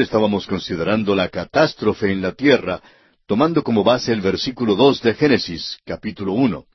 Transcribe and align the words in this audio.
Estábamos 0.00 0.46
considerando 0.46 1.14
la 1.14 1.28
catástrofe 1.28 2.12
en 2.12 2.22
la 2.22 2.32
tierra, 2.32 2.80
tomando 3.26 3.62
como 3.62 3.82
base 3.82 4.12
el 4.12 4.20
versículo 4.20 4.76
dos 4.76 5.02
de 5.02 5.14
Génesis, 5.14 5.78
capítulo 5.84 6.32
uno, 6.32 6.66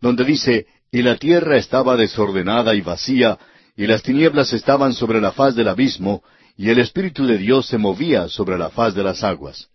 donde 0.00 0.24
dice, 0.24 0.66
Y 0.90 1.02
la 1.02 1.16
tierra 1.16 1.56
estaba 1.56 1.96
desordenada 1.96 2.74
y 2.74 2.80
vacía, 2.80 3.38
y 3.76 3.86
las 3.86 4.02
tinieblas 4.02 4.52
estaban 4.52 4.94
sobre 4.94 5.20
la 5.20 5.32
faz 5.32 5.54
del 5.54 5.68
abismo, 5.68 6.22
y 6.56 6.70
el 6.70 6.78
Espíritu 6.78 7.26
de 7.26 7.36
Dios 7.36 7.66
se 7.66 7.78
movía 7.78 8.28
sobre 8.28 8.56
la 8.56 8.70
faz 8.70 8.94
de 8.94 9.02
las 9.02 9.22
aguas. 9.22 9.68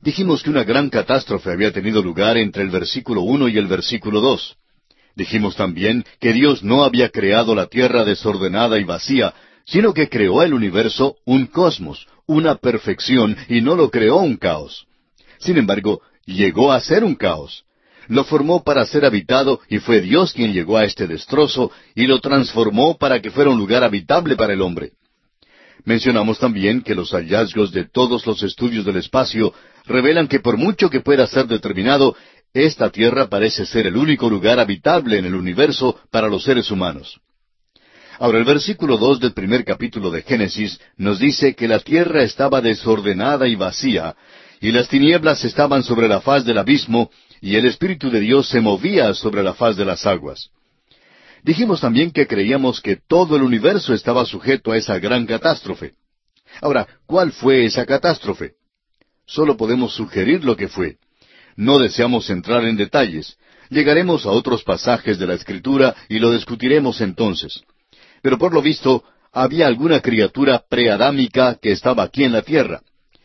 Dijimos 0.00 0.42
que 0.42 0.50
una 0.50 0.64
gran 0.64 0.88
catástrofe 0.88 1.52
había 1.52 1.72
tenido 1.72 2.02
lugar 2.02 2.38
entre 2.38 2.62
el 2.62 2.70
versículo 2.70 3.20
uno 3.20 3.48
y 3.48 3.58
el 3.58 3.66
versículo 3.66 4.20
dos. 4.20 4.56
Dijimos 5.14 5.54
también 5.54 6.04
que 6.18 6.32
Dios 6.32 6.62
no 6.62 6.82
había 6.84 7.10
creado 7.10 7.54
la 7.54 7.66
tierra 7.66 8.04
desordenada 8.04 8.78
y 8.78 8.84
vacía, 8.84 9.34
sino 9.64 9.92
que 9.94 10.08
creó 10.08 10.42
el 10.42 10.54
universo 10.54 11.16
un 11.24 11.46
cosmos, 11.46 12.06
una 12.26 12.56
perfección, 12.56 13.36
y 13.48 13.60
no 13.60 13.76
lo 13.76 13.90
creó 13.90 14.16
un 14.16 14.36
caos. 14.36 14.86
Sin 15.38 15.56
embargo, 15.56 16.00
llegó 16.26 16.72
a 16.72 16.80
ser 16.80 17.04
un 17.04 17.14
caos. 17.14 17.64
Lo 18.08 18.24
formó 18.24 18.64
para 18.64 18.84
ser 18.86 19.04
habitado 19.04 19.60
y 19.68 19.78
fue 19.78 20.00
Dios 20.00 20.32
quien 20.32 20.52
llegó 20.52 20.76
a 20.76 20.84
este 20.84 21.06
destrozo 21.06 21.70
y 21.94 22.06
lo 22.06 22.20
transformó 22.20 22.98
para 22.98 23.20
que 23.20 23.30
fuera 23.30 23.50
un 23.50 23.58
lugar 23.58 23.84
habitable 23.84 24.36
para 24.36 24.52
el 24.52 24.62
hombre. 24.62 24.92
Mencionamos 25.84 26.38
también 26.38 26.82
que 26.82 26.94
los 26.94 27.12
hallazgos 27.12 27.72
de 27.72 27.84
todos 27.84 28.26
los 28.26 28.42
estudios 28.42 28.84
del 28.84 28.96
espacio 28.96 29.54
revelan 29.86 30.28
que 30.28 30.40
por 30.40 30.56
mucho 30.56 30.90
que 30.90 31.00
pueda 31.00 31.26
ser 31.26 31.46
determinado, 31.46 32.16
esta 32.52 32.90
Tierra 32.90 33.28
parece 33.28 33.64
ser 33.64 33.86
el 33.86 33.96
único 33.96 34.28
lugar 34.28 34.58
habitable 34.58 35.18
en 35.18 35.24
el 35.24 35.34
universo 35.34 35.98
para 36.10 36.28
los 36.28 36.42
seres 36.42 36.70
humanos. 36.70 37.20
Ahora 38.20 38.36
el 38.36 38.44
versículo 38.44 38.98
dos 38.98 39.18
del 39.18 39.32
primer 39.32 39.64
capítulo 39.64 40.10
de 40.10 40.20
Génesis 40.20 40.78
nos 40.98 41.18
dice 41.18 41.54
que 41.54 41.66
la 41.66 41.78
tierra 41.78 42.22
estaba 42.22 42.60
desordenada 42.60 43.48
y 43.48 43.54
vacía, 43.54 44.14
y 44.60 44.72
las 44.72 44.90
tinieblas 44.90 45.42
estaban 45.42 45.82
sobre 45.82 46.06
la 46.06 46.20
faz 46.20 46.44
del 46.44 46.58
abismo, 46.58 47.10
y 47.40 47.56
el 47.56 47.64
Espíritu 47.64 48.10
de 48.10 48.20
Dios 48.20 48.46
se 48.46 48.60
movía 48.60 49.14
sobre 49.14 49.42
la 49.42 49.54
faz 49.54 49.78
de 49.78 49.86
las 49.86 50.04
aguas. 50.04 50.50
Dijimos 51.42 51.80
también 51.80 52.10
que 52.10 52.26
creíamos 52.26 52.82
que 52.82 52.96
todo 52.96 53.36
el 53.36 53.42
universo 53.42 53.94
estaba 53.94 54.26
sujeto 54.26 54.72
a 54.72 54.76
esa 54.76 54.98
gran 54.98 55.24
catástrofe. 55.24 55.94
Ahora, 56.60 56.86
¿cuál 57.06 57.32
fue 57.32 57.64
esa 57.64 57.86
catástrofe? 57.86 58.52
Solo 59.24 59.56
podemos 59.56 59.94
sugerir 59.94 60.44
lo 60.44 60.58
que 60.58 60.68
fue. 60.68 60.98
No 61.56 61.78
deseamos 61.78 62.28
entrar 62.28 62.66
en 62.66 62.76
detalles. 62.76 63.38
Llegaremos 63.70 64.26
a 64.26 64.30
otros 64.30 64.62
pasajes 64.62 65.18
de 65.18 65.26
la 65.26 65.32
Escritura 65.32 65.96
y 66.10 66.18
lo 66.18 66.32
discutiremos 66.32 67.00
entonces. 67.00 67.62
Pero 68.22 68.38
por 68.38 68.52
lo 68.52 68.62
visto, 68.62 69.04
había 69.32 69.66
alguna 69.66 70.00
criatura 70.00 70.62
preadámica 70.68 71.58
que 71.60 71.72
estaba 71.72 72.02
aquí 72.02 72.24
en 72.24 72.32
la 72.32 72.42
tierra. 72.42 72.82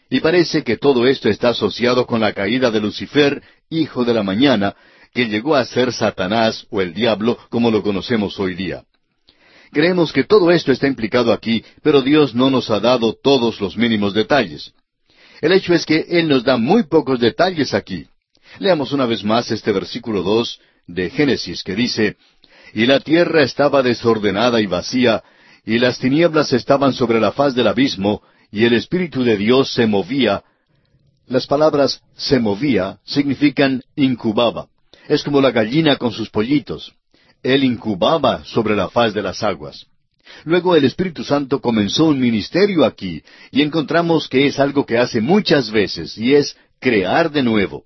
Y 0.09 0.19
parece 0.19 0.63
que 0.63 0.77
todo 0.77 1.07
esto 1.07 1.29
está 1.29 1.49
asociado 1.49 2.05
con 2.05 2.21
la 2.21 2.33
caída 2.33 2.69
de 2.69 2.79
Lucifer, 2.79 3.41
hijo 3.69 4.05
de 4.05 4.13
la 4.13 4.23
mañana, 4.23 4.75
que 5.13 5.27
llegó 5.27 5.55
a 5.55 5.65
ser 5.65 5.91
Satanás 5.91 6.67
o 6.69 6.81
el 6.81 6.93
diablo 6.93 7.37
como 7.49 7.71
lo 7.71 7.81
conocemos 7.81 8.39
hoy 8.39 8.53
día. 8.53 8.83
Creemos 9.71 10.13
que 10.13 10.23
todo 10.23 10.51
esto 10.51 10.71
está 10.71 10.87
implicado 10.87 11.33
aquí, 11.33 11.63
pero 11.81 12.01
Dios 12.01 12.35
no 12.35 12.49
nos 12.49 12.69
ha 12.69 12.79
dado 12.79 13.13
todos 13.13 13.59
los 13.59 13.75
mínimos 13.75 14.13
detalles. 14.13 14.73
El 15.41 15.51
hecho 15.51 15.73
es 15.73 15.85
que 15.85 16.05
Él 16.09 16.27
nos 16.27 16.43
da 16.43 16.57
muy 16.57 16.83
pocos 16.83 17.19
detalles 17.19 17.73
aquí. 17.73 18.07
Leamos 18.59 18.91
una 18.91 19.05
vez 19.05 19.23
más 19.23 19.51
este 19.51 19.71
versículo 19.71 20.23
dos 20.23 20.59
de 20.87 21.09
Génesis 21.09 21.63
que 21.63 21.75
dice, 21.75 22.15
Y 22.73 22.85
la 22.85 22.99
tierra 22.99 23.43
estaba 23.43 23.81
desordenada 23.81 24.61
y 24.61 24.65
vacía, 24.65 25.23
y 25.65 25.79
las 25.79 25.99
tinieblas 25.99 26.53
estaban 26.53 26.93
sobre 26.93 27.19
la 27.19 27.31
faz 27.31 27.55
del 27.55 27.67
abismo, 27.67 28.21
y 28.51 28.65
el 28.65 28.73
Espíritu 28.73 29.23
de 29.23 29.37
Dios 29.37 29.73
se 29.73 29.87
movía. 29.87 30.43
Las 31.27 31.47
palabras 31.47 32.01
se 32.15 32.39
movía 32.39 32.99
significan 33.03 33.81
incubaba. 33.95 34.67
Es 35.07 35.23
como 35.23 35.41
la 35.41 35.51
gallina 35.51 35.97
con 35.97 36.11
sus 36.11 36.29
pollitos. 36.29 36.93
Él 37.43 37.63
incubaba 37.63 38.43
sobre 38.45 38.75
la 38.75 38.89
faz 38.89 39.13
de 39.13 39.21
las 39.21 39.43
aguas. 39.43 39.85
Luego 40.43 40.75
el 40.75 40.85
Espíritu 40.85 41.23
Santo 41.23 41.61
comenzó 41.61 42.05
un 42.05 42.19
ministerio 42.19 42.85
aquí, 42.85 43.21
y 43.51 43.61
encontramos 43.61 44.27
que 44.27 44.47
es 44.47 44.59
algo 44.59 44.85
que 44.85 44.97
hace 44.97 45.21
muchas 45.21 45.71
veces, 45.71 46.17
y 46.17 46.33
es 46.33 46.57
crear 46.79 47.31
de 47.31 47.43
nuevo. 47.43 47.85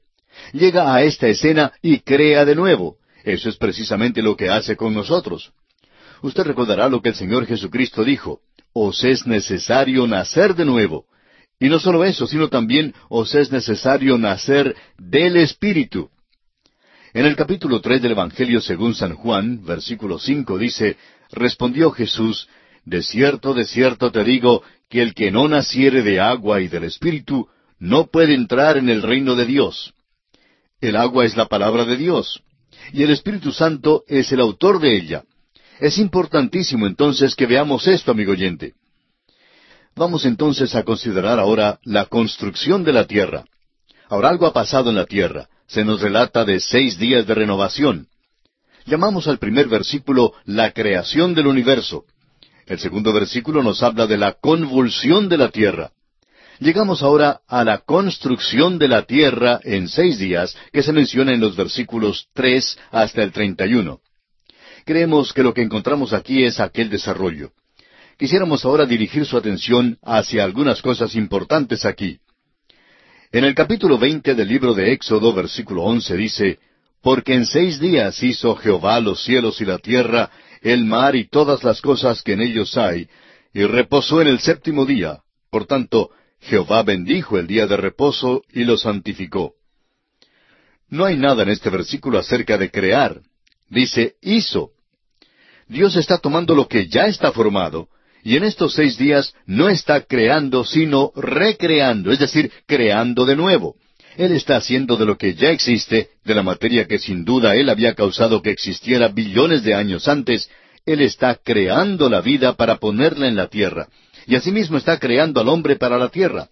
Llega 0.54 0.94
a 0.94 1.04
esta 1.04 1.28
escena 1.28 1.74
y 1.82 2.00
crea 2.00 2.46
de 2.46 2.56
nuevo. 2.56 2.99
Eso 3.24 3.50
es 3.50 3.58
precisamente 3.58 4.22
lo 4.22 4.36
que 4.36 4.50
hace 4.50 4.76
con 4.76 4.94
nosotros. 4.94 5.52
Usted 6.22 6.44
recordará 6.44 6.90
lo 6.90 7.02
que 7.02 7.10
el 7.10 7.16
Señor 7.16 7.46
Jesucristo 7.46 8.04
dijo, 8.04 8.42
os 8.74 9.04
es 9.04 9.26
necesario 9.26 10.08
nacer 10.08 10.56
de 10.56 10.66
nuevo. 10.66 11.06
Y 11.60 11.68
no 11.68 11.80
solo 11.80 12.06
eso, 12.06 12.28
sino 12.28 12.48
también 12.50 12.94
os 13.10 13.36
es 13.36 13.52
necesario 13.52 14.18
nacer 14.18 14.76
del 14.98 15.38
Espíritu. 15.38 16.10
En 17.14 17.26
el 17.26 17.36
capítulo 17.36 17.82
tres 17.82 18.02
del 18.02 18.12
Evangelio 18.12 18.62
según 18.62 18.96
San 18.96 19.16
Juan, 19.16 19.66
versículo 19.66 20.20
cinco, 20.20 20.58
dice, 20.58 20.98
Respondió 21.32 21.92
Jesús, 21.92 22.48
De 22.86 23.02
cierto, 23.02 23.54
de 23.54 23.66
cierto 23.66 24.12
te 24.12 24.24
digo, 24.24 24.64
que 24.90 25.02
el 25.02 25.14
que 25.14 25.32
no 25.32 25.48
naciere 25.48 26.02
de 26.02 26.20
agua 26.20 26.62
y 26.62 26.68
del 26.68 26.86
Espíritu, 26.86 27.48
no 27.78 28.08
puede 28.08 28.34
entrar 28.34 28.78
en 28.78 28.90
el 28.90 29.02
reino 29.02 29.36
de 29.36 29.46
Dios. 29.46 29.94
El 30.82 30.96
agua 30.96 31.26
es 31.26 31.36
la 31.36 31.48
palabra 31.48 31.86
de 31.86 31.98
Dios, 31.98 32.42
y 32.94 33.04
el 33.04 33.12
Espíritu 33.12 33.52
Santo 33.52 34.04
es 34.08 34.32
el 34.32 34.40
autor 34.40 34.80
de 34.80 34.96
ella. 34.96 35.24
Es 35.80 35.98
importantísimo 35.98 36.88
entonces 36.88 37.36
que 37.36 37.46
veamos 37.46 37.88
esto, 37.88 38.12
amigo 38.12 38.34
oyente. 38.34 38.74
Vamos 39.96 40.26
entonces 40.26 40.76
a 40.76 40.84
considerar 40.84 41.40
ahora 41.40 41.80
la 41.84 42.06
construcción 42.06 42.84
de 42.84 42.94
la 42.94 43.06
tierra. 43.06 43.46
Ahora 44.10 44.30
algo 44.30 44.46
ha 44.46 44.54
pasado 44.54 44.90
en 44.90 44.96
la 44.96 45.06
tierra 45.06 45.50
se 45.70 45.86
nos 45.86 46.02
relata 46.02 46.44
de 46.46 46.60
seis 46.60 46.98
días 46.98 47.28
de 47.28 47.36
renovación. 47.36 48.08
Llamamos 48.86 49.28
al 49.28 49.38
primer 49.38 49.68
versículo 49.68 50.34
la 50.46 50.72
creación 50.72 51.36
del 51.36 51.46
universo. 51.46 52.06
El 52.66 52.80
segundo 52.80 53.14
versículo 53.14 53.62
nos 53.62 53.84
habla 53.84 54.08
de 54.08 54.18
la 54.18 54.34
convulsión 54.34 55.30
de 55.30 55.38
la 55.38 55.50
tierra. 55.50 55.92
Llegamos 56.60 57.02
ahora 57.04 57.40
a 57.48 57.64
la 57.64 57.78
construcción 57.78 58.80
de 58.80 58.90
la 58.90 59.04
tierra 59.04 59.62
en 59.64 59.88
seis 59.88 60.20
días 60.20 60.58
que 60.74 60.84
se 60.84 60.92
menciona 60.92 61.34
en 61.34 61.40
los 61.40 61.56
versículos 61.56 62.28
tres 62.34 62.78
hasta 62.92 63.24
el 63.24 63.32
treinta 63.32 63.66
y 63.66 63.76
uno. 63.76 64.02
Creemos 64.84 65.32
que 65.32 65.42
lo 65.42 65.54
que 65.54 65.62
encontramos 65.62 66.12
aquí 66.12 66.44
es 66.44 66.60
aquel 66.60 66.90
desarrollo. 66.90 67.52
Quisiéramos 68.18 68.66
ahora 68.66 68.86
dirigir 68.86 69.26
su 69.26 69.38
atención 69.38 69.98
hacia 70.04 70.44
algunas 70.44 70.82
cosas 70.82 71.16
importantes 71.16 71.86
aquí. 71.86 72.20
En 73.32 73.46
el 73.46 73.56
capítulo 73.56 73.98
veinte 73.98 74.36
del 74.36 74.50
libro 74.50 74.74
de 74.74 74.92
Éxodo, 74.92 75.34
versículo 75.34 75.84
once, 75.84 76.18
dice, 76.18 76.60
Porque 77.02 77.36
en 77.36 77.46
seis 77.46 77.80
días 77.80 78.22
hizo 78.22 78.58
Jehová 78.58 79.00
los 79.00 79.24
cielos 79.24 79.62
y 79.62 79.66
la 79.66 79.78
tierra, 79.78 80.30
el 80.62 80.84
mar 80.84 81.16
y 81.16 81.30
todas 81.30 81.64
las 81.64 81.80
cosas 81.80 82.22
que 82.22 82.34
en 82.34 82.42
ellos 82.42 82.76
hay, 82.76 83.08
y 83.54 83.64
reposó 83.64 84.22
en 84.22 84.28
el 84.28 84.40
séptimo 84.40 84.86
día. 84.86 85.20
Por 85.50 85.66
tanto, 85.66 86.10
Jehová 86.42 86.84
bendijo 86.84 87.38
el 87.38 87.48
día 87.48 87.68
de 87.68 87.78
reposo 87.78 88.44
y 88.52 88.64
lo 88.64 88.78
santificó. 88.78 89.54
No 90.90 91.06
hay 91.06 91.18
nada 91.18 91.44
en 91.44 91.50
este 91.50 91.70
versículo 91.70 92.18
acerca 92.18 92.58
de 92.58 92.72
crear. 92.72 93.22
Dice 93.70 94.16
hizo. 94.22 94.72
Dios 95.68 95.96
está 95.96 96.18
tomando 96.18 96.56
lo 96.56 96.68
que 96.68 96.88
ya 96.88 97.06
está 97.06 97.32
formado 97.32 97.90
y 98.24 98.36
en 98.36 98.44
estos 98.44 98.74
seis 98.74 98.98
días 98.98 99.34
no 99.46 99.70
está 99.70 100.02
creando, 100.02 100.66
sino 100.66 101.12
recreando, 101.16 102.12
es 102.12 102.20
decir, 102.20 102.52
creando 102.66 103.26
de 103.26 103.36
nuevo. 103.36 103.76
Él 104.18 104.34
está 104.34 104.58
haciendo 104.58 104.98
de 104.98 105.06
lo 105.06 105.18
que 105.18 105.36
ya 105.36 105.50
existe, 105.52 106.10
de 106.26 106.36
la 106.36 106.44
materia 106.44 106.88
que 106.88 107.00
sin 107.00 107.24
duda 107.24 107.56
Él 107.56 107.70
había 107.70 107.94
causado 107.94 108.42
que 108.42 108.50
existiera 108.50 109.08
billones 109.08 109.64
de 109.64 109.76
años 109.76 110.08
antes, 110.08 110.50
Él 110.86 111.02
está 111.02 111.36
creando 111.36 112.10
la 112.10 112.22
vida 112.22 112.56
para 112.56 112.78
ponerla 112.78 113.28
en 113.28 113.36
la 113.36 113.48
tierra, 113.48 113.88
y 114.30 114.36
asimismo 114.36 114.78
está 114.78 115.00
creando 115.00 115.42
al 115.42 115.50
hombre 115.50 115.76
para 115.76 115.98
la 115.98 116.10
tierra. 116.10 116.50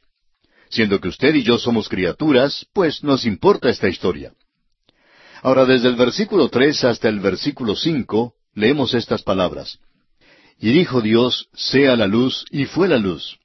Siendo 0.67 0.99
que 0.99 1.09
usted 1.09 1.35
y 1.35 1.43
yo 1.43 1.59
somos 1.59 1.87
criaturas, 1.87 2.65
pues 2.73 3.03
nos 3.03 3.23
importa 3.23 3.69
esta 3.69 3.87
historia. 3.87 4.33
Ahora, 5.43 5.63
desde 5.63 5.89
el 5.89 5.95
versículo 5.95 6.49
tres 6.49 6.83
hasta 6.83 7.07
el 7.07 7.19
versículo 7.19 7.75
cinco, 7.75 8.33
leemos 8.55 8.95
estas 8.95 9.21
palabras. 9.21 9.77
Y 10.59 10.71
dijo 10.71 11.01
Dios, 11.01 11.49
sea 11.53 11.95
la 11.95 12.07
luz, 12.07 12.45
y 12.49 12.65
fue 12.65 12.87
la 12.87 12.97
luz. 12.97 13.37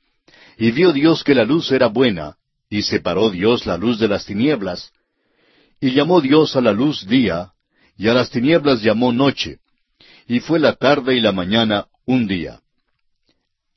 Y 0.57 0.71
vio 0.71 0.95
Dios 0.95 1.25
que 1.25 1.35
la 1.35 1.45
luz 1.45 1.71
era 1.71 1.89
buena, 1.89 2.39
y 2.71 2.85
separó 2.85 3.29
Dios 3.29 3.67
la 3.67 3.77
luz 3.77 3.99
de 3.99 4.09
las 4.09 4.25
tinieblas. 4.25 4.93
Y 5.79 5.91
llamó 5.91 6.23
Dios 6.23 6.57
a 6.57 6.63
la 6.63 6.73
luz 6.73 7.07
día, 7.07 7.53
y 7.99 8.09
a 8.09 8.15
las 8.15 8.31
tinieblas 8.31 8.81
llamó 8.81 9.13
noche. 9.13 9.59
Y 10.27 10.41
fue 10.41 10.59
la 10.59 10.73
tarde 10.73 11.15
y 11.17 11.21
la 11.21 11.33
mañana 11.33 11.89
un 12.07 12.27
día. 12.27 12.63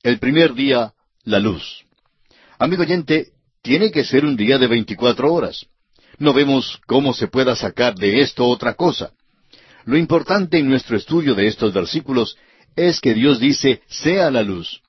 El 0.06 0.20
primer 0.20 0.54
día, 0.54 0.94
la 1.24 1.40
luz. 1.40 1.84
Amigo 2.60 2.84
oyente, 2.84 3.30
tiene 3.64 3.90
que 3.90 4.04
ser 4.04 4.24
un 4.24 4.36
día 4.36 4.60
de 4.60 4.68
veinticuatro 4.68 5.34
horas. 5.34 5.66
No 6.20 6.32
vemos 6.32 6.80
cómo 6.86 7.12
se 7.12 7.28
pueda 7.28 7.56
sacar 7.56 7.96
de 7.96 8.22
esto 8.22 8.46
otra 8.46 8.76
cosa. 8.76 9.14
Lo 9.84 9.98
importante 9.98 10.60
en 10.60 10.70
nuestro 10.70 10.96
estudio 10.96 11.34
de 11.34 11.48
estos 11.48 11.74
versículos 11.74 12.38
es 12.76 13.02
que 13.02 13.16
Dios 13.16 13.40
dice, 13.40 13.82
sea 13.88 14.30
la 14.30 14.44
luz. 14.44 14.80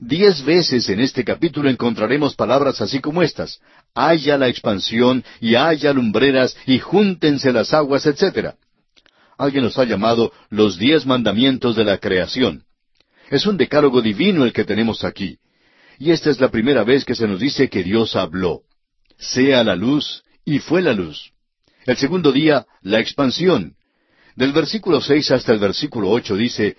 Diez 0.00 0.44
veces 0.44 0.88
en 0.88 0.98
este 0.98 1.22
capítulo 1.22 1.70
encontraremos 1.70 2.34
palabras 2.34 2.80
así 2.80 2.98
como 2.98 3.22
estas. 3.22 3.60
Haya 3.94 4.36
la 4.36 4.48
expansión 4.48 5.22
y 5.40 5.54
haya 5.54 5.92
lumbreras 5.92 6.56
y 6.66 6.80
júntense 6.80 7.52
las 7.52 7.72
aguas, 7.72 8.04
etc. 8.04 8.56
Alguien 9.38 9.62
los 9.62 9.78
ha 9.78 9.84
llamado 9.84 10.32
los 10.50 10.76
diez 10.76 11.06
mandamientos 11.06 11.76
de 11.76 11.84
la 11.84 11.98
creación. 11.98 12.65
Es 13.30 13.46
un 13.46 13.56
decálogo 13.56 14.02
divino 14.02 14.44
el 14.44 14.52
que 14.52 14.64
tenemos 14.64 15.04
aquí. 15.04 15.38
Y 15.98 16.10
esta 16.10 16.30
es 16.30 16.40
la 16.40 16.50
primera 16.50 16.84
vez 16.84 17.04
que 17.04 17.14
se 17.14 17.26
nos 17.26 17.40
dice 17.40 17.68
que 17.68 17.82
Dios 17.82 18.14
habló. 18.16 18.62
Sea 19.18 19.64
la 19.64 19.74
luz, 19.74 20.22
y 20.44 20.58
fue 20.58 20.82
la 20.82 20.92
luz. 20.92 21.32
El 21.86 21.96
segundo 21.96 22.32
día, 22.32 22.66
la 22.82 23.00
expansión. 23.00 23.74
Del 24.36 24.52
versículo 24.52 25.00
seis 25.00 25.30
hasta 25.30 25.52
el 25.52 25.58
versículo 25.58 26.10
ocho 26.10 26.36
dice, 26.36 26.76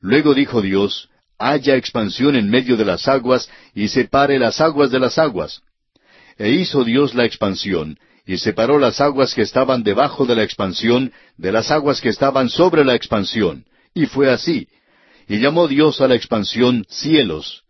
Luego 0.00 0.34
dijo 0.34 0.62
Dios, 0.62 1.10
haya 1.38 1.76
expansión 1.76 2.36
en 2.36 2.48
medio 2.48 2.76
de 2.76 2.84
las 2.84 3.06
aguas, 3.08 3.50
y 3.74 3.88
separe 3.88 4.38
las 4.38 4.60
aguas 4.60 4.90
de 4.90 4.98
las 4.98 5.18
aguas. 5.18 5.62
E 6.38 6.50
hizo 6.50 6.84
Dios 6.84 7.14
la 7.14 7.24
expansión, 7.24 7.98
y 8.26 8.38
separó 8.38 8.78
las 8.78 9.00
aguas 9.00 9.34
que 9.34 9.42
estaban 9.42 9.82
debajo 9.82 10.26
de 10.26 10.36
la 10.36 10.42
expansión 10.42 11.12
de 11.36 11.52
las 11.52 11.70
aguas 11.70 12.00
que 12.00 12.08
estaban 12.08 12.48
sobre 12.48 12.84
la 12.84 12.94
expansión. 12.94 13.66
Y 13.94 14.06
fue 14.06 14.30
así. 14.30 14.68
Y 15.28 15.38
llamó 15.40 15.68
Dios 15.68 16.00
a 16.00 16.08
la 16.08 16.14
expansión 16.14 16.86
cielos. 16.88 17.64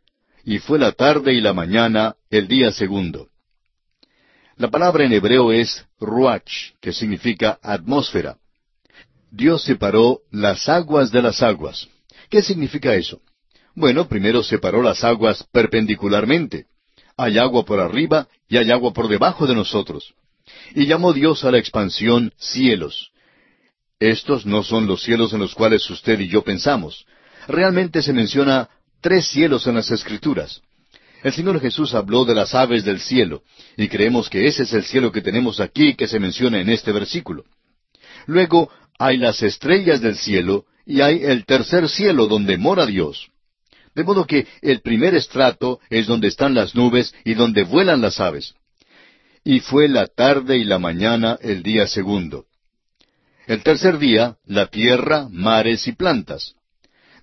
Y 0.45 0.59
fue 0.59 0.79
la 0.79 0.93
tarde 0.93 1.35
y 1.35 1.41
la 1.41 1.53
mañana 1.53 2.17
el 2.31 2.49
día 2.49 2.71
segundo. 2.71 3.29
La 4.57 4.71
palabra 4.71 5.05
en 5.05 5.13
hebreo 5.13 5.53
es 5.53 5.85
ruach, 6.01 6.73
que 6.81 6.93
significa 6.93 7.59
atmósfera. 7.63 8.39
Dios 9.31 9.63
separó 9.63 10.21
las 10.31 10.69
aguas 10.69 11.11
de 11.11 11.21
las 11.21 11.43
aguas. 11.43 11.89
¿Qué 12.31 12.43
significa 12.43 12.95
eso? 12.95 13.21
Bueno, 13.75 14.09
primero 14.09 14.43
separó 14.43 14.83
las 14.83 15.05
aguas 15.05 15.45
perpendicularmente. 15.53 16.67
Hay 17.17 17.39
agua 17.39 17.65
por 17.65 17.81
arriba 17.81 18.29
y 18.49 18.57
hay 18.57 18.71
agua 18.71 18.93
por 18.93 19.09
debajo 19.09 19.47
de 19.47 19.55
nosotros. 19.55 20.15
Y 20.75 20.87
llamó 20.87 21.13
Dios 21.13 21.45
a 21.45 21.51
la 21.51 21.59
expansión 21.59 22.33
cielos. 22.39 23.11
Estos 23.99 24.47
no 24.47 24.63
son 24.63 24.87
los 24.87 25.03
cielos 25.03 25.33
en 25.33 25.41
los 25.41 25.55
cuales 25.55 25.89
usted 25.91 26.21
y 26.21 26.29
yo 26.29 26.43
pensamos. 26.43 27.07
Realmente 27.47 28.03
se 28.03 28.13
menciona 28.13 28.69
tres 29.01 29.27
cielos 29.29 29.67
en 29.67 29.77
las 29.77 29.91
Escrituras. 29.91 30.61
El 31.23 31.33
Señor 31.33 31.61
Jesús 31.61 31.95
habló 31.95 32.25
de 32.25 32.35
las 32.35 32.55
aves 32.55 32.85
del 32.85 33.01
cielo, 33.01 33.43
y 33.77 33.89
creemos 33.89 34.29
que 34.29 34.47
ese 34.47 34.65
es 34.65 34.73
el 34.73 34.85
cielo 34.85 35.11
que 35.11 35.23
tenemos 35.23 35.61
aquí 35.61 35.95
que 35.95 36.07
se 36.07 36.21
menciona 36.21 36.61
en 36.61 36.69
este 36.69 36.93
versículo. 36.93 37.45
Luego 38.27 38.71
hay 38.99 39.17
las 39.17 39.43
estrellas 39.43 40.01
del 40.01 40.17
cielo, 40.17 40.67
y 40.85 41.01
hay 41.01 41.25
el 41.25 41.45
tercer 41.45 41.89
cielo 41.89 42.27
donde 42.27 42.57
mora 42.59 42.87
Dios. 42.87 43.29
De 43.95 44.05
modo 44.05 44.27
que 44.27 44.47
el 44.61 44.81
primer 44.83 45.15
estrato 45.15 45.81
es 45.89 46.07
donde 46.07 46.29
están 46.29 46.55
las 46.55 46.75
nubes 46.75 47.15
y 47.25 47.35
donde 47.35 47.65
vuelan 47.65 48.03
las 48.03 48.21
aves. 48.21 48.55
Y 49.43 49.61
fue 49.61 49.89
la 49.89 50.07
tarde 50.07 50.59
y 50.59 50.65
la 50.65 50.79
mañana 50.79 51.39
el 51.41 51.63
día 51.63 51.87
segundo. 51.87 52.45
El 53.47 53.63
tercer 53.63 53.99
día, 53.99 54.37
la 54.45 54.67
tierra, 54.67 55.29
mares 55.31 55.87
y 55.89 55.93
plantas. 55.93 56.55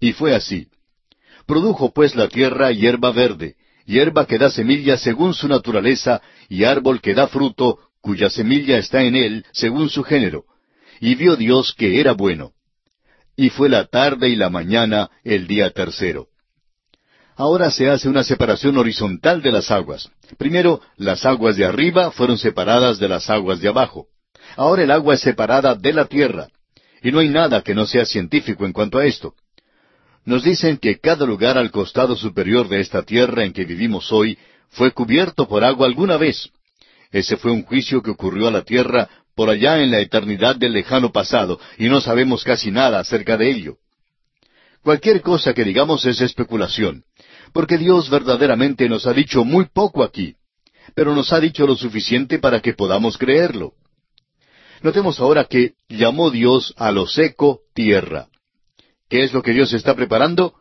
Y 0.00 0.12
fue 0.12 0.34
así. 0.34 0.68
Produjo 1.46 1.92
pues 1.92 2.14
la 2.14 2.28
tierra 2.28 2.72
hierba 2.72 3.12
verde, 3.12 3.56
hierba 3.84 4.26
que 4.26 4.38
da 4.38 4.50
semilla 4.50 4.96
según 4.96 5.34
su 5.34 5.46
naturaleza, 5.46 6.22
y 6.48 6.64
árbol 6.64 7.00
que 7.00 7.14
da 7.14 7.28
fruto, 7.28 7.78
cuya 8.00 8.30
semilla 8.30 8.78
está 8.78 9.02
en 9.02 9.14
él 9.14 9.44
según 9.52 9.90
su 9.90 10.02
género. 10.02 10.44
Y 11.00 11.14
vio 11.14 11.36
Dios 11.36 11.74
que 11.74 12.00
era 12.00 12.12
bueno. 12.12 12.52
Y 13.36 13.50
fue 13.50 13.68
la 13.68 13.86
tarde 13.86 14.28
y 14.28 14.36
la 14.36 14.50
mañana 14.50 15.10
el 15.22 15.46
día 15.46 15.70
tercero. 15.70 16.28
Ahora 17.36 17.70
se 17.70 17.88
hace 17.88 18.08
una 18.08 18.22
separación 18.22 18.76
horizontal 18.76 19.40
de 19.40 19.50
las 19.50 19.70
aguas. 19.70 20.10
Primero, 20.36 20.82
las 20.96 21.24
aguas 21.24 21.56
de 21.56 21.64
arriba 21.64 22.10
fueron 22.10 22.36
separadas 22.36 22.98
de 22.98 23.08
las 23.08 23.30
aguas 23.30 23.60
de 23.60 23.68
abajo. 23.68 24.08
Ahora 24.56 24.82
el 24.82 24.90
agua 24.90 25.14
es 25.14 25.20
separada 25.20 25.74
de 25.74 25.92
la 25.92 26.04
tierra. 26.04 26.48
Y 27.02 27.12
no 27.12 27.20
hay 27.20 27.30
nada 27.30 27.62
que 27.62 27.74
no 27.74 27.86
sea 27.86 28.04
científico 28.04 28.66
en 28.66 28.74
cuanto 28.74 28.98
a 28.98 29.06
esto. 29.06 29.34
Nos 30.24 30.44
dicen 30.44 30.78
que 30.78 30.98
cada 30.98 31.26
lugar 31.26 31.58
al 31.58 31.70
costado 31.70 32.16
superior 32.16 32.68
de 32.68 32.80
esta 32.80 33.02
tierra 33.02 33.44
en 33.44 33.52
que 33.52 33.64
vivimos 33.64 34.12
hoy 34.12 34.38
fue 34.68 34.92
cubierto 34.92 35.48
por 35.48 35.64
agua 35.64 35.86
alguna 35.86 36.16
vez. 36.16 36.50
Ese 37.10 37.36
fue 37.36 37.50
un 37.50 37.64
juicio 37.64 38.02
que 38.02 38.10
ocurrió 38.10 38.48
a 38.48 38.52
la 38.52 38.62
tierra 38.62 39.08
por 39.34 39.50
allá 39.50 39.82
en 39.82 39.90
la 39.90 40.00
eternidad 40.00 40.56
del 40.56 40.72
lejano 40.72 41.12
pasado, 41.12 41.58
y 41.78 41.88
no 41.88 42.00
sabemos 42.00 42.44
casi 42.44 42.70
nada 42.70 43.00
acerca 43.00 43.36
de 43.36 43.50
ello. 43.50 43.76
Cualquier 44.82 45.22
cosa 45.22 45.54
que 45.54 45.64
digamos 45.64 46.04
es 46.04 46.20
especulación 46.20 47.04
porque 47.52 47.78
Dios 47.78 48.10
verdaderamente 48.10 48.88
nos 48.88 49.06
ha 49.06 49.12
dicho 49.12 49.44
muy 49.44 49.66
poco 49.66 50.02
aquí, 50.02 50.36
pero 50.94 51.14
nos 51.14 51.32
ha 51.32 51.40
dicho 51.40 51.66
lo 51.66 51.76
suficiente 51.76 52.38
para 52.38 52.60
que 52.60 52.74
podamos 52.74 53.18
creerlo. 53.18 53.74
Notemos 54.82 55.20
ahora 55.20 55.44
que 55.44 55.74
llamó 55.88 56.30
Dios 56.30 56.72
a 56.76 56.90
lo 56.90 57.06
seco 57.06 57.60
tierra. 57.74 58.28
¿Qué 59.10 59.24
es 59.24 59.32
lo 59.32 59.42
que 59.42 59.52
Dios 59.52 59.72
está 59.72 59.94
preparando? 59.96 60.54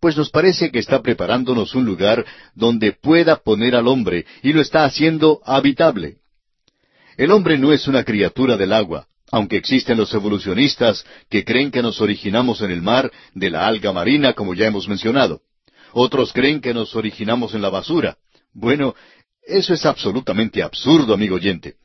Pues 0.00 0.16
nos 0.16 0.28
parece 0.28 0.72
que 0.72 0.80
está 0.80 1.00
preparándonos 1.00 1.76
un 1.76 1.84
lugar 1.84 2.26
donde 2.56 2.92
pueda 2.92 3.36
poner 3.36 3.76
al 3.76 3.86
hombre, 3.86 4.26
y 4.42 4.52
lo 4.52 4.60
está 4.60 4.84
haciendo 4.84 5.40
habitable. 5.44 6.16
El 7.16 7.30
hombre 7.30 7.56
no 7.58 7.72
es 7.72 7.86
una 7.86 8.02
criatura 8.02 8.56
del 8.56 8.72
agua, 8.72 9.06
aunque 9.30 9.56
existen 9.56 9.96
los 9.96 10.12
evolucionistas 10.12 11.06
que 11.30 11.44
creen 11.44 11.70
que 11.70 11.80
nos 11.80 12.00
originamos 12.00 12.60
en 12.60 12.72
el 12.72 12.82
mar 12.82 13.12
de 13.34 13.50
la 13.50 13.68
alga 13.68 13.92
marina, 13.92 14.32
como 14.32 14.54
ya 14.54 14.66
hemos 14.66 14.88
mencionado. 14.88 15.42
Otros 15.92 16.32
creen 16.32 16.60
que 16.60 16.74
nos 16.74 16.96
originamos 16.96 17.54
en 17.54 17.62
la 17.62 17.70
basura. 17.70 18.16
Bueno, 18.52 18.96
eso 19.46 19.74
es 19.74 19.86
absolutamente 19.86 20.60
absurdo, 20.60 21.14
amigo 21.14 21.36
oyente. 21.36 21.76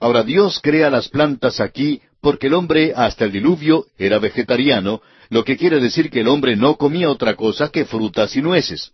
Ahora 0.00 0.22
Dios 0.22 0.60
crea 0.62 0.88
las 0.88 1.08
plantas 1.08 1.60
aquí 1.60 2.00
porque 2.22 2.46
el 2.46 2.54
hombre 2.54 2.94
hasta 2.96 3.26
el 3.26 3.32
diluvio 3.32 3.86
era 3.98 4.18
vegetariano, 4.18 5.02
lo 5.30 5.44
que 5.44 5.56
quiere 5.56 5.80
decir 5.80 6.10
que 6.10 6.20
el 6.20 6.28
hombre 6.28 6.56
no 6.56 6.76
comía 6.76 7.10
otra 7.10 7.34
cosa 7.34 7.68
que 7.70 7.84
frutas 7.84 8.36
y 8.36 8.42
nueces. 8.42 8.92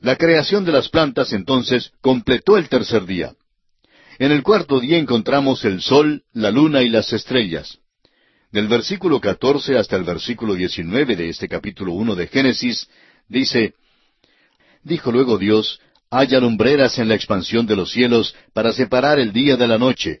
La 0.00 0.16
creación 0.16 0.64
de 0.64 0.72
las 0.72 0.88
plantas 0.88 1.32
entonces 1.32 1.92
completó 2.00 2.56
el 2.56 2.68
tercer 2.68 3.04
día. 3.04 3.34
En 4.18 4.32
el 4.32 4.42
cuarto 4.42 4.80
día 4.80 4.98
encontramos 4.98 5.64
el 5.64 5.80
sol, 5.80 6.22
la 6.32 6.50
luna 6.50 6.82
y 6.82 6.88
las 6.88 7.12
estrellas. 7.12 7.78
Del 8.50 8.66
versículo 8.66 9.20
catorce 9.20 9.76
hasta 9.76 9.96
el 9.96 10.04
versículo 10.04 10.54
diecinueve 10.54 11.16
de 11.16 11.28
este 11.28 11.48
capítulo 11.48 11.92
uno 11.92 12.14
de 12.14 12.26
Génesis, 12.26 12.88
Dice, 13.28 13.74
Dijo 14.82 15.12
luego 15.12 15.36
Dios, 15.36 15.80
haya 16.10 16.40
lumbreras 16.40 16.98
en 16.98 17.08
la 17.08 17.14
expansión 17.14 17.66
de 17.66 17.76
los 17.76 17.92
cielos 17.92 18.34
para 18.54 18.72
separar 18.72 19.18
el 19.18 19.32
día 19.32 19.56
de 19.56 19.68
la 19.68 19.76
noche, 19.76 20.20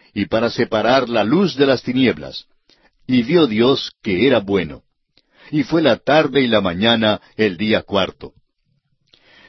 y 0.13 0.25
para 0.25 0.49
separar 0.49 1.09
la 1.09 1.23
luz 1.23 1.55
de 1.55 1.65
las 1.65 1.83
tinieblas. 1.83 2.45
Y 3.07 3.23
vio 3.23 3.47
Dios 3.47 3.91
que 4.01 4.27
era 4.27 4.39
bueno. 4.39 4.83
Y 5.51 5.63
fue 5.63 5.81
la 5.81 5.97
tarde 5.97 6.41
y 6.41 6.47
la 6.47 6.61
mañana 6.61 7.21
el 7.35 7.57
día 7.57 7.81
cuarto. 7.81 8.33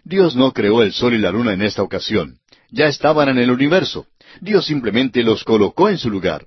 Dios 0.05 0.35
no 0.35 0.53
creó 0.53 0.83
el 0.83 0.93
sol 0.93 1.15
y 1.15 1.19
la 1.19 1.31
luna 1.31 1.53
en 1.53 1.63
esta 1.63 1.83
ocasión. 1.83 2.39
Ya 2.71 2.87
estaban 2.87 3.29
en 3.29 3.39
el 3.39 3.51
universo. 3.51 4.07
Dios 4.41 4.67
simplemente 4.67 5.23
los 5.23 5.45
colocó 5.45 5.89
en 5.89 5.99
su 5.99 6.11
lugar. 6.11 6.47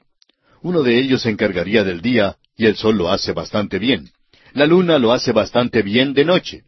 Uno 0.62 0.82
de 0.82 1.00
ellos 1.00 1.22
se 1.22 1.30
encargaría 1.30 1.84
del 1.84 2.02
día, 2.02 2.38
y 2.58 2.66
el 2.66 2.76
sol 2.76 2.98
lo 2.98 3.12
hace 3.12 3.32
bastante 3.32 3.80
bien. 3.80 4.10
La 4.54 4.66
luna 4.66 4.98
lo 4.98 5.14
hace 5.14 5.32
bastante 5.32 5.82
bien 5.84 6.14
de 6.14 6.26
noche. 6.26 6.64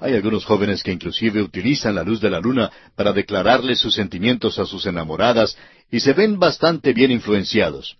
Hay 0.00 0.14
algunos 0.14 0.46
jóvenes 0.46 0.82
que 0.82 0.92
inclusive 0.92 1.42
utilizan 1.42 1.94
la 1.94 2.02
luz 2.02 2.20
de 2.20 2.30
la 2.30 2.40
luna 2.40 2.70
para 2.96 3.12
declararles 3.12 3.78
sus 3.78 3.94
sentimientos 3.94 4.58
a 4.58 4.64
sus 4.64 4.86
enamoradas 4.86 5.56
y 5.90 6.00
se 6.00 6.14
ven 6.14 6.38
bastante 6.38 6.94
bien 6.94 7.10
influenciados. 7.10 7.96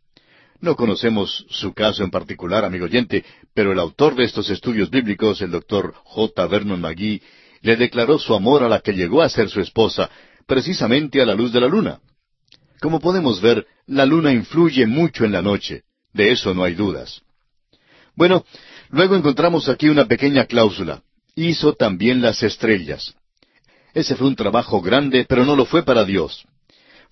No 0.61 0.76
conocemos 0.76 1.47
su 1.50 1.75
caso 1.75 2.02
en 2.02 2.11
particular, 2.11 2.64
amigo 2.64 2.87
oyente, 2.87 3.25
pero 3.54 3.73
el 3.73 3.78
autor 3.78 4.14
de 4.14 4.25
estos 4.25 4.49
estudios 4.49 4.90
bíblicos, 4.90 5.42
el 5.42 5.50
doctor 5.50 5.95
J. 6.04 6.47
Vernon 6.47 6.80
McGee, 6.80 7.23
le 7.62 7.76
declaró 7.76 8.19
su 8.19 8.35
amor 8.35 8.62
a 8.62 8.69
la 8.69 8.80
que 8.80 8.92
llegó 8.92 9.21
a 9.21 9.28
ser 9.28 9.50
su 9.50 9.61
esposa, 9.61 10.11
precisamente 10.47 11.21
a 11.21 11.26
la 11.26 11.35
luz 11.35 11.52
de 11.52 11.61
la 11.61 11.69
luna. 11.69 12.00
Como 12.80 13.00
podemos 13.00 13.42
ver, 13.42 13.66
la 13.87 14.07
luna 14.07 14.33
influye 14.33 14.87
mucho 14.87 15.26
en 15.26 15.33
la 15.33 15.42
noche, 15.42 15.83
de 16.14 16.33
eso 16.33 16.54
no 16.54 16.64
hay 16.64 16.75
dudas. 16.75 17.21
Bueno, 18.14 18.45
luego 18.88 19.16
encontramos 19.16 19.69
aquí 19.69 19.88
una 19.88 20.07
pequeña 20.07 20.47
cláusula. 20.47 21.02
Hizo 21.42 21.73
también 21.73 22.20
las 22.20 22.42
estrellas. 22.42 23.14
Ese 23.94 24.14
fue 24.14 24.26
un 24.26 24.37
trabajo 24.37 24.82
grande, 24.82 25.25
pero 25.26 25.47
no 25.47 25.56
lo 25.56 25.64
fue 25.64 25.82
para 25.82 26.04
Dios. 26.04 26.44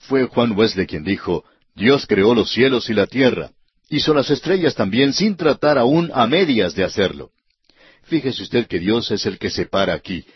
Fue 0.00 0.26
Juan 0.26 0.52
Wesley 0.52 0.86
quien 0.86 1.02
dijo, 1.02 1.44
Dios 1.74 2.04
creó 2.06 2.34
los 2.34 2.52
cielos 2.52 2.90
y 2.90 2.92
la 2.92 3.06
tierra. 3.06 3.52
Hizo 3.88 4.12
las 4.12 4.28
estrellas 4.28 4.74
también 4.74 5.14
sin 5.14 5.34
tratar 5.34 5.78
aún 5.78 6.10
a 6.12 6.26
medias 6.26 6.74
de 6.74 6.84
hacerlo. 6.84 7.30
Fíjese 8.02 8.42
usted 8.42 8.66
que 8.66 8.78
Dios 8.78 9.10
es 9.10 9.24
el 9.24 9.38
que 9.38 9.48
separa 9.48 9.94
aquí. 9.94 10.26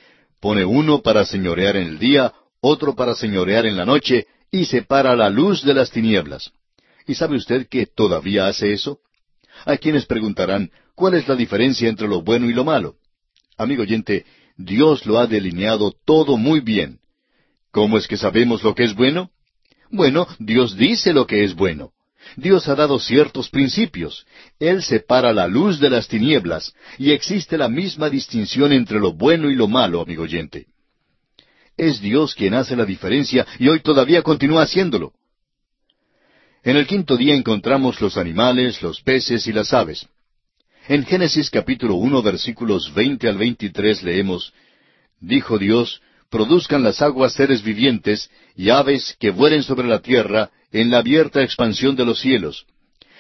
Pone 0.41 0.65
uno 0.65 1.03
para 1.03 1.27
señorear 1.27 1.77
en 1.77 1.89
el 1.89 1.99
día, 1.99 2.33
otro 2.63 2.95
para 2.95 3.15
señorear 3.15 3.67
en 3.67 3.77
la 3.77 3.85
noche, 3.85 4.27
y 4.51 4.65
separa 4.65 5.15
la 5.17 5.29
luz 5.29 5.63
de 5.65 5.75
las 5.75 5.91
tinieblas. 5.91 6.51
¿Y 7.07 7.15
sabe 7.15 7.37
usted 7.37 7.69
que 7.69 7.85
todavía 7.85 8.47
hace 8.47 8.73
eso? 8.73 9.01
Hay 9.67 9.77
quienes 9.77 10.07
preguntarán, 10.07 10.71
¿cuál 10.95 11.13
es 11.13 11.29
la 11.29 11.37
diferencia 11.37 11.91
entre 11.91 12.09
lo 12.09 12.23
bueno 12.23 12.49
y 12.49 12.55
lo 12.55 12.65
malo? 12.65 12.97
Amigo 13.63 13.83
oyente, 13.83 14.25
Dios 14.57 15.07
lo 15.07 15.19
ha 15.19 15.27
delineado 15.27 15.93
todo 16.05 16.37
muy 16.37 16.61
bien. 16.61 16.99
¿Cómo 17.71 17.97
es 17.97 18.09
que 18.09 18.17
sabemos 18.17 18.63
lo 18.63 18.75
que 18.75 18.85
es 18.85 18.95
bueno? 18.95 19.31
Bueno, 19.91 20.27
Dios 20.39 20.77
dice 20.77 21.13
lo 21.13 21.27
que 21.27 21.45
es 21.45 21.55
bueno. 21.55 21.93
Dios 22.37 22.69
ha 22.69 22.75
dado 22.75 22.99
ciertos 22.99 23.51
principios. 23.51 24.27
Él 24.59 24.83
separa 24.83 25.33
la 25.33 25.47
luz 25.47 25.81
de 25.81 25.91
las 25.91 26.09
tinieblas, 26.09 26.73
y 26.99 27.13
existe 27.13 27.57
la 27.57 27.69
misma 27.69 28.11
distinción 28.11 28.73
entre 28.73 28.99
lo 28.99 29.13
bueno 29.13 29.51
y 29.51 29.55
lo 29.55 29.69
malo, 29.69 30.01
amigo 30.01 30.25
oyente. 30.25 30.67
Es 31.77 32.01
Dios 32.01 32.35
quien 32.35 32.55
hace 32.55 32.77
la 32.77 32.85
diferencia 32.85 33.47
y 33.59 33.69
hoy 33.69 33.81
todavía 33.81 34.23
continúa 34.23 34.63
haciéndolo. 34.63 35.13
En 36.65 36.77
el 36.77 36.87
quinto 36.87 37.17
día 37.17 37.35
encontramos 37.35 38.01
los 38.01 38.17
animales, 38.17 38.83
los 38.83 39.01
peces 39.03 39.47
y 39.47 39.53
las 39.53 39.73
aves. 39.73 40.07
En 40.89 41.05
Génesis 41.05 41.49
capítulo 41.49 41.95
uno 41.95 42.23
versículos 42.23 42.93
veinte 42.93 43.29
al 43.29 43.39
veintitrés 43.39 44.03
leemos 44.03 44.53
Dijo 45.21 45.57
Dios, 45.57 46.03
produzcan 46.29 46.83
las 46.83 47.01
aguas 47.01 47.35
seres 47.35 47.63
vivientes 47.63 48.29
y 48.57 48.71
aves 48.71 49.17
que 49.21 49.31
vuelen 49.31 49.63
sobre 49.63 49.87
la 49.87 50.01
tierra 50.01 50.51
en 50.73 50.91
la 50.91 50.99
abierta 50.99 51.41
expansión 51.41 51.95
de 51.95 52.05
los 52.05 52.19
cielos. 52.19 52.67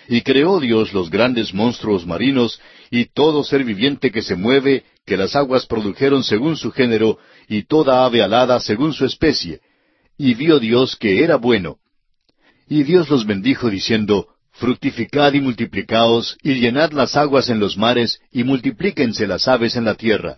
Y 0.08 0.22
creó 0.22 0.58
Dios 0.58 0.92
los 0.92 1.08
grandes 1.08 1.54
monstruos 1.54 2.04
marinos 2.04 2.60
y 2.90 3.04
todo 3.04 3.44
ser 3.44 3.62
viviente 3.62 4.10
que 4.10 4.22
se 4.22 4.34
mueve, 4.34 4.82
que 5.06 5.16
las 5.16 5.36
aguas 5.36 5.64
produjeron 5.66 6.24
según 6.24 6.56
su 6.56 6.72
género, 6.72 7.18
y 7.48 7.62
toda 7.62 8.04
ave 8.04 8.22
alada 8.22 8.58
según 8.58 8.92
su 8.92 9.04
especie. 9.04 9.60
Y 10.18 10.34
vio 10.34 10.58
Dios 10.58 10.96
que 10.96 11.22
era 11.22 11.36
bueno. 11.36 11.76
Y 12.68 12.82
Dios 12.82 13.08
los 13.08 13.24
bendijo 13.24 13.70
diciendo, 13.70 14.31
Fructificad 14.62 15.32
y 15.32 15.40
multiplicaos, 15.40 16.38
y 16.40 16.54
llenad 16.54 16.92
las 16.92 17.16
aguas 17.16 17.48
en 17.48 17.58
los 17.58 17.76
mares, 17.76 18.20
y 18.30 18.44
multiplíquense 18.44 19.26
las 19.26 19.48
aves 19.48 19.74
en 19.74 19.84
la 19.84 19.96
tierra. 19.96 20.36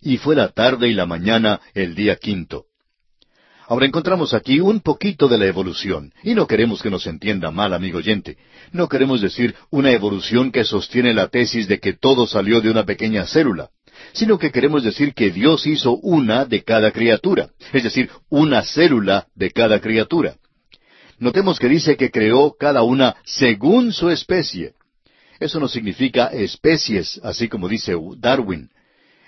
Y 0.00 0.18
fue 0.18 0.36
la 0.36 0.50
tarde 0.50 0.86
y 0.86 0.94
la 0.94 1.06
mañana 1.06 1.60
el 1.74 1.96
día 1.96 2.14
quinto. 2.14 2.66
Ahora 3.66 3.86
encontramos 3.86 4.32
aquí 4.32 4.60
un 4.60 4.78
poquito 4.78 5.26
de 5.26 5.38
la 5.38 5.46
evolución, 5.46 6.12
y 6.22 6.34
no 6.34 6.46
queremos 6.46 6.80
que 6.80 6.88
nos 6.88 7.08
entienda 7.08 7.50
mal, 7.50 7.74
amigo 7.74 7.98
oyente. 7.98 8.38
No 8.70 8.88
queremos 8.88 9.20
decir 9.20 9.56
una 9.70 9.90
evolución 9.90 10.52
que 10.52 10.62
sostiene 10.62 11.12
la 11.12 11.26
tesis 11.26 11.66
de 11.66 11.80
que 11.80 11.94
todo 11.94 12.28
salió 12.28 12.60
de 12.60 12.70
una 12.70 12.84
pequeña 12.84 13.26
célula, 13.26 13.70
sino 14.12 14.38
que 14.38 14.52
queremos 14.52 14.84
decir 14.84 15.14
que 15.14 15.32
Dios 15.32 15.66
hizo 15.66 15.96
una 15.96 16.44
de 16.44 16.62
cada 16.62 16.92
criatura, 16.92 17.50
es 17.72 17.82
decir, 17.82 18.08
una 18.28 18.62
célula 18.62 19.26
de 19.34 19.50
cada 19.50 19.80
criatura. 19.80 20.36
Notemos 21.18 21.58
que 21.58 21.68
dice 21.68 21.96
que 21.96 22.10
creó 22.10 22.54
cada 22.58 22.82
una 22.82 23.16
según 23.24 23.92
su 23.92 24.08
especie. 24.08 24.74
Eso 25.40 25.58
no 25.58 25.68
significa 25.68 26.26
especies, 26.26 27.20
así 27.22 27.48
como 27.48 27.68
dice 27.68 27.94
Darwin. 28.16 28.70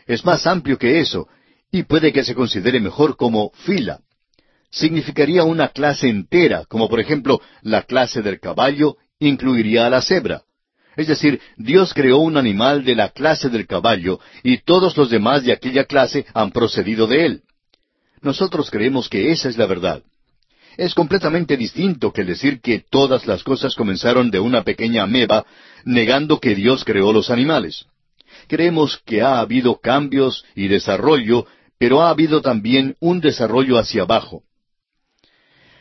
Es 0.06 0.24
más 0.24 0.46
amplio 0.46 0.78
que 0.78 1.00
eso, 1.00 1.28
y 1.70 1.82
puede 1.84 2.12
que 2.12 2.24
se 2.24 2.34
considere 2.34 2.80
mejor 2.80 3.16
como 3.16 3.50
fila. 3.50 4.00
Significaría 4.70 5.42
una 5.42 5.68
clase 5.68 6.08
entera, 6.08 6.64
como 6.66 6.88
por 6.88 7.00
ejemplo 7.00 7.40
la 7.62 7.82
clase 7.82 8.22
del 8.22 8.38
caballo 8.38 8.96
incluiría 9.18 9.86
a 9.86 9.90
la 9.90 10.00
cebra. 10.00 10.42
Es 10.96 11.08
decir, 11.08 11.40
Dios 11.56 11.92
creó 11.94 12.18
un 12.18 12.36
animal 12.36 12.84
de 12.84 12.94
la 12.94 13.10
clase 13.10 13.48
del 13.48 13.66
caballo 13.66 14.20
y 14.42 14.58
todos 14.58 14.96
los 14.96 15.10
demás 15.10 15.44
de 15.44 15.52
aquella 15.52 15.84
clase 15.84 16.26
han 16.34 16.52
procedido 16.52 17.06
de 17.06 17.26
él. 17.26 17.42
Nosotros 18.20 18.70
creemos 18.70 19.08
que 19.08 19.30
esa 19.32 19.48
es 19.48 19.56
la 19.56 19.66
verdad 19.66 20.02
es 20.76 20.94
completamente 20.94 21.56
distinto 21.56 22.12
que 22.12 22.24
decir 22.24 22.60
que 22.60 22.84
todas 22.90 23.26
las 23.26 23.42
cosas 23.42 23.74
comenzaron 23.74 24.30
de 24.30 24.40
una 24.40 24.62
pequeña 24.62 25.02
ameba, 25.02 25.44
negando 25.84 26.40
que 26.40 26.54
Dios 26.54 26.84
creó 26.84 27.12
los 27.12 27.30
animales. 27.30 27.86
Creemos 28.46 29.00
que 29.04 29.22
ha 29.22 29.40
habido 29.40 29.80
cambios 29.80 30.44
y 30.54 30.68
desarrollo, 30.68 31.46
pero 31.78 32.02
ha 32.02 32.10
habido 32.10 32.40
también 32.40 32.96
un 33.00 33.20
desarrollo 33.20 33.78
hacia 33.78 34.02
abajo. 34.02 34.42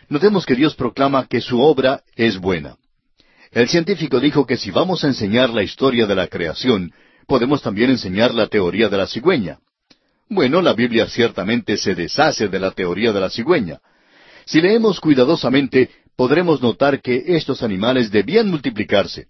Notemos 0.09 0.45
que 0.45 0.55
Dios 0.55 0.75
proclama 0.75 1.27
que 1.27 1.39
su 1.39 1.61
obra 1.61 2.01
es 2.15 2.39
buena. 2.39 2.77
El 3.51 3.67
científico 3.67 4.19
dijo 4.19 4.45
que 4.45 4.57
si 4.57 4.71
vamos 4.71 5.03
a 5.03 5.07
enseñar 5.07 5.49
la 5.49 5.63
historia 5.63 6.05
de 6.05 6.15
la 6.15 6.27
creación, 6.27 6.93
podemos 7.27 7.61
también 7.61 7.91
enseñar 7.91 8.33
la 8.33 8.47
teoría 8.47 8.89
de 8.89 8.97
la 8.97 9.07
cigüeña. 9.07 9.59
Bueno, 10.27 10.61
la 10.61 10.73
Biblia 10.73 11.07
ciertamente 11.07 11.77
se 11.77 11.95
deshace 11.95 12.47
de 12.47 12.59
la 12.59 12.71
teoría 12.71 13.11
de 13.11 13.19
la 13.19 13.29
cigüeña. 13.29 13.79
Si 14.49 14.61
leemos 14.61 14.99
cuidadosamente, 14.99 15.91
podremos 16.15 16.59
notar 16.59 17.03
que 17.03 17.23
estos 17.37 17.61
animales 17.61 18.09
debían 18.09 18.49
multiplicarse. 18.49 19.27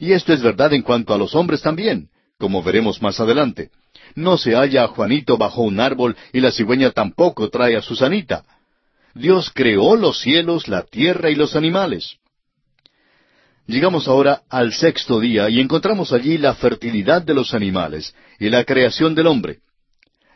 Y 0.00 0.10
esto 0.10 0.32
es 0.32 0.42
verdad 0.42 0.72
en 0.72 0.82
cuanto 0.82 1.14
a 1.14 1.18
los 1.18 1.36
hombres 1.36 1.62
también, 1.62 2.08
como 2.36 2.64
veremos 2.64 3.00
más 3.00 3.20
adelante. 3.20 3.70
No 4.16 4.36
se 4.36 4.56
halla 4.56 4.82
a 4.82 4.88
Juanito 4.88 5.38
bajo 5.38 5.62
un 5.62 5.78
árbol 5.78 6.16
y 6.32 6.40
la 6.40 6.50
cigüeña 6.50 6.90
tampoco 6.90 7.48
trae 7.48 7.76
a 7.76 7.80
Susanita. 7.80 8.44
Dios 9.14 9.52
creó 9.54 9.94
los 9.94 10.18
cielos, 10.20 10.66
la 10.66 10.82
tierra 10.82 11.30
y 11.30 11.36
los 11.36 11.54
animales. 11.54 12.16
Llegamos 13.68 14.08
ahora 14.08 14.42
al 14.50 14.72
sexto 14.72 15.20
día 15.20 15.48
y 15.48 15.60
encontramos 15.60 16.12
allí 16.12 16.38
la 16.38 16.56
fertilidad 16.56 17.22
de 17.22 17.34
los 17.34 17.54
animales 17.54 18.16
y 18.40 18.50
la 18.50 18.64
creación 18.64 19.14
del 19.14 19.28
hombre. 19.28 19.60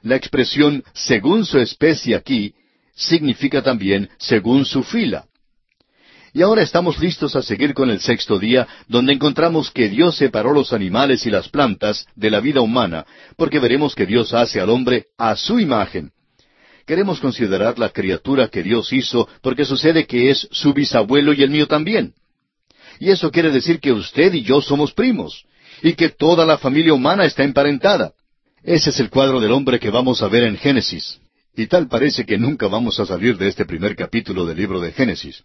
La 0.03 0.15
expresión 0.15 0.85
según 0.95 1.45
su 1.45 1.59
especie 1.59 2.15
aquí 2.15 2.55
significa 3.01 3.63
también 3.63 4.09
según 4.19 4.65
su 4.65 4.83
fila. 4.83 5.25
Y 6.33 6.43
ahora 6.43 6.63
estamos 6.63 7.01
listos 7.01 7.35
a 7.35 7.43
seguir 7.43 7.75
con 7.75 7.91
el 7.91 8.01
sexto 8.01 8.39
día, 8.39 8.69
donde 8.87 9.13
encontramos 9.13 9.73
que 9.73 9.89
Dios 9.89 10.17
separó 10.17 10.53
los 10.53 10.73
animales 10.73 11.27
y 11.27 11.31
las 11.31 11.49
plantas 11.49 12.07
de 12.15 12.31
la 12.31 12.39
vida 12.39 12.61
humana, 12.61 13.05
porque 13.37 13.59
veremos 13.59 13.97
que 13.97 14.07
Dios 14.07 14.33
hace 14.33 14.61
al 14.61 14.71
hombre 14.71 15.07
a 15.19 15.35
su 15.35 15.59
imagen. 15.59 16.13
Queremos 16.87 17.19
considerar 17.21 17.79
la 17.79 17.89
criatura 17.89 18.49
que 18.49 18.63
Dios 18.63 18.93
hizo, 18.93 19.29
porque 19.43 19.65
sucede 19.65 20.07
que 20.07 20.31
es 20.31 20.47
su 20.53 20.73
bisabuelo 20.73 21.33
y 21.33 21.43
el 21.43 21.51
mío 21.51 21.67
también. 21.67 22.15
Y 23.01 23.11
eso 23.11 23.31
quiere 23.33 23.51
decir 23.51 23.81
que 23.81 23.93
usted 23.93 24.33
y 24.35 24.43
yo 24.43 24.61
somos 24.61 24.93
primos, 24.93 25.45
y 25.83 25.95
que 25.95 26.11
toda 26.11 26.47
la 26.47 26.59
familia 26.59 26.95
humana 26.95 27.25
está 27.25 27.43
emparentada. 27.43 28.13
Ese 28.63 28.91
es 28.91 29.01
el 29.01 29.11
cuadro 29.11 29.41
del 29.41 29.53
hombre 29.53 29.81
que 29.81 29.91
vamos 29.91 30.23
a 30.23 30.29
ver 30.29 30.45
en 30.45 30.57
Génesis. 30.57 31.19
Y 31.61 31.67
tal 31.67 31.89
parece 31.89 32.25
que 32.25 32.39
nunca 32.39 32.69
vamos 32.69 32.99
a 33.01 33.05
salir 33.05 33.37
de 33.37 33.47
este 33.47 33.67
primer 33.67 33.95
capítulo 33.95 34.47
del 34.47 34.57
libro 34.57 34.81
de 34.81 34.93
Génesis. 34.93 35.45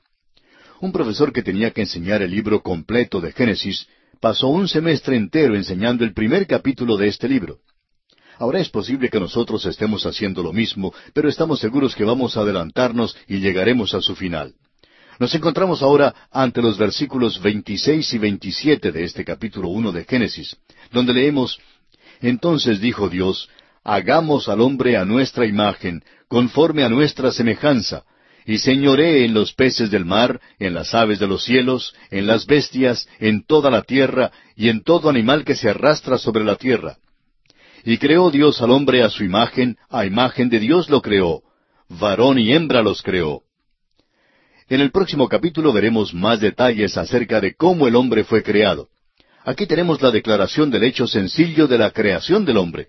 Un 0.79 0.93
profesor 0.93 1.33
que 1.33 1.43
tenía 1.43 1.71
que 1.71 1.81
enseñar 1.81 2.21
el 2.21 2.31
libro 2.31 2.61
completo 2.61 3.19
de 3.19 3.33
Génesis 3.33 3.85
pasó 4.21 4.47
un 4.47 4.69
semestre 4.69 5.17
entero 5.17 5.57
enseñando 5.57 6.05
el 6.05 6.13
primer 6.13 6.47
capítulo 6.47 6.95
de 6.95 7.09
este 7.09 7.27
libro. 7.27 7.57
Ahora 8.39 8.61
es 8.61 8.69
posible 8.69 9.09
que 9.09 9.19
nosotros 9.19 9.65
estemos 9.65 10.05
haciendo 10.05 10.41
lo 10.41 10.53
mismo, 10.53 10.93
pero 11.13 11.27
estamos 11.27 11.59
seguros 11.59 11.93
que 11.93 12.05
vamos 12.05 12.37
a 12.37 12.41
adelantarnos 12.43 13.17
y 13.27 13.39
llegaremos 13.39 13.93
a 13.93 13.99
su 13.99 14.15
final. 14.15 14.53
Nos 15.19 15.35
encontramos 15.35 15.81
ahora 15.81 16.15
ante 16.31 16.61
los 16.61 16.77
versículos 16.77 17.41
26 17.41 18.13
y 18.13 18.17
27 18.19 18.93
de 18.93 19.03
este 19.03 19.25
capítulo 19.25 19.67
1 19.67 19.91
de 19.91 20.05
Génesis, 20.05 20.55
donde 20.93 21.13
leemos, 21.13 21.59
Entonces 22.21 22.79
dijo 22.79 23.09
Dios, 23.09 23.49
hagamos 23.85 24.49
al 24.49 24.59
hombre 24.61 24.97
a 24.97 25.05
nuestra 25.05 25.45
imagen, 25.45 26.03
conforme 26.27 26.83
a 26.83 26.89
nuestra 26.89 27.31
semejanza, 27.31 28.03
y 28.45 28.57
señoree 28.57 29.25
en 29.25 29.33
los 29.33 29.53
peces 29.53 29.91
del 29.91 30.05
mar, 30.05 30.41
en 30.59 30.73
las 30.73 30.93
aves 30.93 31.19
de 31.19 31.27
los 31.27 31.43
cielos, 31.43 31.95
en 32.09 32.27
las 32.27 32.47
bestias, 32.47 33.07
en 33.19 33.45
toda 33.45 33.69
la 33.69 33.83
tierra, 33.83 34.31
y 34.55 34.69
en 34.69 34.83
todo 34.83 35.09
animal 35.09 35.45
que 35.45 35.55
se 35.55 35.69
arrastra 35.69 36.17
sobre 36.17 36.43
la 36.43 36.55
tierra. 36.55 36.97
Y 37.83 37.97
creó 37.97 38.31
Dios 38.31 38.61
al 38.61 38.71
hombre 38.71 39.03
a 39.03 39.09
su 39.09 39.23
imagen, 39.23 39.77
a 39.89 40.05
imagen 40.05 40.49
de 40.49 40.59
Dios 40.59 40.89
lo 40.89 41.01
creó. 41.01 41.43
Varón 41.87 42.39
y 42.39 42.51
hembra 42.51 42.81
los 42.81 43.03
creó. 43.03 43.43
En 44.67 44.81
el 44.81 44.89
próximo 44.89 45.29
capítulo 45.29 45.71
veremos 45.71 46.11
más 46.11 46.39
detalles 46.39 46.97
acerca 46.97 47.39
de 47.39 47.53
cómo 47.53 47.87
el 47.87 47.95
hombre 47.95 48.23
fue 48.23 48.41
creado. 48.41 48.89
Aquí 49.43 49.67
tenemos 49.67 50.01
la 50.01 50.09
declaración 50.09 50.71
del 50.71 50.83
hecho 50.83 51.05
sencillo 51.05 51.67
de 51.67 51.77
la 51.77 51.91
creación 51.91 52.45
del 52.45 52.57
hombre. 52.57 52.87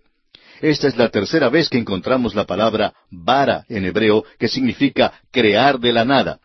Esta 0.60 0.88
es 0.88 0.96
la 0.96 1.10
tercera 1.10 1.48
vez 1.48 1.68
que 1.68 1.78
encontramos 1.78 2.34
la 2.34 2.44
palabra 2.44 2.94
vara 3.10 3.64
en 3.68 3.84
hebreo, 3.84 4.24
que 4.38 4.48
significa 4.48 5.12
crear 5.30 5.78
de 5.78 5.92
la 5.92 6.04
nada. 6.04 6.40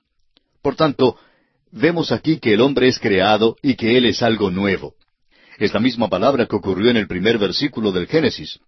Por 0.62 0.76
tanto, 0.76 1.18
vemos 1.72 2.12
aquí 2.12 2.40
que 2.40 2.54
el 2.54 2.62
hombre 2.62 2.88
es 2.88 3.00
creado 3.00 3.56
y 3.62 3.76
que 3.76 3.98
él 3.98 4.06
es 4.06 4.22
algo 4.22 4.52
nuevo. 4.52 4.96
Es 5.58 5.74
la 5.74 5.80
misma 5.80 6.10
palabra 6.10 6.46
que 6.46 6.56
ocurrió 6.56 6.90
en 6.90 6.98
el 6.98 7.08
primer 7.08 7.38
versículo 7.38 7.92
del 7.92 8.08
Génesis. 8.08 8.60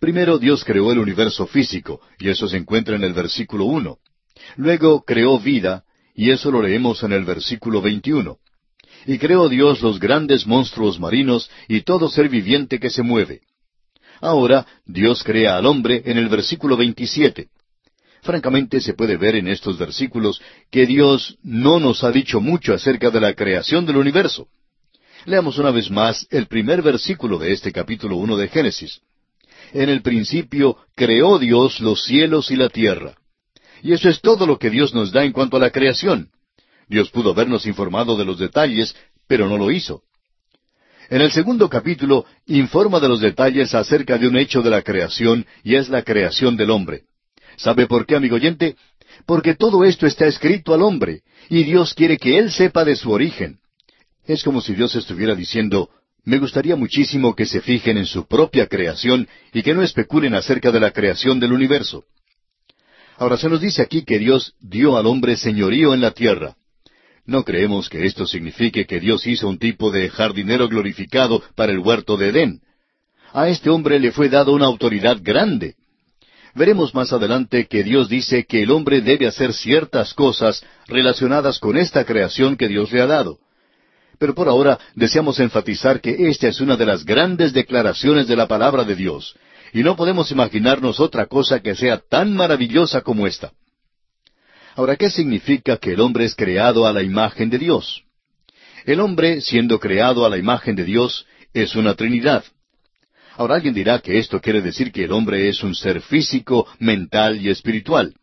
Primero 0.00 0.38
Dios 0.38 0.64
creó 0.64 0.92
el 0.92 0.98
universo 0.98 1.46
físico, 1.46 2.00
y 2.18 2.28
eso 2.28 2.48
se 2.48 2.58
encuentra 2.58 2.96
en 2.96 3.04
el 3.04 3.14
versículo 3.14 3.64
uno. 3.64 3.98
Luego 4.56 5.02
creó 5.02 5.38
vida, 5.38 5.84
y 6.14 6.30
eso 6.30 6.50
lo 6.50 6.62
leemos 6.62 7.02
en 7.02 7.12
el 7.12 7.24
versículo 7.24 7.80
21. 7.80 8.38
Y 9.06 9.18
creó 9.18 9.48
Dios 9.48 9.82
los 9.82 9.98
grandes 9.98 10.46
monstruos 10.46 11.00
marinos 11.00 11.50
y 11.68 11.82
todo 11.82 12.08
ser 12.08 12.28
viviente 12.28 12.78
que 12.78 12.90
se 12.90 13.02
mueve. 13.02 13.40
Ahora 14.20 14.66
Dios 14.84 15.22
crea 15.22 15.56
al 15.56 15.66
hombre 15.66 16.02
en 16.04 16.18
el 16.18 16.28
versículo 16.28 16.76
27. 16.76 17.48
Francamente 18.22 18.80
se 18.80 18.94
puede 18.94 19.16
ver 19.16 19.36
en 19.36 19.48
estos 19.48 19.78
versículos 19.78 20.40
que 20.70 20.86
Dios 20.86 21.38
no 21.42 21.78
nos 21.78 22.02
ha 22.02 22.10
dicho 22.10 22.40
mucho 22.40 22.74
acerca 22.74 23.10
de 23.10 23.20
la 23.20 23.34
creación 23.34 23.86
del 23.86 23.98
universo. 23.98 24.48
Leamos 25.26 25.58
una 25.58 25.70
vez 25.70 25.90
más 25.90 26.26
el 26.30 26.46
primer 26.46 26.82
versículo 26.82 27.38
de 27.38 27.52
este 27.52 27.72
capítulo 27.72 28.16
uno 28.16 28.36
de 28.36 28.48
Génesis. 28.48 29.00
En 29.72 29.88
el 29.88 30.02
principio 30.02 30.76
creó 30.94 31.38
Dios 31.38 31.80
los 31.80 32.04
cielos 32.04 32.50
y 32.50 32.56
la 32.56 32.68
tierra. 32.68 33.16
Y 33.82 33.92
eso 33.92 34.08
es 34.08 34.20
todo 34.20 34.46
lo 34.46 34.58
que 34.58 34.70
Dios 34.70 34.94
nos 34.94 35.12
da 35.12 35.24
en 35.24 35.32
cuanto 35.32 35.56
a 35.56 35.60
la 35.60 35.70
creación. 35.70 36.30
Dios 36.88 37.10
pudo 37.10 37.30
habernos 37.30 37.66
informado 37.66 38.16
de 38.16 38.24
los 38.24 38.38
detalles, 38.38 38.94
pero 39.26 39.48
no 39.48 39.58
lo 39.58 39.70
hizo. 39.70 40.02
En 41.08 41.20
el 41.20 41.30
segundo 41.30 41.68
capítulo 41.68 42.26
informa 42.46 42.98
de 42.98 43.08
los 43.08 43.20
detalles 43.20 43.74
acerca 43.74 44.18
de 44.18 44.26
un 44.26 44.36
hecho 44.36 44.60
de 44.60 44.70
la 44.70 44.82
creación 44.82 45.46
y 45.62 45.76
es 45.76 45.88
la 45.88 46.02
creación 46.02 46.56
del 46.56 46.70
hombre. 46.70 47.02
¿Sabe 47.56 47.86
por 47.86 48.06
qué, 48.06 48.16
amigo 48.16 48.36
oyente? 48.36 48.76
Porque 49.24 49.54
todo 49.54 49.84
esto 49.84 50.06
está 50.06 50.26
escrito 50.26 50.74
al 50.74 50.82
hombre 50.82 51.22
y 51.48 51.62
Dios 51.62 51.94
quiere 51.94 52.18
que 52.18 52.38
él 52.38 52.50
sepa 52.50 52.84
de 52.84 52.96
su 52.96 53.12
origen. 53.12 53.58
Es 54.24 54.42
como 54.42 54.60
si 54.60 54.74
Dios 54.74 54.96
estuviera 54.96 55.36
diciendo, 55.36 55.90
me 56.24 56.38
gustaría 56.38 56.74
muchísimo 56.74 57.36
que 57.36 57.46
se 57.46 57.60
fijen 57.60 57.98
en 57.98 58.06
su 58.06 58.26
propia 58.26 58.66
creación 58.66 59.28
y 59.52 59.62
que 59.62 59.74
no 59.74 59.82
especulen 59.82 60.34
acerca 60.34 60.72
de 60.72 60.80
la 60.80 60.90
creación 60.90 61.38
del 61.38 61.52
universo. 61.52 62.04
Ahora 63.16 63.36
se 63.36 63.48
nos 63.48 63.60
dice 63.60 63.80
aquí 63.80 64.04
que 64.04 64.18
Dios 64.18 64.54
dio 64.60 64.96
al 64.98 65.06
hombre 65.06 65.36
señorío 65.36 65.94
en 65.94 66.00
la 66.00 66.10
tierra. 66.10 66.56
No 67.26 67.44
creemos 67.44 67.88
que 67.88 68.06
esto 68.06 68.26
signifique 68.26 68.86
que 68.86 69.00
Dios 69.00 69.26
hizo 69.26 69.48
un 69.48 69.58
tipo 69.58 69.90
de 69.90 70.08
jardinero 70.08 70.68
glorificado 70.68 71.42
para 71.56 71.72
el 71.72 71.80
huerto 71.80 72.16
de 72.16 72.28
Edén. 72.28 72.60
A 73.32 73.48
este 73.48 73.68
hombre 73.68 73.98
le 73.98 74.12
fue 74.12 74.28
dado 74.28 74.52
una 74.52 74.66
autoridad 74.66 75.18
grande. 75.20 75.74
Veremos 76.54 76.94
más 76.94 77.12
adelante 77.12 77.66
que 77.66 77.82
Dios 77.82 78.08
dice 78.08 78.46
que 78.46 78.62
el 78.62 78.70
hombre 78.70 79.00
debe 79.00 79.26
hacer 79.26 79.52
ciertas 79.52 80.14
cosas 80.14 80.64
relacionadas 80.86 81.58
con 81.58 81.76
esta 81.76 82.04
creación 82.04 82.56
que 82.56 82.68
Dios 82.68 82.92
le 82.92 83.02
ha 83.02 83.06
dado. 83.06 83.38
Pero 84.18 84.34
por 84.34 84.48
ahora 84.48 84.78
deseamos 84.94 85.38
enfatizar 85.40 86.00
que 86.00 86.28
esta 86.28 86.48
es 86.48 86.60
una 86.60 86.76
de 86.76 86.86
las 86.86 87.04
grandes 87.04 87.52
declaraciones 87.52 88.26
de 88.28 88.36
la 88.36 88.46
palabra 88.46 88.84
de 88.84 88.94
Dios, 88.94 89.36
y 89.74 89.82
no 89.82 89.96
podemos 89.96 90.30
imaginarnos 90.30 91.00
otra 91.00 91.26
cosa 91.26 91.60
que 91.60 91.74
sea 91.74 91.98
tan 91.98 92.34
maravillosa 92.34 93.02
como 93.02 93.26
esta. 93.26 93.52
Ahora, 94.76 94.96
¿qué 94.96 95.08
significa 95.08 95.78
que 95.78 95.94
el 95.94 96.00
hombre 96.00 96.26
es 96.26 96.34
creado 96.34 96.86
a 96.86 96.92
la 96.92 97.02
imagen 97.02 97.48
de 97.48 97.56
Dios? 97.56 98.04
El 98.84 99.00
hombre, 99.00 99.40
siendo 99.40 99.80
creado 99.80 100.26
a 100.26 100.28
la 100.28 100.36
imagen 100.36 100.76
de 100.76 100.84
Dios, 100.84 101.26
es 101.54 101.74
una 101.76 101.94
Trinidad. 101.94 102.44
Ahora 103.38 103.54
alguien 103.54 103.72
dirá 103.72 104.00
que 104.00 104.18
esto 104.18 104.38
quiere 104.38 104.60
decir 104.60 104.92
que 104.92 105.04
el 105.04 105.12
hombre 105.12 105.48
es 105.48 105.62
un 105.62 105.74
ser 105.74 106.02
físico, 106.02 106.66
mental 106.78 107.40
y 107.40 107.48
espiritual. 107.48 108.14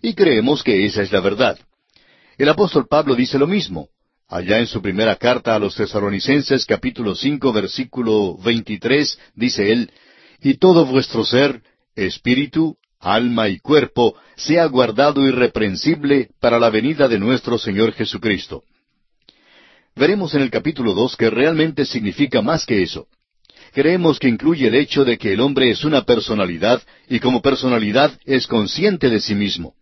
Y 0.00 0.14
creemos 0.14 0.62
que 0.62 0.86
esa 0.86 1.02
es 1.02 1.10
la 1.10 1.18
verdad. 1.18 1.58
El 2.36 2.48
apóstol 2.48 2.86
Pablo 2.88 3.16
dice 3.16 3.36
lo 3.36 3.48
mismo. 3.48 3.88
Allá 4.28 4.60
en 4.60 4.68
su 4.68 4.80
primera 4.80 5.16
carta 5.16 5.56
a 5.56 5.58
los 5.58 5.74
tesaronicenses 5.74 6.64
capítulo 6.64 7.16
cinco 7.16 7.52
versículo 7.52 8.38
veintitrés 8.38 9.18
dice 9.34 9.72
él, 9.72 9.90
y 10.40 10.58
todo 10.58 10.86
vuestro 10.86 11.24
ser, 11.24 11.60
espíritu, 11.96 12.76
alma 13.00 13.48
y 13.48 13.58
cuerpo, 13.58 14.16
sea 14.36 14.66
guardado 14.66 15.26
irreprensible 15.26 16.30
para 16.40 16.58
la 16.58 16.70
venida 16.70 17.08
de 17.08 17.18
nuestro 17.18 17.58
Señor 17.58 17.92
Jesucristo. 17.92 18.64
Veremos 19.94 20.34
en 20.34 20.42
el 20.42 20.50
capítulo 20.50 20.94
dos 20.94 21.16
que 21.16 21.30
realmente 21.30 21.84
significa 21.84 22.40
más 22.40 22.64
que 22.64 22.82
eso. 22.82 23.08
Creemos 23.72 24.18
que 24.18 24.28
incluye 24.28 24.68
el 24.68 24.74
hecho 24.74 25.04
de 25.04 25.18
que 25.18 25.32
el 25.32 25.40
hombre 25.40 25.70
es 25.70 25.84
una 25.84 26.04
personalidad 26.04 26.82
y 27.08 27.20
como 27.20 27.42
personalidad 27.42 28.18
es 28.24 28.46
consciente 28.46 29.10
de 29.10 29.20
sí 29.20 29.34
mismo. 29.34 29.74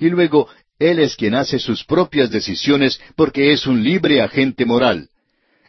Y 0.00 0.08
luego, 0.08 0.48
Él 0.78 0.98
es 0.98 1.16
quien 1.16 1.34
hace 1.34 1.58
sus 1.58 1.84
propias 1.84 2.30
decisiones 2.30 3.00
porque 3.16 3.52
es 3.52 3.66
un 3.66 3.82
libre 3.82 4.20
agente 4.20 4.64
moral. 4.66 5.08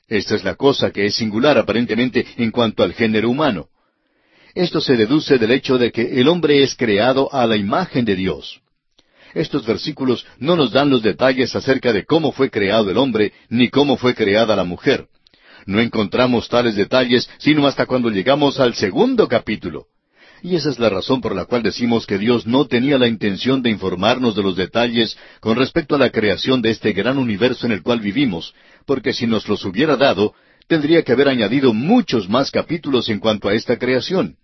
Esta 0.08 0.36
es 0.36 0.43
la 0.43 0.56
cosa 0.56 0.91
que 0.91 1.06
es 1.06 1.15
singular 1.15 1.58
aparentemente 1.58 2.26
en 2.38 2.52
cuanto 2.52 2.84
al 2.84 2.93
género 2.93 3.30
humano. 3.30 3.69
Esto 4.56 4.80
se 4.80 4.96
deduce 4.96 5.38
del 5.38 5.52
hecho 5.52 5.78
de 5.78 5.91
que 5.91 6.22
el 6.22 6.30
hombre 6.30 6.63
es 6.63 6.76
creado 6.76 7.32
a 7.34 7.46
la 7.46 7.58
imagen 7.58 8.06
de 8.06 8.15
Dios. 8.15 8.62
Estos 9.34 9.65
versículos 9.65 10.26
no 10.39 10.56
nos 10.56 10.72
dan 10.72 10.89
los 10.89 11.04
detalles 11.04 11.54
acerca 11.58 11.91
de 11.91 12.06
cómo 12.06 12.32
fue 12.32 12.50
creado 12.50 12.89
el 12.89 12.98
hombre 12.98 13.34
ni 13.50 13.68
cómo 13.68 13.98
fue 13.98 14.15
creada 14.15 14.56
la 14.56 14.63
mujer. 14.63 15.08
No 15.65 15.82
encontramos 15.82 16.48
tales 16.48 16.78
detalles 16.78 17.30
sino 17.38 17.68
hasta 17.68 17.86
cuando 17.86 18.10
llegamos 18.10 18.62
al 18.62 18.76
segundo 18.76 19.28
capítulo. 19.28 19.88
Y 20.41 20.56
esa 20.56 20.70
es 20.70 20.80
la 20.80 20.89
razón 20.89 21.20
por 21.20 21.36
la 21.36 21.44
cual 21.44 21.62
decimos 21.62 22.08
que 22.08 22.18
Dios 22.18 22.48
no 22.48 22.65
tenía 22.65 22.98
la 22.98 23.10
intención 23.10 23.62
de 23.62 23.72
informarnos 23.72 24.38
de 24.38 24.44
los 24.44 24.56
detalles 24.56 25.18
con 25.41 25.58
respecto 25.58 25.96
a 25.96 26.00
la 26.00 26.12
creación 26.12 26.62
de 26.62 26.70
este 26.70 26.94
gran 26.94 27.18
universo 27.18 27.65
en 27.65 27.74
el 27.74 27.84
cual 27.84 28.00
vivimos, 28.00 28.54
porque 28.86 29.12
si 29.12 29.28
nos 29.28 29.50
los 29.50 29.65
hubiera 29.65 29.98
dado, 29.98 30.34
tendría 30.70 31.04
que 31.04 31.12
haber 31.12 31.28
añadido 31.28 31.74
muchos 31.74 32.30
más 32.30 32.52
capítulos 32.52 33.10
en 33.10 33.20
cuanto 33.20 33.50
a 33.50 33.54
esta 33.54 33.78
creación. 33.78 34.38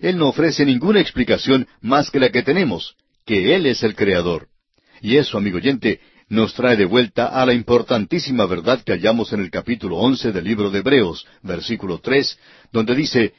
Él 0.00 0.16
no 0.16 0.28
ofrece 0.28 0.64
ninguna 0.64 1.00
explicación 1.00 1.66
más 1.80 2.10
que 2.10 2.20
la 2.20 2.30
que 2.30 2.42
tenemos, 2.42 2.96
que 3.26 3.54
Él 3.54 3.66
es 3.66 3.82
el 3.82 3.94
Creador. 3.94 4.48
Y 5.00 5.16
eso, 5.16 5.38
amigo 5.38 5.58
oyente, 5.58 6.00
nos 6.28 6.54
trae 6.54 6.76
de 6.76 6.84
vuelta 6.84 7.26
a 7.26 7.44
la 7.44 7.52
importantísima 7.52 8.46
verdad 8.46 8.82
que 8.82 8.92
hallamos 8.92 9.32
en 9.32 9.40
el 9.40 9.50
capítulo 9.50 9.96
once 9.96 10.32
del 10.32 10.44
libro 10.44 10.70
de 10.70 10.78
Hebreos, 10.78 11.26
versículo 11.42 11.98
tres, 11.98 12.38
donde 12.72 12.94
dice, 12.94 13.34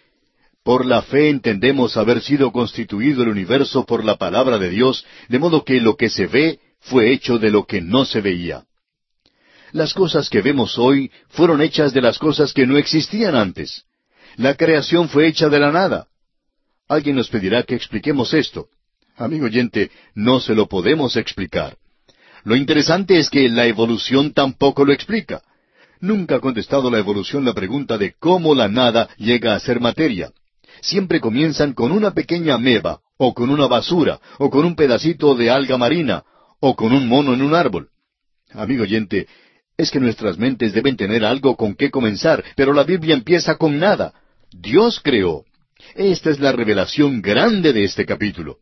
Por 0.63 0.85
la 0.85 1.01
fe 1.01 1.29
entendemos 1.29 1.97
haber 1.97 2.21
sido 2.21 2.51
constituido 2.51 3.23
el 3.23 3.29
universo 3.29 3.85
por 3.85 4.03
la 4.03 4.17
palabra 4.17 4.59
de 4.59 4.69
Dios, 4.69 5.05
de 5.29 5.39
modo 5.39 5.63
que 5.63 5.79
lo 5.79 5.95
que 5.95 6.09
se 6.09 6.27
ve 6.27 6.59
fue 6.81 7.11
hecho 7.11 7.39
de 7.39 7.49
lo 7.49 7.65
que 7.65 7.81
no 7.81 8.05
se 8.05 8.21
veía. 8.21 8.65
Las 9.71 9.93
cosas 9.93 10.29
que 10.29 10.41
vemos 10.41 10.77
hoy 10.77 11.11
fueron 11.29 11.61
hechas 11.61 11.93
de 11.93 12.01
las 12.01 12.19
cosas 12.19 12.53
que 12.53 12.67
no 12.67 12.77
existían 12.77 13.35
antes. 13.35 13.85
La 14.35 14.55
creación 14.55 15.07
fue 15.07 15.27
hecha 15.27 15.47
de 15.47 15.59
la 15.59 15.71
nada. 15.71 16.07
Alguien 16.91 17.15
nos 17.15 17.29
pedirá 17.29 17.63
que 17.63 17.73
expliquemos 17.73 18.33
esto. 18.33 18.67
Amigo 19.15 19.45
oyente, 19.45 19.91
no 20.13 20.41
se 20.41 20.53
lo 20.53 20.67
podemos 20.67 21.15
explicar. 21.15 21.77
Lo 22.43 22.53
interesante 22.53 23.17
es 23.17 23.29
que 23.29 23.47
la 23.47 23.65
evolución 23.65 24.33
tampoco 24.33 24.83
lo 24.83 24.91
explica. 24.91 25.41
Nunca 26.01 26.35
ha 26.35 26.39
contestado 26.41 26.91
la 26.91 26.99
evolución 26.99 27.45
la 27.45 27.53
pregunta 27.53 27.97
de 27.97 28.15
cómo 28.19 28.53
la 28.53 28.67
nada 28.67 29.07
llega 29.15 29.55
a 29.55 29.59
ser 29.61 29.79
materia. 29.79 30.33
Siempre 30.81 31.21
comienzan 31.21 31.71
con 31.71 31.93
una 31.93 32.11
pequeña 32.11 32.55
ameba, 32.55 32.99
o 33.15 33.33
con 33.33 33.51
una 33.51 33.67
basura, 33.67 34.19
o 34.37 34.49
con 34.49 34.65
un 34.65 34.75
pedacito 34.75 35.33
de 35.33 35.49
alga 35.49 35.77
marina, 35.77 36.25
o 36.59 36.75
con 36.75 36.91
un 36.91 37.07
mono 37.07 37.33
en 37.33 37.41
un 37.41 37.55
árbol. 37.55 37.87
Amigo 38.51 38.83
oyente, 38.83 39.29
es 39.77 39.91
que 39.91 40.01
nuestras 40.01 40.37
mentes 40.37 40.73
deben 40.73 40.97
tener 40.97 41.23
algo 41.23 41.55
con 41.55 41.73
qué 41.73 41.89
comenzar, 41.89 42.43
pero 42.57 42.73
la 42.73 42.83
Biblia 42.83 43.15
empieza 43.15 43.55
con 43.55 43.79
nada. 43.79 44.13
Dios 44.51 44.99
creó. 45.01 45.45
Esta 45.95 46.29
es 46.29 46.39
la 46.39 46.53
revelación 46.53 47.21
grande 47.21 47.73
de 47.73 47.83
este 47.83 48.05
capítulo. 48.05 48.59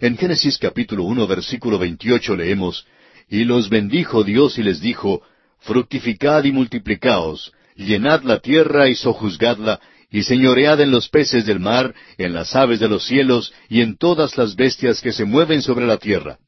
En 0.00 0.16
Génesis 0.16 0.56
capítulo 0.58 1.02
uno 1.02 1.26
versículo 1.26 1.78
veintiocho 1.78 2.36
leemos, 2.36 2.86
Y 3.28 3.44
los 3.44 3.68
bendijo 3.68 4.22
Dios 4.22 4.56
y 4.58 4.62
les 4.62 4.80
dijo, 4.80 5.22
Fructificad 5.58 6.44
y 6.44 6.52
multiplicaos, 6.52 7.52
llenad 7.74 8.22
la 8.22 8.38
tierra 8.38 8.88
y 8.88 8.94
sojuzgadla, 8.94 9.80
y 10.10 10.22
señoread 10.22 10.80
en 10.80 10.92
los 10.92 11.08
peces 11.08 11.44
del 11.44 11.58
mar, 11.58 11.92
en 12.16 12.32
las 12.32 12.54
aves 12.54 12.78
de 12.78 12.88
los 12.88 13.04
cielos, 13.04 13.52
y 13.68 13.80
en 13.80 13.96
todas 13.96 14.38
las 14.38 14.54
bestias 14.54 15.00
que 15.00 15.12
se 15.12 15.24
mueven 15.24 15.60
sobre 15.60 15.86
la 15.86 15.98
tierra. 15.98 16.38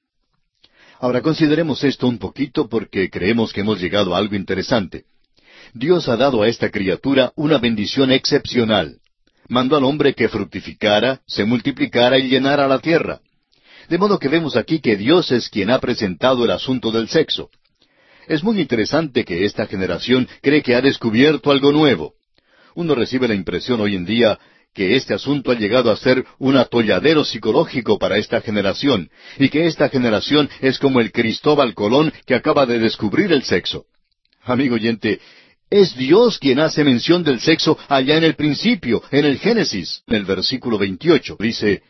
Ahora 1.00 1.20
consideremos 1.20 1.82
esto 1.82 2.06
un 2.06 2.18
poquito 2.18 2.68
porque 2.68 3.10
creemos 3.10 3.52
que 3.52 3.62
hemos 3.62 3.80
llegado 3.80 4.14
a 4.14 4.18
algo 4.18 4.36
interesante. 4.36 5.04
Dios 5.74 6.08
ha 6.08 6.16
dado 6.16 6.42
a 6.42 6.48
esta 6.48 6.70
criatura 6.70 7.32
una 7.34 7.58
bendición 7.58 8.12
excepcional 8.12 8.99
mandó 9.50 9.76
al 9.76 9.84
hombre 9.84 10.14
que 10.14 10.28
fructificara, 10.28 11.20
se 11.26 11.44
multiplicara 11.44 12.18
y 12.18 12.28
llenara 12.28 12.66
la 12.68 12.78
tierra. 12.78 13.20
De 13.88 13.98
modo 13.98 14.18
que 14.18 14.28
vemos 14.28 14.56
aquí 14.56 14.80
que 14.80 14.96
Dios 14.96 15.32
es 15.32 15.50
quien 15.50 15.70
ha 15.70 15.80
presentado 15.80 16.44
el 16.44 16.52
asunto 16.52 16.92
del 16.92 17.08
sexo. 17.08 17.50
Es 18.28 18.44
muy 18.44 18.60
interesante 18.60 19.24
que 19.24 19.44
esta 19.44 19.66
generación 19.66 20.28
cree 20.40 20.62
que 20.62 20.76
ha 20.76 20.80
descubierto 20.80 21.50
algo 21.50 21.72
nuevo. 21.72 22.14
Uno 22.76 22.94
recibe 22.94 23.26
la 23.26 23.34
impresión 23.34 23.80
hoy 23.80 23.96
en 23.96 24.04
día 24.04 24.38
que 24.72 24.94
este 24.94 25.14
asunto 25.14 25.50
ha 25.50 25.56
llegado 25.56 25.90
a 25.90 25.96
ser 25.96 26.24
un 26.38 26.56
atolladero 26.56 27.24
psicológico 27.24 27.98
para 27.98 28.18
esta 28.18 28.40
generación, 28.40 29.10
y 29.36 29.48
que 29.48 29.66
esta 29.66 29.88
generación 29.88 30.48
es 30.60 30.78
como 30.78 31.00
el 31.00 31.10
Cristóbal 31.10 31.74
Colón 31.74 32.12
que 32.24 32.36
acaba 32.36 32.66
de 32.66 32.78
descubrir 32.78 33.32
el 33.32 33.42
sexo. 33.42 33.86
Amigo 34.42 34.76
oyente, 34.76 35.20
es 35.70 35.96
Dios 35.96 36.38
quien 36.38 36.58
hace 36.58 36.82
mención 36.82 37.22
del 37.22 37.40
sexo 37.40 37.78
allá 37.88 38.16
en 38.16 38.24
el 38.24 38.34
principio, 38.34 39.02
en 39.12 39.24
el 39.24 39.38
Génesis, 39.38 40.02
en 40.08 40.16
el 40.16 40.24
versículo 40.24 40.76
28. 40.78 41.36
Dice, 41.38 41.82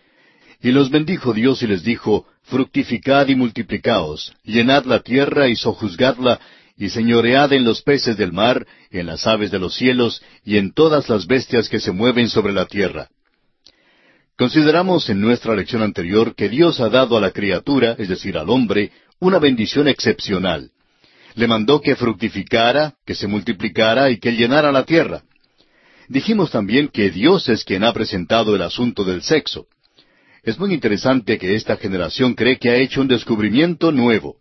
Y 0.60 0.70
los 0.70 0.90
bendijo 0.90 1.32
Dios 1.32 1.62
y 1.62 1.66
les 1.66 1.82
dijo, 1.82 2.26
Fructificad 2.42 3.28
y 3.28 3.34
multiplicaos, 3.34 4.34
llenad 4.44 4.84
la 4.84 5.00
tierra 5.00 5.48
y 5.48 5.56
sojuzgadla, 5.56 6.38
y 6.76 6.90
señoread 6.90 7.52
en 7.52 7.64
los 7.64 7.82
peces 7.82 8.16
del 8.16 8.32
mar, 8.32 8.66
en 8.90 9.06
las 9.06 9.26
aves 9.26 9.50
de 9.50 9.58
los 9.58 9.74
cielos, 9.74 10.22
y 10.44 10.58
en 10.58 10.72
todas 10.72 11.08
las 11.08 11.26
bestias 11.26 11.68
que 11.68 11.80
se 11.80 11.92
mueven 11.92 12.28
sobre 12.28 12.52
la 12.52 12.66
tierra. 12.66 13.08
Consideramos 14.36 15.08
en 15.10 15.20
nuestra 15.20 15.54
lección 15.54 15.82
anterior 15.82 16.34
que 16.34 16.48
Dios 16.48 16.80
ha 16.80 16.88
dado 16.88 17.16
a 17.16 17.20
la 17.20 17.30
criatura, 17.30 17.94
es 17.98 18.08
decir, 18.08 18.38
al 18.38 18.48
hombre, 18.48 18.90
una 19.18 19.38
bendición 19.38 19.88
excepcional. 19.88 20.70
Le 21.34 21.46
mandó 21.46 21.80
que 21.80 21.96
fructificara, 21.96 22.94
que 23.06 23.14
se 23.14 23.26
multiplicara 23.26 24.10
y 24.10 24.18
que 24.18 24.32
llenara 24.32 24.72
la 24.72 24.84
tierra. 24.84 25.22
Dijimos 26.08 26.50
también 26.50 26.88
que 26.88 27.10
Dios 27.10 27.48
es 27.48 27.64
quien 27.64 27.84
ha 27.84 27.92
presentado 27.92 28.56
el 28.56 28.62
asunto 28.62 29.04
del 29.04 29.22
sexo. 29.22 29.66
Es 30.42 30.58
muy 30.58 30.72
interesante 30.74 31.38
que 31.38 31.54
esta 31.54 31.76
generación 31.76 32.34
cree 32.34 32.58
que 32.58 32.70
ha 32.70 32.76
hecho 32.76 33.00
un 33.00 33.08
descubrimiento 33.08 33.92
nuevo 33.92 34.36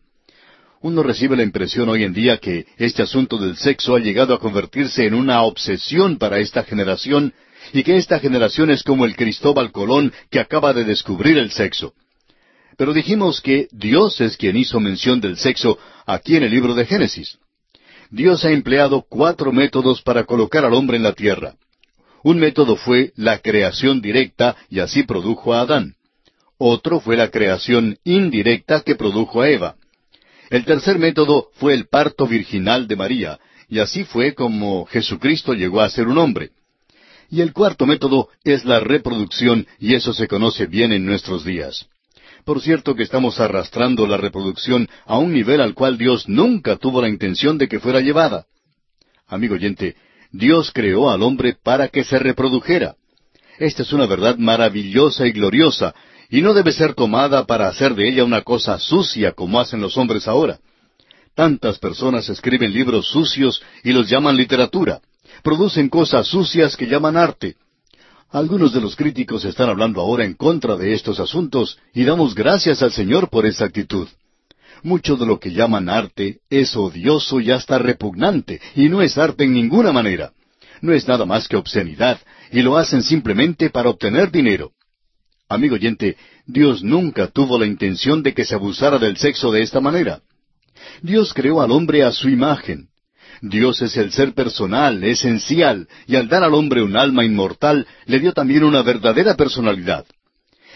uno 0.82 1.04
recibe 1.04 1.36
la 1.36 1.44
impresión 1.44 1.90
hoy 1.90 2.04
en 2.04 2.14
día 2.14 2.38
que 2.38 2.66
este 2.78 3.04
asunto 3.04 3.38
del 3.38 3.58
sexo 3.58 3.96
ha 3.96 4.00
llegado 4.00 4.34
a 4.34 4.40
convertirse 4.40 5.06
en 5.06 5.14
una 5.14 5.42
obsesión 5.42 6.18
para 6.18 6.40
esta 6.40 6.64
generación 6.64 7.34
y 7.74 7.84
que 7.84 7.98
esta 7.98 8.20
generación 8.20 8.72
es 8.72 8.84
como 8.84 9.06
el 9.06 9.16
Cristóbal 9.16 9.72
Colón 9.72 10.14
que 10.30 10.40
acaba 10.40 10.74
de 10.74 10.86
descubrir 10.86 11.38
el 11.38 11.52
sexo. 11.52 11.94
Pero 12.80 12.94
dijimos 12.94 13.42
que 13.42 13.68
Dios 13.74 14.22
es 14.22 14.38
quien 14.38 14.56
hizo 14.56 14.80
mención 14.80 15.20
del 15.20 15.36
sexo 15.36 15.78
aquí 16.06 16.38
en 16.38 16.44
el 16.44 16.52
libro 16.52 16.74
de 16.74 16.86
Génesis. 16.86 17.38
Dios 18.10 18.46
ha 18.46 18.52
empleado 18.52 19.06
cuatro 19.10 19.52
métodos 19.52 20.02
para 20.02 20.24
colocar 20.24 20.64
al 20.64 20.74
hombre 20.74 20.96
en 20.96 21.04
la 21.04 21.12
tierra. 21.12 21.56
Un 22.24 22.40
método 22.40 22.78
fue 22.78 23.12
la 23.18 23.40
creación 23.40 24.00
directa 24.00 24.56
y 24.70 24.80
así 24.80 25.04
produjo 25.04 25.54
a 25.54 25.60
Adán. 25.60 25.96
Otro 26.58 27.02
fue 27.02 27.18
la 27.18 27.30
creación 27.30 27.98
indirecta 28.06 28.80
que 28.80 28.96
produjo 28.96 29.42
a 29.42 29.50
Eva. 29.50 29.76
El 30.50 30.64
tercer 30.64 31.00
método 31.00 31.50
fue 31.56 31.74
el 31.74 31.90
parto 31.90 32.28
virginal 32.28 32.88
de 32.88 32.96
María, 32.96 33.40
y 33.68 33.80
así 33.80 34.06
fue 34.06 34.34
como 34.34 34.86
Jesucristo 34.86 35.54
llegó 35.54 35.82
a 35.82 35.90
ser 35.90 36.08
un 36.08 36.18
hombre. 36.18 36.52
Y 37.30 37.42
el 37.42 37.52
cuarto 37.52 37.86
método 37.86 38.30
es 38.46 38.64
la 38.64 38.80
reproducción, 38.80 39.68
y 39.80 39.96
eso 39.96 40.14
se 40.14 40.30
conoce 40.30 40.66
bien 40.66 40.94
en 40.94 41.06
nuestros 41.06 41.44
días. 41.44 41.86
Por 42.46 42.62
cierto 42.62 42.96
que 42.96 43.04
estamos 43.04 43.40
arrastrando 43.40 44.08
la 44.08 44.18
reproducción 44.18 44.88
a 45.06 45.18
un 45.18 45.34
nivel 45.34 45.62
al 45.62 45.74
cual 45.74 45.98
Dios 45.98 46.28
nunca 46.28 46.78
tuvo 46.78 47.02
la 47.02 47.10
intención 47.10 47.58
de 47.58 47.68
que 47.68 47.80
fuera 47.80 48.02
llevada. 48.02 48.46
Amigo 49.28 49.56
oyente, 49.56 49.96
Dios 50.32 50.72
creó 50.74 51.10
al 51.10 51.22
hombre 51.24 51.56
para 51.62 51.88
que 51.88 52.04
se 52.04 52.20
reprodujera. 52.20 52.96
Esta 53.58 53.84
es 53.84 53.92
una 53.92 54.06
verdad 54.06 54.38
maravillosa 54.38 55.28
y 55.28 55.32
gloriosa, 55.32 55.94
y 56.30 56.42
no 56.42 56.54
debe 56.54 56.72
ser 56.72 56.94
tomada 56.94 57.46
para 57.46 57.68
hacer 57.68 57.96
de 57.96 58.08
ella 58.08 58.24
una 58.24 58.42
cosa 58.42 58.78
sucia 58.80 59.34
como 59.34 59.60
hacen 59.60 59.82
los 59.82 59.98
hombres 59.98 60.28
ahora. 60.28 60.60
Tantas 61.36 61.80
personas 61.80 62.30
escriben 62.30 62.74
libros 62.74 63.08
sucios 63.10 63.62
y 63.84 63.92
los 63.92 64.10
llaman 64.10 64.38
literatura. 64.38 65.02
Producen 65.44 65.90
cosas 65.90 66.28
sucias 66.28 66.76
que 66.76 66.88
llaman 66.88 67.18
arte. 67.18 67.56
Algunos 68.32 68.74
de 68.74 68.82
los 68.82 68.96
críticos 68.96 69.44
están 69.44 69.70
hablando 69.70 70.02
ahora 70.02 70.24
en 70.24 70.36
contra 70.36 70.76
de 70.76 70.94
estos 70.94 71.20
asuntos 71.20 71.80
y 71.96 72.04
damos 72.04 72.36
gracias 72.36 72.84
al 72.84 72.92
Señor 72.92 73.30
por 73.32 73.48
esa 73.48 73.66
actitud. 73.66 74.08
Mucho 74.84 75.18
de 75.18 75.26
lo 75.26 75.40
que 75.40 75.52
llaman 75.52 75.90
arte 75.90 76.38
es 76.48 76.76
odioso 76.76 77.40
y 77.40 77.50
hasta 77.50 77.80
repugnante, 77.80 78.62
y 78.76 78.88
no 78.88 79.02
es 79.02 79.18
arte 79.18 79.46
en 79.46 79.54
ninguna 79.54 79.92
manera. 79.92 80.32
No 80.82 80.94
es 80.94 81.08
nada 81.08 81.26
más 81.26 81.48
que 81.48 81.58
obscenidad, 81.58 82.20
y 82.52 82.62
lo 82.62 82.78
hacen 82.78 83.02
simplemente 83.02 83.72
para 83.72 83.90
obtener 83.90 84.32
dinero. 84.32 84.74
Amigo 85.50 85.74
oyente, 85.74 86.16
Dios 86.46 86.84
nunca 86.84 87.28
tuvo 87.28 87.58
la 87.58 87.66
intención 87.66 88.22
de 88.22 88.36
que 88.36 88.46
se 88.46 88.54
abusara 88.54 89.00
del 89.00 89.18
sexo 89.18 89.52
de 89.52 89.64
esta 89.64 89.82
manera. 89.82 90.22
Dios 91.02 91.34
creó 91.34 91.62
al 91.62 91.72
hombre 91.72 92.04
a 92.04 92.12
su 92.12 92.30
imagen. 92.30 92.89
Dios 93.42 93.82
es 93.82 93.96
el 93.98 94.12
ser 94.12 94.34
personal, 94.34 95.04
esencial, 95.04 95.88
y 96.08 96.16
al 96.16 96.28
dar 96.28 96.44
al 96.44 96.54
hombre 96.54 96.82
un 96.84 96.98
alma 96.98 97.24
inmortal, 97.24 97.88
le 98.06 98.20
dio 98.20 98.34
también 98.34 98.64
una 98.64 98.82
verdadera 98.82 99.36
personalidad. 99.36 100.06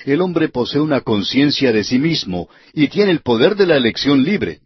El 0.05 0.21
hombre 0.21 0.49
posee 0.49 0.81
una 0.81 1.01
conciencia 1.01 1.71
de 1.71 1.83
sí 1.83 1.99
mismo 1.99 2.49
y 2.73 2.87
tiene 2.87 3.11
el 3.11 3.21
poder 3.21 3.55
de 3.55 3.65
la 3.65 3.77
elección 3.77 4.23
libre. 4.23 4.59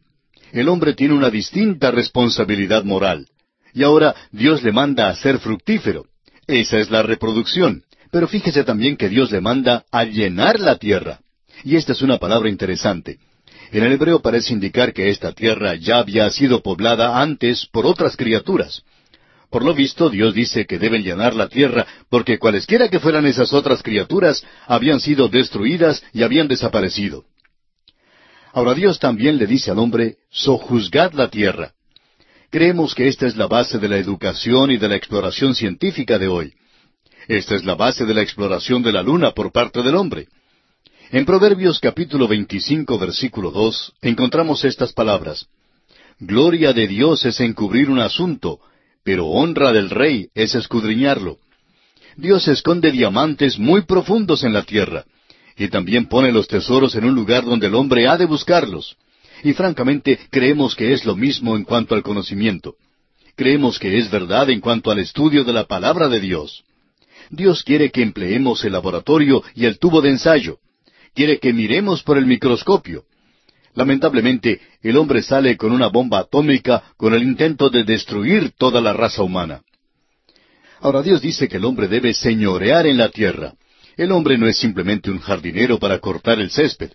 El 0.52 0.70
hombre 0.70 0.94
tiene 0.94 1.14
una 1.14 1.30
distinta 1.30 1.92
responsabilidad 1.92 2.84
moral. 2.84 3.28
Y 3.74 3.84
ahora 3.84 4.16
Dios 4.32 4.64
le 4.64 4.72
manda 4.72 5.10
a 5.10 5.16
ser 5.16 5.40
fructífero. 5.40 6.06
Esa 6.48 6.80
es 6.80 6.90
la 6.90 7.04
reproducción. 7.04 7.84
Pero 8.12 8.28
fíjese 8.28 8.64
también 8.64 8.98
que 8.98 9.10
Dios 9.10 9.32
le 9.32 9.42
manda 9.42 9.86
a 9.92 10.06
llenar 10.06 10.60
la 10.60 10.78
tierra. 10.78 11.20
Y 11.64 11.76
esta 11.76 11.92
es 11.92 12.02
una 12.02 12.18
palabra 12.18 12.50
interesante. 12.50 13.20
En 13.72 13.84
el 13.84 13.94
hebreo 13.94 14.22
parece 14.22 14.54
indicar 14.54 14.94
que 14.94 15.10
esta 15.10 15.34
tierra 15.34 15.76
ya 15.76 16.00
había 16.00 16.30
sido 16.30 16.62
poblada 16.62 17.22
antes 17.22 17.66
por 17.66 17.86
otras 17.86 18.16
criaturas. 18.16 18.84
Por 19.50 19.64
lo 19.64 19.74
visto, 19.74 20.10
Dios 20.10 20.34
dice 20.34 20.66
que 20.66 20.78
deben 20.78 21.04
llenar 21.04 21.34
la 21.34 21.48
tierra 21.48 21.86
porque 22.10 22.38
cualesquiera 22.38 22.90
que 22.90 23.00
fueran 23.00 23.26
esas 23.26 23.54
otras 23.54 23.82
criaturas 23.82 24.46
habían 24.66 25.00
sido 25.00 25.30
destruidas 25.30 26.04
y 26.14 26.24
habían 26.24 26.48
desaparecido. 26.48 27.26
Ahora 28.54 28.74
Dios 28.74 29.00
también 29.00 29.38
le 29.38 29.48
dice 29.48 29.72
al 29.72 29.80
hombre, 29.80 30.18
sojuzgad 30.30 31.14
la 31.14 31.30
tierra. 31.30 31.74
Creemos 32.50 32.96
que 32.96 33.08
esta 33.08 33.28
es 33.28 33.36
la 33.36 33.48
base 33.48 33.78
de 33.78 33.90
la 33.90 33.98
educación 33.98 34.72
y 34.72 34.78
de 34.78 34.88
la 34.88 34.96
exploración 34.96 35.54
científica 35.54 36.18
de 36.18 36.28
hoy. 36.28 36.54
Esta 37.28 37.56
es 37.56 37.66
la 37.66 37.76
base 37.76 38.06
de 38.06 38.14
la 38.14 38.22
exploración 38.22 38.82
de 38.84 38.94
la 38.94 39.04
luna 39.04 39.32
por 39.32 39.52
parte 39.52 39.84
del 39.84 39.96
hombre. 39.96 40.28
En 41.10 41.26
Proverbios 41.26 41.80
capítulo 41.80 42.28
25 42.28 43.00
versículo 43.00 43.52
2 43.52 43.94
encontramos 44.02 44.66
estas 44.66 44.92
palabras. 44.92 45.48
Gloria 46.20 46.74
de 46.74 46.86
Dios 46.86 47.26
es 47.26 47.40
encubrir 47.40 47.90
un 47.90 48.00
asunto, 48.00 48.60
pero 49.06 49.28
honra 49.28 49.72
del 49.72 49.90
rey 49.90 50.28
es 50.36 50.54
escudriñarlo. 50.54 51.38
Dios 52.18 52.50
esconde 52.50 52.92
diamantes 52.92 53.58
muy 53.58 53.84
profundos 53.84 54.44
en 54.44 54.52
la 54.52 54.64
tierra, 54.64 55.06
y 55.56 55.70
también 55.70 56.08
pone 56.08 56.34
los 56.34 56.50
tesoros 56.50 56.94
en 56.96 57.06
un 57.06 57.16
lugar 57.16 57.46
donde 57.46 57.68
el 57.68 57.76
hombre 57.76 58.06
ha 58.10 58.18
de 58.18 58.26
buscarlos. 58.26 58.98
Y 59.46 59.54
francamente 59.54 60.20
creemos 60.30 60.76
que 60.76 60.92
es 60.92 61.06
lo 61.06 61.16
mismo 61.16 61.56
en 61.56 61.64
cuanto 61.64 61.96
al 61.96 62.04
conocimiento. 62.04 62.76
Creemos 63.38 63.80
que 63.80 63.98
es 63.98 64.12
verdad 64.12 64.50
en 64.50 64.60
cuanto 64.60 64.92
al 64.92 65.00
estudio 65.00 65.46
de 65.46 65.54
la 65.54 65.68
palabra 65.68 66.10
de 66.10 66.20
Dios. 66.20 66.66
Dios 67.30 67.64
quiere 67.64 67.92
que 67.92 68.02
empleemos 68.02 68.66
el 68.66 68.74
laboratorio 68.74 69.42
y 69.56 69.64
el 69.64 69.80
tubo 69.80 70.02
de 70.02 70.10
ensayo. 70.10 70.60
Quiere 71.18 71.40
que 71.40 71.52
miremos 71.52 72.04
por 72.04 72.20
el 72.20 72.28
microscopio. 72.28 73.06
Lamentablemente, 73.74 74.62
el 74.84 74.98
hombre 74.98 75.24
sale 75.24 75.58
con 75.58 75.72
una 75.72 75.88
bomba 75.88 76.20
atómica 76.20 76.84
con 76.96 77.16
el 77.16 77.24
intento 77.24 77.72
de 77.72 77.84
destruir 77.84 78.52
toda 78.56 78.82
la 78.82 78.94
raza 78.94 79.24
humana. 79.24 79.64
Ahora 80.80 81.02
Dios 81.02 81.20
dice 81.20 81.48
que 81.48 81.58
el 81.58 81.66
hombre 81.66 81.88
debe 81.88 82.14
señorear 82.14 82.86
en 82.86 82.98
la 82.98 83.10
tierra. 83.10 83.56
El 83.96 84.12
hombre 84.12 84.38
no 84.38 84.46
es 84.46 84.60
simplemente 84.60 85.10
un 85.10 85.18
jardinero 85.18 85.80
para 85.80 85.98
cortar 85.98 86.40
el 86.40 86.52
césped. 86.52 86.92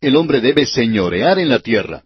El 0.00 0.16
hombre 0.16 0.40
debe 0.40 0.66
señorear 0.66 1.38
en 1.38 1.48
la 1.48 1.60
tierra. 1.60 2.02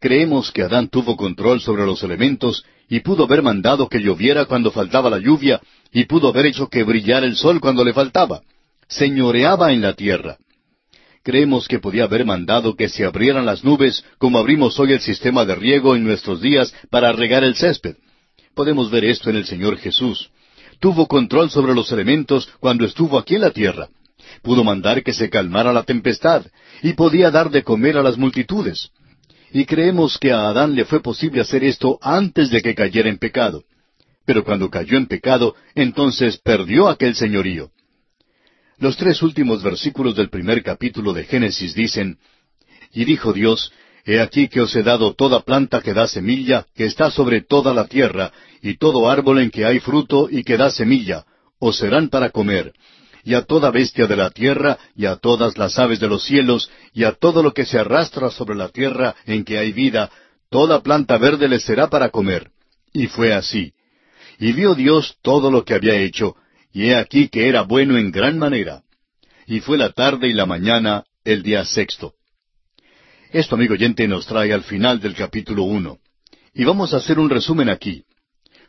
Creemos 0.00 0.50
que 0.50 0.62
Adán 0.62 0.88
tuvo 0.88 1.16
control 1.16 1.60
sobre 1.60 1.86
los 1.86 2.02
elementos 2.02 2.64
y 2.88 2.98
pudo 2.98 3.26
haber 3.26 3.42
mandado 3.42 3.88
que 3.88 4.00
lloviera 4.00 4.46
cuando 4.46 4.72
faltaba 4.72 5.10
la 5.10 5.20
lluvia 5.20 5.60
y 5.92 6.06
pudo 6.06 6.30
haber 6.30 6.46
hecho 6.46 6.66
que 6.66 6.82
brillara 6.82 7.24
el 7.24 7.36
sol 7.36 7.60
cuando 7.60 7.84
le 7.84 7.92
faltaba. 7.92 8.42
Señoreaba 8.88 9.72
en 9.72 9.80
la 9.80 9.92
tierra. 9.92 10.38
Creemos 11.22 11.68
que 11.68 11.78
podía 11.78 12.04
haber 12.04 12.24
mandado 12.24 12.74
que 12.74 12.88
se 12.88 13.04
abrieran 13.04 13.46
las 13.46 13.62
nubes 13.62 14.04
como 14.18 14.38
abrimos 14.38 14.78
hoy 14.80 14.92
el 14.92 15.00
sistema 15.00 15.44
de 15.44 15.54
riego 15.54 15.94
en 15.94 16.02
nuestros 16.02 16.40
días 16.40 16.74
para 16.90 17.12
regar 17.12 17.44
el 17.44 17.54
césped. 17.54 17.94
Podemos 18.54 18.90
ver 18.90 19.04
esto 19.04 19.30
en 19.30 19.36
el 19.36 19.44
Señor 19.44 19.78
Jesús. 19.78 20.30
Tuvo 20.80 21.06
control 21.06 21.48
sobre 21.48 21.74
los 21.74 21.92
elementos 21.92 22.48
cuando 22.58 22.84
estuvo 22.84 23.18
aquí 23.18 23.36
en 23.36 23.42
la 23.42 23.52
tierra. 23.52 23.88
Pudo 24.42 24.64
mandar 24.64 25.04
que 25.04 25.12
se 25.12 25.30
calmara 25.30 25.72
la 25.72 25.84
tempestad 25.84 26.44
y 26.82 26.94
podía 26.94 27.30
dar 27.30 27.50
de 27.50 27.62
comer 27.62 27.96
a 27.96 28.02
las 28.02 28.18
multitudes. 28.18 28.90
Y 29.52 29.64
creemos 29.64 30.18
que 30.18 30.32
a 30.32 30.48
Adán 30.48 30.74
le 30.74 30.84
fue 30.84 31.00
posible 31.00 31.40
hacer 31.40 31.62
esto 31.62 31.98
antes 32.02 32.50
de 32.50 32.62
que 32.62 32.74
cayera 32.74 33.08
en 33.08 33.18
pecado. 33.18 33.62
pero 34.24 34.44
cuando 34.44 34.70
cayó 34.70 34.96
en 34.96 35.06
pecado, 35.06 35.56
entonces 35.74 36.38
perdió 36.38 36.88
aquel 36.88 37.14
señorío. 37.16 37.70
Los 38.82 38.96
tres 38.96 39.22
últimos 39.22 39.62
versículos 39.62 40.16
del 40.16 40.28
primer 40.28 40.60
capítulo 40.64 41.12
de 41.12 41.22
Génesis 41.22 41.72
dicen, 41.72 42.18
Y 42.92 43.04
dijo 43.04 43.32
Dios, 43.32 43.72
He 44.04 44.18
aquí 44.18 44.48
que 44.48 44.60
os 44.60 44.74
he 44.74 44.82
dado 44.82 45.14
toda 45.14 45.42
planta 45.42 45.80
que 45.82 45.94
da 45.94 46.08
semilla, 46.08 46.66
que 46.74 46.86
está 46.86 47.08
sobre 47.12 47.42
toda 47.42 47.72
la 47.74 47.86
tierra, 47.86 48.32
y 48.60 48.78
todo 48.78 49.08
árbol 49.08 49.38
en 49.38 49.52
que 49.52 49.64
hay 49.64 49.78
fruto 49.78 50.26
y 50.28 50.42
que 50.42 50.56
da 50.56 50.68
semilla, 50.68 51.24
os 51.60 51.76
serán 51.76 52.08
para 52.08 52.30
comer, 52.30 52.72
y 53.22 53.34
a 53.34 53.42
toda 53.42 53.70
bestia 53.70 54.08
de 54.08 54.16
la 54.16 54.30
tierra, 54.30 54.76
y 54.96 55.06
a 55.06 55.14
todas 55.14 55.56
las 55.56 55.78
aves 55.78 56.00
de 56.00 56.08
los 56.08 56.24
cielos, 56.24 56.68
y 56.92 57.04
a 57.04 57.12
todo 57.12 57.44
lo 57.44 57.54
que 57.54 57.64
se 57.64 57.78
arrastra 57.78 58.32
sobre 58.32 58.56
la 58.56 58.68
tierra 58.70 59.14
en 59.26 59.44
que 59.44 59.58
hay 59.58 59.70
vida, 59.70 60.10
toda 60.50 60.82
planta 60.82 61.18
verde 61.18 61.46
les 61.46 61.62
será 61.62 61.88
para 61.88 62.08
comer. 62.08 62.50
Y 62.92 63.06
fue 63.06 63.32
así. 63.32 63.74
Y 64.40 64.50
vio 64.50 64.74
Dios 64.74 65.18
todo 65.22 65.52
lo 65.52 65.64
que 65.64 65.74
había 65.74 65.94
hecho, 65.94 66.34
y 66.72 66.86
he 66.88 66.96
aquí 66.96 67.28
que 67.28 67.48
era 67.48 67.62
bueno 67.62 67.96
en 67.96 68.10
gran 68.10 68.38
manera. 68.38 68.82
Y 69.46 69.60
fue 69.60 69.76
la 69.76 69.92
tarde 69.92 70.28
y 70.28 70.32
la 70.32 70.46
mañana 70.46 71.04
el 71.24 71.42
día 71.42 71.64
sexto. 71.64 72.14
Esto, 73.30 73.54
amigo 73.54 73.74
oyente, 73.74 74.06
nos 74.08 74.26
trae 74.26 74.52
al 74.52 74.62
final 74.62 75.00
del 75.00 75.14
capítulo 75.14 75.64
uno. 75.64 75.98
Y 76.54 76.64
vamos 76.64 76.92
a 76.92 76.98
hacer 76.98 77.18
un 77.18 77.30
resumen 77.30 77.68
aquí. 77.68 78.04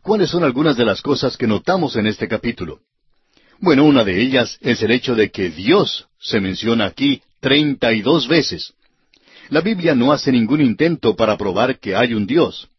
¿Cuáles 0.02 0.30
son 0.30 0.44
algunas 0.44 0.78
de 0.78 0.86
las 0.86 1.02
cosas 1.02 1.38
que 1.38 1.48
notamos 1.48 1.96
en 1.96 2.08
este 2.08 2.28
capítulo? 2.28 2.82
Bueno, 3.60 3.86
una 3.86 4.04
de 4.04 4.22
ellas 4.22 4.58
es 4.62 4.82
el 4.82 4.92
hecho 4.92 5.16
de 5.16 5.32
que 5.32 5.50
Dios 5.50 6.08
se 6.20 6.42
menciona 6.42 6.86
aquí 6.86 7.22
treinta 7.39 7.94
y 7.94 8.02
dos 8.02 8.28
veces. 8.28 8.74
La 9.50 9.62
Biblia 9.62 9.96
no 9.96 10.12
hace 10.12 10.32
ningún 10.32 10.62
intento 10.62 11.16
para 11.16 11.38
probar 11.38 11.80
que 11.80 11.96
hay 11.96 12.13
un 12.13 12.26
Dios. 12.26 12.70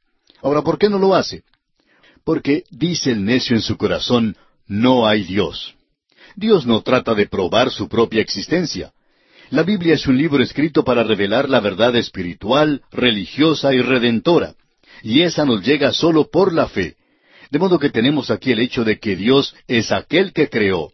Ahora, 0.43 0.63
¿por 0.63 0.79
qué 0.79 0.89
no 0.89 0.99
lo 0.99 1.15
hace? 1.15 1.45
Porque 2.25 2.65
dice 2.71 3.13
el 3.13 3.25
necio 3.25 3.55
en 3.57 3.63
su 3.63 3.77
corazón, 3.77 4.37
no 4.66 5.07
hay 5.07 5.24
Dios. 5.24 5.74
Dios 6.37 6.66
no 6.66 6.83
trata 6.83 7.14
de 7.14 7.27
probar 7.27 7.70
su 7.70 7.88
propia 7.88 8.20
existencia. 8.20 8.92
La 9.50 9.62
Biblia 9.62 9.94
es 9.94 10.07
un 10.07 10.16
libro 10.16 10.42
escrito 10.42 10.85
para 10.85 11.05
revelar 11.05 11.48
la 11.48 11.61
verdad 11.61 11.94
espiritual, 11.96 12.83
religiosa 12.90 13.74
y 13.74 13.81
redentora. 13.81 14.55
Y 15.03 15.22
esa 15.22 15.44
nos 15.44 15.64
llega 15.64 15.92
solo 15.92 16.29
por 16.31 16.53
la 16.53 16.66
fe. 16.66 16.96
De 17.50 17.59
modo 17.59 17.79
que 17.79 17.90
tenemos 17.90 18.31
aquí 18.31 18.53
el 18.53 18.61
hecho 18.61 18.85
de 18.85 18.98
que 18.98 19.16
Dios 19.16 19.55
es 19.68 19.92
aquel 19.92 20.33
que 20.33 20.48
creó. 20.48 20.92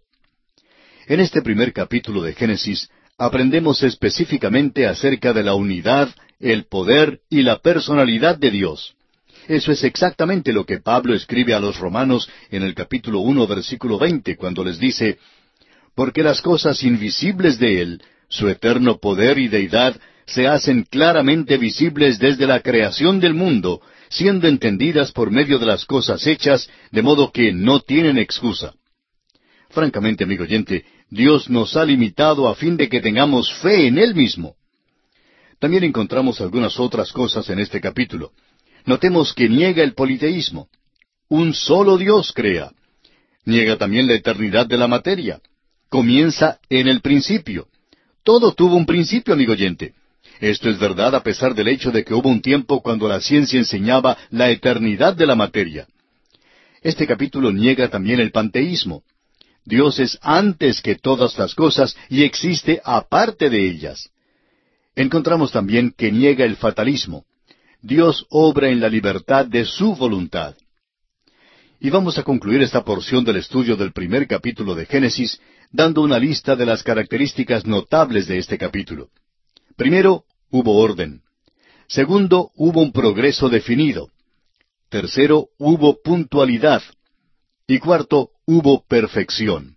En 1.07 1.21
este 1.21 1.43
primer 1.43 1.73
capítulo 1.73 2.23
de 2.23 2.35
Génesis 2.35 2.91
aprendemos 3.17 3.83
específicamente 3.83 4.87
acerca 4.87 5.33
de 5.33 5.43
la 5.43 5.55
unidad, 5.55 6.09
el 6.39 6.65
poder 6.65 7.21
y 7.29 7.43
la 7.43 7.59
personalidad 7.59 8.37
de 8.37 8.51
Dios. 8.51 8.95
Eso 9.49 9.73
es 9.73 9.85
exactamente 9.85 10.53
lo 10.53 10.65
que 10.65 10.79
Pablo 10.79 11.15
escribe 11.15 11.55
a 11.55 11.61
los 11.61 11.79
romanos 11.79 12.29
en 12.51 12.63
el 12.63 12.75
capítulo 12.75 13.21
uno, 13.21 13.47
versículo 13.47 13.99
veinte, 13.99 14.37
cuando 14.37 14.65
les 14.65 14.79
dice, 14.79 15.19
Porque 15.95 16.23
las 16.23 16.41
cosas 16.41 16.83
invisibles 16.83 17.59
de 17.59 17.81
Él, 17.81 18.03
su 18.29 18.49
eterno 18.49 18.99
poder 18.99 19.39
y 19.39 19.49
deidad 19.49 20.01
se 20.27 20.47
hacen 20.47 20.85
claramente 20.89 21.57
visibles 21.59 22.19
desde 22.19 22.47
la 22.47 22.61
creación 22.61 23.19
del 23.19 23.35
mundo, 23.35 23.81
siendo 24.09 24.47
entendidas 24.47 25.13
por 25.13 25.31
medio 25.31 25.59
de 25.59 25.67
las 25.67 25.85
cosas 25.85 26.27
hechas, 26.27 26.69
de 26.91 27.03
modo 27.03 27.33
que 27.33 27.53
no 27.53 27.81
tienen 27.81 28.19
excusa. 28.19 28.75
Francamente, 29.71 30.25
amigo 30.25 30.45
oyente, 30.45 30.85
Dios 31.09 31.51
nos 31.51 31.77
ha 31.77 31.85
limitado 31.85 32.49
a 32.49 32.55
fin 32.55 32.77
de 32.77 32.89
que 32.89 33.01
tengamos 33.01 33.53
fe 33.55 33.87
en 33.87 33.99
Él 33.99 34.15
mismo. 34.15 34.55
También 35.59 35.85
encontramos 35.85 36.41
algunas 36.41 36.79
otras 36.79 37.13
cosas 37.13 37.49
en 37.51 37.59
este 37.59 37.81
capítulo. 37.81 38.33
Notemos 38.91 39.33
que 39.35 39.49
niega 39.49 39.85
el 39.85 39.95
politeísmo. 39.95 40.67
Un 41.29 41.55
solo 41.55 41.97
Dios 41.97 42.33
crea. 42.35 42.73
Niega 43.45 43.77
también 43.77 44.09
la 44.09 44.15
eternidad 44.15 44.67
de 44.67 44.77
la 44.77 44.89
materia. 44.89 45.41
Comienza 45.89 46.59
en 46.69 46.89
el 46.89 47.01
principio. 47.01 47.69
Todo 48.25 48.53
tuvo 48.53 48.75
un 48.75 48.87
principio, 48.87 49.33
amigo 49.33 49.53
oyente. 49.53 49.95
Esto 50.41 50.69
es 50.69 50.81
verdad 50.81 51.15
a 51.15 51.23
pesar 51.23 51.55
del 51.55 51.69
hecho 51.69 51.93
de 51.93 52.03
que 52.03 52.15
hubo 52.15 52.29
un 52.29 52.43
tiempo 52.43 52.83
cuando 52.83 53.07
la 53.07 53.21
ciencia 53.21 53.61
enseñaba 53.61 54.19
la 54.31 54.51
eternidad 54.51 55.15
de 55.15 55.27
la 55.27 55.37
materia. 55.37 55.87
Este 56.83 57.07
capítulo 57.07 57.53
niega 57.53 57.87
también 57.91 58.19
el 58.19 58.33
panteísmo. 58.33 59.05
Dios 59.65 60.01
es 60.01 60.19
antes 60.21 60.83
que 60.83 60.97
todas 60.97 61.39
las 61.39 61.55
cosas 61.55 61.97
y 62.09 62.25
existe 62.25 62.81
aparte 62.85 63.51
de 63.51 63.69
ellas. 63.71 64.11
Encontramos 64.97 65.53
también 65.53 65.95
que 65.97 66.11
niega 66.11 66.45
el 66.45 66.57
fatalismo. 66.57 67.25
Dios 67.83 68.27
obra 68.29 68.69
en 68.69 68.81
la 68.81 68.89
libertad 68.89 69.47
de 69.47 69.65
su 69.65 69.95
voluntad. 69.95 70.55
Y 71.81 71.89
vamos 71.89 72.19
a 72.19 72.23
concluir 72.23 72.61
esta 72.61 72.85
porción 72.85 73.25
del 73.25 73.37
estudio 73.37 73.75
del 73.75 73.93
primer 73.93 74.27
capítulo 74.27 74.75
de 74.75 74.85
Génesis 74.85 75.41
dando 75.73 76.03
una 76.03 76.19
lista 76.19 76.57
de 76.57 76.67
las 76.67 76.83
características 76.83 77.65
notables 77.65 78.27
de 78.27 78.39
este 78.39 78.59
capítulo. 78.59 79.09
Primero, 79.77 80.25
hubo 80.51 80.77
orden. 80.77 81.23
Segundo, 81.89 82.51
hubo 82.55 82.83
un 82.83 82.93
progreso 82.93 83.49
definido. 83.49 84.11
Tercero, 84.91 85.49
hubo 85.59 86.03
puntualidad. 86.03 86.83
Y 87.67 87.79
cuarto, 87.79 88.31
hubo 88.45 88.85
perfección. 88.87 89.77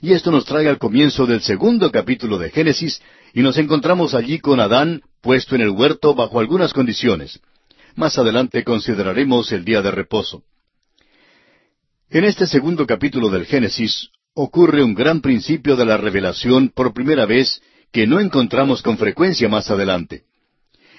Y 0.00 0.12
esto 0.12 0.30
nos 0.30 0.46
trae 0.46 0.68
al 0.68 0.78
comienzo 0.78 1.26
del 1.26 1.42
segundo 1.42 1.90
capítulo 1.90 2.38
de 2.38 2.50
Génesis, 2.50 3.02
y 3.34 3.42
nos 3.42 3.58
encontramos 3.58 4.14
allí 4.14 4.38
con 4.38 4.58
Adán 4.58 5.02
puesto 5.20 5.54
en 5.54 5.60
el 5.60 5.70
huerto 5.70 6.14
bajo 6.14 6.40
algunas 6.40 6.72
condiciones. 6.72 7.40
Más 7.94 8.18
adelante 8.18 8.64
consideraremos 8.64 9.52
el 9.52 9.64
día 9.64 9.82
de 9.82 9.90
reposo. 9.90 10.42
En 12.08 12.24
este 12.24 12.46
segundo 12.46 12.86
capítulo 12.86 13.30
del 13.30 13.46
Génesis 13.46 14.10
ocurre 14.34 14.82
un 14.82 14.94
gran 14.94 15.20
principio 15.20 15.76
de 15.76 15.84
la 15.84 15.96
revelación 15.96 16.70
por 16.70 16.92
primera 16.92 17.26
vez 17.26 17.60
que 17.92 18.06
no 18.06 18.20
encontramos 18.20 18.82
con 18.82 18.98
frecuencia 18.98 19.48
más 19.48 19.70
adelante. 19.70 20.24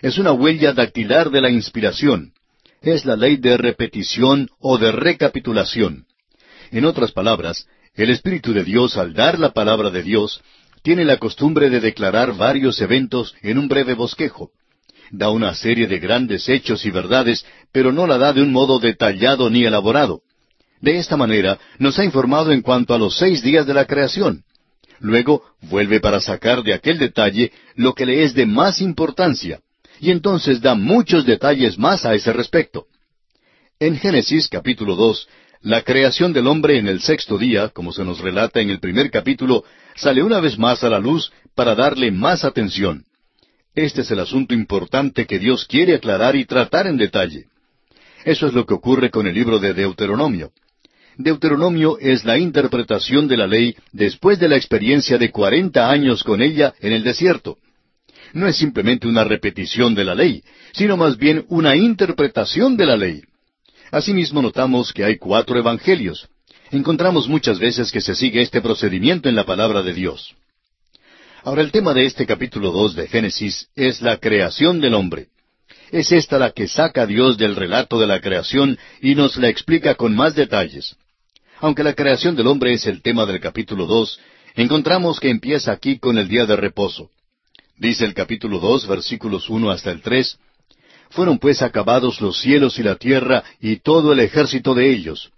Es 0.02 0.18
una 0.18 0.32
huella 0.32 0.74
dactilar 0.74 1.30
de 1.30 1.42
la 1.42 1.50
inspiración. 1.50 2.34
Es 2.82 3.06
la 3.06 3.16
ley 3.16 3.38
de 3.38 3.58
repetición 3.58 4.50
o 4.60 4.78
de 4.78 4.92
recapitulación. 4.92 6.06
En 6.72 6.86
otras 6.86 7.12
palabras, 7.12 7.68
el 7.94 8.10
Espíritu 8.10 8.54
de 8.54 8.64
Dios, 8.64 8.98
al 8.98 9.14
dar 9.14 9.38
la 9.38 9.52
palabra 9.52 9.90
de 9.90 10.02
Dios, 10.04 10.42
tiene 10.84 11.06
la 11.06 11.17
costumbre 11.17 11.70
de 11.70 11.80
declarar 11.80 12.36
varios 12.36 12.82
eventos 12.82 13.36
en 13.41 13.58
un 13.58 13.67
breve 13.67 13.94
bosquejo. 13.94 14.52
Da 15.12 15.30
una 15.30 15.54
serie 15.54 15.88
de 15.88 16.00
grandes 16.00 16.48
hechos 16.48 16.86
y 16.86 16.91
verdades, 16.91 17.46
pero 17.72 17.91
no 17.91 18.08
la 18.08 18.17
da 18.17 18.34
de 18.34 18.41
un 18.41 18.52
modo 18.52 18.80
detallado 18.80 19.50
ni 19.50 19.65
elaborado. 19.65 20.22
De 20.80 20.98
esta 20.98 21.17
manera 21.17 21.60
nos 21.78 22.00
ha 22.00 22.06
informado 22.06 22.52
en 22.52 22.62
cuanto 22.62 22.94
a 22.94 22.98
los 22.98 23.17
seis 23.17 23.44
días 23.44 23.67
de 23.67 23.74
la 23.74 23.86
creación. 23.86 24.44
Luego 25.00 25.44
vuelve 25.62 26.00
para 26.00 26.22
sacar 26.22 26.63
de 26.63 26.74
aquel 26.74 26.98
detalle 26.98 27.52
lo 27.76 27.94
que 27.94 28.06
le 28.06 28.24
es 28.24 28.34
de 28.34 28.46
más 28.46 28.82
importancia, 28.82 29.60
y 30.00 30.12
entonces 30.12 30.62
da 30.62 30.76
muchos 30.76 31.26
detalles 31.26 31.78
más 31.78 32.06
a 32.06 32.15
ese 32.15 32.34
respecto. 32.34 32.86
En 33.80 33.98
Génesis 33.98 34.48
capítulo 34.48 34.96
dos, 34.96 35.28
la 35.62 35.84
creación 35.84 36.34
del 36.34 36.47
hombre 36.47 36.78
en 36.78 36.88
el 36.88 37.02
sexto 37.02 37.38
día, 37.38 37.69
como 37.69 37.93
se 37.93 38.04
nos 38.04 38.19
relata 38.19 38.62
en 38.62 38.71
el 38.71 38.80
primer 38.80 39.12
capítulo, 39.12 39.63
sale 39.95 40.24
una 40.24 40.39
vez 40.39 40.58
más 40.58 40.84
a 40.84 40.89
la 40.89 41.00
luz 41.00 41.32
para 41.56 41.76
darle 41.76 42.12
más 42.12 42.43
atención. 42.43 43.06
Este 43.76 44.02
es 44.02 44.12
el 44.12 44.19
asunto 44.19 44.54
importante 44.54 45.26
que 45.26 45.39
Dios 45.39 45.65
quiere 45.65 45.95
aclarar 45.95 46.36
y 46.36 46.45
tratar 46.45 46.88
en 46.88 46.97
detalle. 46.97 47.45
Eso 48.26 48.47
es 48.47 48.54
lo 48.54 48.65
que 48.65 48.74
ocurre 48.74 49.12
con 49.12 49.28
el 49.28 49.36
libro 49.36 49.60
de 49.60 49.74
Deuteronomio. 49.74 50.52
Deuteronomio 51.17 51.97
es 52.00 52.26
la 52.26 52.38
interpretación 52.38 53.28
de 53.28 53.38
la 53.38 53.47
ley 53.47 53.76
después 53.91 54.39
de 54.39 54.50
la 54.50 54.58
experiencia 54.58 55.17
de 55.17 55.30
cuarenta 55.30 55.91
años 55.91 56.24
con 56.24 56.41
ella 56.41 56.74
en 56.80 56.93
el 56.93 57.04
desierto. 57.04 57.58
No 58.34 58.47
es 58.47 58.58
simplemente 58.58 59.08
una 59.08 59.24
repetición 59.24 59.93
de 59.93 60.06
la 60.06 60.15
ley, 60.15 60.43
sino 60.74 60.97
más 60.97 61.17
bien 61.17 61.45
una 61.50 61.76
interpretación 61.76 62.78
de 62.78 62.86
la 62.86 62.97
ley. 62.97 63.21
Asimismo 63.92 64.42
notamos 64.42 64.94
que 64.94 65.04
hay 65.04 65.18
cuatro 65.18 65.60
evangelios. 65.60 66.30
Encontramos 66.72 67.28
muchas 67.28 67.60
veces 67.60 67.92
que 67.92 68.00
se 68.00 68.16
sigue 68.16 68.42
este 68.42 68.62
procedimiento 68.62 69.28
en 69.28 69.36
la 69.36 69.46
palabra 69.46 69.84
de 69.84 69.94
Dios. 69.94 70.34
Ahora 71.44 71.62
el 71.62 71.72
tema 71.72 71.94
de 71.94 72.06
este 72.06 72.26
capítulo 72.26 72.72
dos 72.72 72.96
de 72.96 73.08
Génesis 73.08 73.68
es 73.76 74.02
la 74.02 74.18
creación 74.18 74.80
del 74.80 74.94
hombre. 74.94 75.28
Es 75.92 76.14
esta 76.14 76.40
la 76.40 76.52
que 76.52 76.70
saca 76.70 77.02
a 77.02 77.06
Dios 77.06 77.38
del 77.38 77.58
relato 77.58 78.00
de 78.00 78.08
la 78.08 78.22
creación 78.22 78.78
y 79.02 79.16
nos 79.16 79.36
la 79.36 79.50
explica 79.50 79.96
con 79.96 80.16
más 80.16 80.36
detalles. 80.36 80.96
Aunque 81.60 81.84
la 81.84 81.94
creación 81.94 82.38
del 82.38 82.48
hombre 82.48 82.72
es 82.72 82.88
el 82.88 83.02
tema 83.02 83.26
del 83.26 83.42
capítulo 83.42 83.88
dos, 83.88 84.20
encontramos 84.56 85.20
que 85.20 85.30
empieza 85.30 85.74
aquí 85.74 86.00
con 86.00 86.18
el 86.18 86.30
día 86.30 86.46
de 86.46 86.56
reposo. 86.56 87.10
Dice 87.78 88.06
el 88.06 88.14
capítulo 88.14 88.60
dos, 88.60 88.88
versículos 88.88 89.50
uno 89.50 89.70
hasta 89.70 89.92
el 89.92 90.02
tres, 90.02 90.40
Fueron 91.12 91.39
pues 91.39 91.62
acabados 91.62 92.21
los 92.21 92.39
cielos 92.39 92.80
y 92.80 92.84
la 92.84 92.95
tierra 92.95 93.43
y 93.60 93.78
todo 93.78 94.13
el 94.13 94.19
ejército 94.21 94.74
de 94.74 94.91
ellos. 94.91 95.32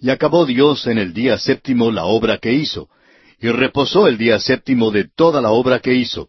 Y 0.00 0.10
acabó 0.10 0.46
Dios 0.46 0.86
en 0.86 0.98
el 0.98 1.12
día 1.12 1.38
séptimo 1.38 1.90
la 1.90 2.04
obra 2.04 2.38
que 2.38 2.52
hizo, 2.52 2.88
y 3.40 3.48
reposó 3.48 4.06
el 4.06 4.16
día 4.16 4.38
séptimo 4.38 4.92
de 4.92 5.08
toda 5.08 5.40
la 5.40 5.50
obra 5.50 5.80
que 5.80 5.94
hizo. 5.94 6.28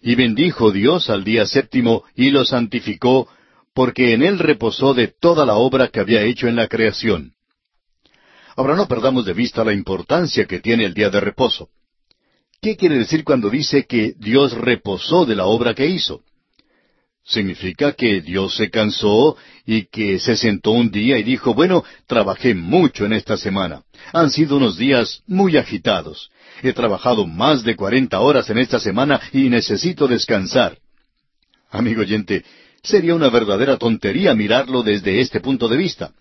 Y 0.00 0.14
bendijo 0.14 0.72
Dios 0.72 1.10
al 1.10 1.24
día 1.24 1.46
séptimo 1.46 2.04
y 2.16 2.30
lo 2.30 2.44
santificó, 2.46 3.28
porque 3.74 4.14
en 4.14 4.22
él 4.22 4.38
reposó 4.38 4.94
de 4.94 5.08
toda 5.08 5.44
la 5.44 5.56
obra 5.56 5.88
que 5.88 6.00
había 6.00 6.22
hecho 6.22 6.48
en 6.48 6.56
la 6.56 6.68
creación. 6.68 7.34
Ahora 8.56 8.76
no 8.76 8.88
perdamos 8.88 9.26
de 9.26 9.34
vista 9.34 9.62
la 9.62 9.74
importancia 9.74 10.46
que 10.46 10.60
tiene 10.60 10.86
el 10.86 10.94
día 10.94 11.10
de 11.10 11.20
reposo. 11.20 11.68
¿Qué 12.62 12.76
quiere 12.76 12.96
decir 12.96 13.24
cuando 13.24 13.50
dice 13.50 13.84
que 13.84 14.14
Dios 14.18 14.52
reposó 14.52 15.26
de 15.26 15.36
la 15.36 15.44
obra 15.44 15.74
que 15.74 15.86
hizo? 15.86 16.22
Significa 17.24 17.92
que 17.92 18.20
Dios 18.20 18.56
se 18.56 18.68
cansó 18.68 19.36
y 19.64 19.84
que 19.84 20.18
se 20.18 20.36
sentó 20.36 20.72
un 20.72 20.90
día 20.90 21.18
y 21.18 21.22
dijo, 21.22 21.54
bueno, 21.54 21.84
trabajé 22.06 22.54
mucho 22.54 23.04
en 23.06 23.12
esta 23.12 23.36
semana. 23.36 23.82
Han 24.12 24.30
sido 24.30 24.56
unos 24.56 24.76
días 24.76 25.22
muy 25.26 25.56
agitados. 25.56 26.30
He 26.62 26.72
trabajado 26.72 27.26
más 27.26 27.62
de 27.62 27.76
cuarenta 27.76 28.20
horas 28.20 28.50
en 28.50 28.58
esta 28.58 28.80
semana 28.80 29.20
y 29.32 29.48
necesito 29.48 30.08
descansar. 30.08 30.78
Amigo 31.70 32.02
oyente, 32.02 32.44
sería 32.82 33.14
una 33.14 33.30
verdadera 33.30 33.76
tontería 33.76 34.34
mirarlo 34.34 34.82
desde 34.82 35.20
este 35.20 35.40
punto 35.40 35.68
de 35.68 35.76
vista. 35.76 36.12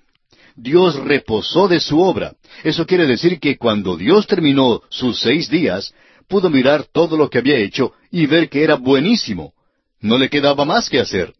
Dios 0.55 0.95
reposó 0.95 1.67
de 1.67 1.79
su 1.79 1.99
obra. 1.99 2.33
Eso 2.63 2.85
quiere 2.85 3.07
decir 3.07 3.39
que 3.39 3.57
cuando 3.57 3.97
Dios 3.97 4.27
terminó 4.27 4.81
sus 4.89 5.19
seis 5.19 5.49
días, 5.49 5.93
pudo 6.27 6.49
mirar 6.49 6.85
todo 6.85 7.17
lo 7.17 7.29
que 7.29 7.39
había 7.39 7.57
hecho 7.57 7.93
y 8.11 8.27
ver 8.27 8.49
que 8.49 8.63
era 8.63 8.75
buenísimo. 8.75 9.53
No 10.01 10.17
le 10.17 10.29
quedaba 10.29 10.65
más 10.65 10.89
que 10.89 10.99
hacer. 10.99 11.33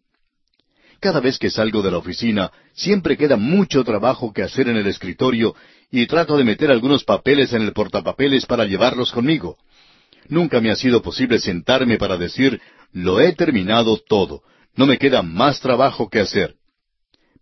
Cada 1.00 1.18
vez 1.18 1.36
que 1.38 1.50
salgo 1.50 1.82
de 1.82 1.90
la 1.90 1.98
oficina, 1.98 2.52
siempre 2.74 3.16
queda 3.16 3.36
mucho 3.36 3.82
trabajo 3.82 4.32
que 4.32 4.42
hacer 4.42 4.68
en 4.68 4.76
el 4.76 4.86
escritorio 4.86 5.54
y 5.90 6.06
trato 6.06 6.36
de 6.36 6.44
meter 6.44 6.70
algunos 6.70 7.02
papeles 7.02 7.52
en 7.52 7.62
el 7.62 7.72
portapapeles 7.72 8.46
para 8.46 8.64
llevarlos 8.64 9.10
conmigo. 9.10 9.58
Nunca 10.28 10.60
me 10.60 10.70
ha 10.70 10.76
sido 10.76 11.02
posible 11.02 11.40
sentarme 11.40 11.98
para 11.98 12.16
decir, 12.16 12.60
lo 12.92 13.20
he 13.20 13.32
terminado 13.32 13.98
todo, 13.98 14.42
no 14.76 14.86
me 14.86 14.96
queda 14.96 15.22
más 15.22 15.60
trabajo 15.60 16.08
que 16.08 16.20
hacer. 16.20 16.54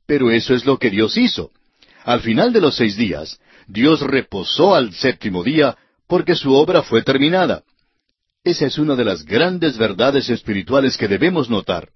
Pero 0.06 0.30
eso 0.30 0.54
es 0.54 0.64
lo 0.64 0.78
que 0.78 0.88
Dios 0.88 1.18
hizo. 1.18 1.50
Al 2.04 2.20
final 2.20 2.54
de 2.54 2.62
los 2.62 2.76
seis 2.76 2.96
días, 2.96 3.38
Dios 3.68 4.00
reposó 4.00 4.74
al 4.74 4.94
séptimo 4.94 5.44
día 5.44 5.76
porque 6.08 6.34
su 6.34 6.54
obra 6.54 6.82
fue 6.82 7.02
terminada. 7.02 7.62
Esa 8.42 8.66
es 8.66 8.78
una 8.78 8.96
de 8.96 9.04
las 9.04 9.26
grandes 9.26 9.76
verdades 9.76 10.30
espirituales 10.30 10.96
que 10.96 11.08
debemos 11.08 11.50
notar. 11.50 11.90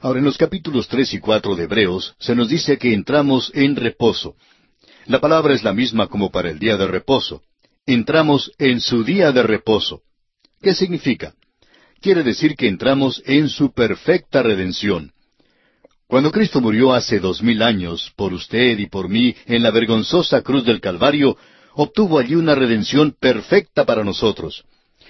Ahora, 0.00 0.18
en 0.18 0.24
los 0.24 0.38
capítulos 0.38 0.88
tres 0.88 1.12
y 1.12 1.20
cuatro 1.20 1.54
de 1.54 1.64
Hebreos 1.64 2.14
se 2.18 2.34
nos 2.34 2.48
dice 2.48 2.78
que 2.78 2.94
entramos 2.94 3.52
en 3.54 3.76
reposo. 3.76 4.34
La 5.04 5.20
palabra 5.20 5.52
es 5.52 5.62
la 5.62 5.74
misma 5.74 6.06
como 6.06 6.30
para 6.30 6.48
el 6.48 6.58
día 6.58 6.78
de 6.78 6.86
reposo. 6.86 7.42
Entramos 7.84 8.50
en 8.56 8.80
su 8.80 9.04
día 9.04 9.30
de 9.30 9.42
reposo. 9.42 10.00
¿Qué 10.62 10.74
significa? 10.74 11.34
Quiere 12.00 12.22
decir 12.22 12.56
que 12.56 12.68
entramos 12.68 13.22
en 13.26 13.50
su 13.50 13.74
perfecta 13.74 14.42
redención. 14.42 15.12
Cuando 16.06 16.30
Cristo 16.30 16.62
murió 16.62 16.94
hace 16.94 17.20
dos 17.20 17.42
mil 17.42 17.60
años 17.60 18.10
por 18.16 18.32
usted 18.32 18.78
y 18.78 18.86
por 18.86 19.10
mí 19.10 19.36
en 19.44 19.62
la 19.62 19.70
vergonzosa 19.70 20.40
cruz 20.40 20.64
del 20.64 20.80
Calvario, 20.80 21.36
obtuvo 21.74 22.18
allí 22.18 22.36
una 22.36 22.54
redención 22.54 23.14
perfecta 23.20 23.84
para 23.84 24.02
nosotros 24.02 24.64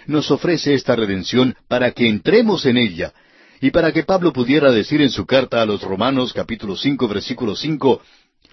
nos 0.06 0.30
ofrece 0.30 0.74
esta 0.74 0.96
redención 0.96 1.54
para 1.68 1.92
que 1.92 2.08
entremos 2.08 2.66
en 2.66 2.76
ella, 2.76 3.12
y 3.60 3.70
para 3.70 3.92
que 3.92 4.04
Pablo 4.04 4.32
pudiera 4.32 4.72
decir 4.72 5.02
en 5.02 5.10
su 5.10 5.26
carta 5.26 5.60
a 5.60 5.66
los 5.66 5.82
Romanos 5.82 6.32
capítulo 6.32 6.76
cinco 6.76 7.08
versículo 7.08 7.54
cinco, 7.54 8.00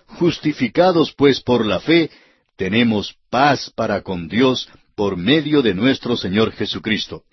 Justificados 0.07 1.13
pues 1.13 1.41
por 1.41 1.65
la 1.65 1.79
fe, 1.79 2.09
tenemos 2.55 3.15
paz 3.29 3.71
para 3.75 4.01
con 4.01 4.27
Dios 4.27 4.69
por 4.95 5.17
medio 5.17 5.61
de 5.61 5.73
nuestro 5.73 6.17
Señor 6.17 6.51
Jesucristo. 6.53 7.23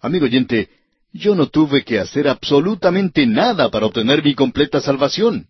Amigo 0.00 0.26
oyente, 0.26 0.68
yo 1.12 1.34
no 1.34 1.48
tuve 1.48 1.82
que 1.84 1.98
hacer 1.98 2.28
absolutamente 2.28 3.26
nada 3.26 3.70
para 3.70 3.86
obtener 3.86 4.22
mi 4.22 4.34
completa 4.34 4.80
salvación. 4.80 5.46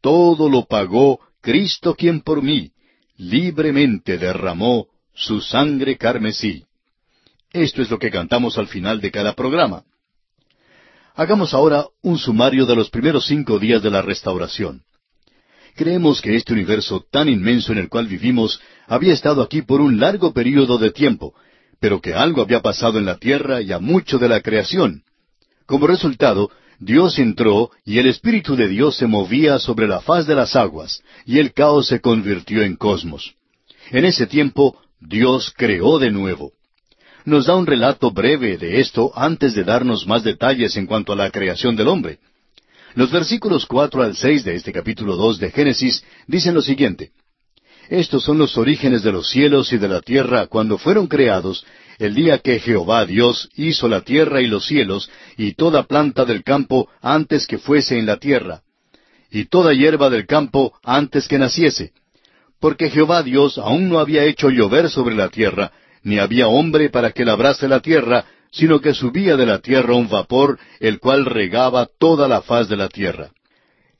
Todo 0.00 0.48
lo 0.48 0.64
pagó 0.66 1.20
Cristo 1.40 1.94
quien 1.94 2.20
por 2.20 2.42
mí 2.42 2.72
libremente 3.16 4.18
derramó 4.18 4.88
su 5.14 5.40
sangre 5.40 5.96
carmesí. 5.96 6.64
Esto 7.52 7.82
es 7.82 7.90
lo 7.90 7.98
que 7.98 8.10
cantamos 8.10 8.56
al 8.56 8.66
final 8.66 9.00
de 9.02 9.10
cada 9.10 9.34
programa. 9.34 9.84
Hagamos 11.14 11.52
ahora 11.52 11.84
un 12.00 12.16
sumario 12.16 12.64
de 12.64 12.74
los 12.74 12.88
primeros 12.88 13.26
cinco 13.26 13.58
días 13.58 13.82
de 13.82 13.90
la 13.90 14.00
restauración. 14.00 14.82
Creemos 15.74 16.22
que 16.22 16.34
este 16.34 16.54
universo 16.54 17.04
tan 17.10 17.28
inmenso 17.28 17.72
en 17.72 17.78
el 17.78 17.90
cual 17.90 18.06
vivimos 18.06 18.58
había 18.86 19.12
estado 19.12 19.42
aquí 19.42 19.60
por 19.60 19.82
un 19.82 20.00
largo 20.00 20.32
período 20.32 20.78
de 20.78 20.92
tiempo, 20.92 21.34
pero 21.78 22.00
que 22.00 22.14
algo 22.14 22.40
había 22.40 22.62
pasado 22.62 22.98
en 22.98 23.04
la 23.04 23.18
tierra 23.18 23.60
y 23.60 23.72
a 23.72 23.78
mucho 23.78 24.18
de 24.18 24.28
la 24.28 24.40
creación. 24.40 25.02
Como 25.66 25.86
resultado, 25.86 26.50
Dios 26.78 27.18
entró 27.18 27.70
y 27.84 27.98
el 27.98 28.06
Espíritu 28.06 28.56
de 28.56 28.68
Dios 28.68 28.96
se 28.96 29.06
movía 29.06 29.58
sobre 29.58 29.86
la 29.86 30.00
faz 30.00 30.26
de 30.26 30.34
las 30.34 30.56
aguas, 30.56 31.02
y 31.26 31.38
el 31.38 31.52
caos 31.52 31.86
se 31.88 32.00
convirtió 32.00 32.62
en 32.62 32.76
cosmos. 32.76 33.34
En 33.90 34.06
ese 34.06 34.26
tiempo, 34.26 34.78
Dios 35.00 35.52
creó 35.54 35.98
de 35.98 36.10
nuevo 36.10 36.52
nos 37.24 37.46
da 37.46 37.56
un 37.56 37.66
relato 37.66 38.10
breve 38.10 38.56
de 38.58 38.80
esto 38.80 39.12
antes 39.14 39.54
de 39.54 39.64
darnos 39.64 40.06
más 40.06 40.22
detalles 40.22 40.76
en 40.76 40.86
cuanto 40.86 41.12
a 41.12 41.16
la 41.16 41.30
creación 41.30 41.76
del 41.76 41.88
hombre. 41.88 42.18
Los 42.94 43.10
versículos 43.10 43.66
cuatro 43.66 44.02
al 44.02 44.16
seis 44.16 44.44
de 44.44 44.54
este 44.54 44.72
capítulo 44.72 45.16
dos 45.16 45.38
de 45.38 45.50
Génesis 45.50 46.04
dicen 46.26 46.54
lo 46.54 46.60
siguiente 46.60 47.12
Estos 47.88 48.24
son 48.24 48.38
los 48.38 48.58
orígenes 48.58 49.02
de 49.02 49.12
los 49.12 49.30
cielos 49.30 49.72
y 49.72 49.78
de 49.78 49.88
la 49.88 50.00
tierra 50.02 50.46
cuando 50.46 50.76
fueron 50.78 51.06
creados, 51.06 51.64
el 51.98 52.14
día 52.14 52.38
que 52.38 52.58
Jehová 52.58 53.06
Dios 53.06 53.48
hizo 53.54 53.88
la 53.88 54.02
tierra 54.02 54.40
y 54.40 54.46
los 54.46 54.66
cielos, 54.66 55.10
y 55.36 55.52
toda 55.52 55.84
planta 55.84 56.24
del 56.24 56.42
campo 56.42 56.88
antes 57.00 57.46
que 57.46 57.58
fuese 57.58 57.98
en 57.98 58.06
la 58.06 58.16
tierra, 58.16 58.62
y 59.30 59.46
toda 59.46 59.72
hierba 59.72 60.10
del 60.10 60.26
campo 60.26 60.72
antes 60.82 61.28
que 61.28 61.38
naciese. 61.38 61.92
Porque 62.60 62.90
Jehová 62.90 63.22
Dios 63.22 63.58
aún 63.58 63.88
no 63.88 63.98
había 63.98 64.24
hecho 64.24 64.50
llover 64.50 64.88
sobre 64.88 65.14
la 65.14 65.28
tierra, 65.28 65.72
ni 66.02 66.18
había 66.18 66.48
hombre 66.48 66.90
para 66.90 67.12
que 67.12 67.24
labrase 67.24 67.68
la 67.68 67.80
tierra, 67.80 68.24
sino 68.50 68.80
que 68.80 68.94
subía 68.94 69.36
de 69.36 69.46
la 69.46 69.60
tierra 69.60 69.94
un 69.94 70.08
vapor, 70.08 70.58
el 70.78 70.98
cual 70.98 71.24
regaba 71.24 71.88
toda 71.98 72.28
la 72.28 72.42
faz 72.42 72.68
de 72.68 72.76
la 72.76 72.88
tierra. 72.88 73.30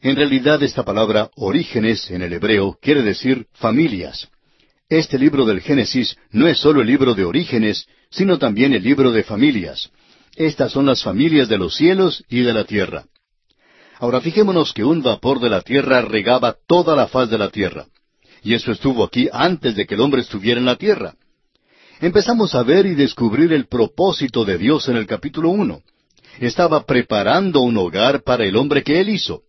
En 0.01 0.17
realidad 0.17 0.63
esta 0.63 0.85
palabra 0.85 1.31
orígenes 1.37 2.11
en 2.11 2.23
el 2.23 2.33
hebreo 2.33 2.77
quiere 2.81 3.03
decir 3.03 3.47
familias. 3.55 4.29
Este 4.89 5.19
libro 5.19 5.47
del 5.47 5.61
Génesis 5.61 6.17
no 6.33 6.49
es 6.49 6.59
solo 6.59 6.83
el 6.83 6.87
libro 6.87 7.15
de 7.15 7.25
orígenes, 7.25 7.87
sino 8.11 8.39
también 8.39 8.75
el 8.75 8.83
libro 8.83 9.11
de 9.11 9.23
familias. 9.23 9.91
Estas 10.37 10.73
son 10.73 10.87
las 10.87 11.03
familias 11.03 11.49
de 11.49 11.57
los 11.57 11.75
cielos 11.75 12.25
y 12.29 12.41
de 12.41 12.53
la 12.53 12.65
tierra. 12.65 13.05
Ahora 14.01 14.21
fijémonos 14.21 14.73
que 14.73 14.85
un 14.85 15.03
vapor 15.03 15.41
de 15.41 15.49
la 15.49 15.63
tierra 15.63 16.03
regaba 16.03 16.57
toda 16.67 16.97
la 16.97 17.07
faz 17.07 17.31
de 17.31 17.39
la 17.39 17.49
tierra. 17.49 17.87
Y 18.43 18.55
eso 18.55 18.73
estuvo 18.73 19.05
aquí 19.05 19.29
antes 19.33 19.77
de 19.77 19.87
que 19.87 19.95
el 19.95 20.01
hombre 20.01 20.23
estuviera 20.23 20.59
en 20.59 20.67
la 20.67 20.77
tierra 20.77 21.15
empezamos 22.03 22.55
a 22.55 22.63
ver 22.63 22.85
y 22.85 22.95
descubrir 22.95 23.53
el 23.53 23.67
propósito 23.67 24.45
de 24.45 24.59
Dios 24.59 24.89
en 24.89 24.97
el 24.97 25.07
capítulo 25.07 25.51
uno. 25.51 25.83
Estaba 26.41 26.85
preparando 26.85 27.61
un 27.61 27.77
hogar 27.77 28.23
para 28.23 28.45
el 28.45 28.57
hombre 28.57 28.83
que 28.83 29.01
él 29.01 29.09
hizo. 29.09 29.43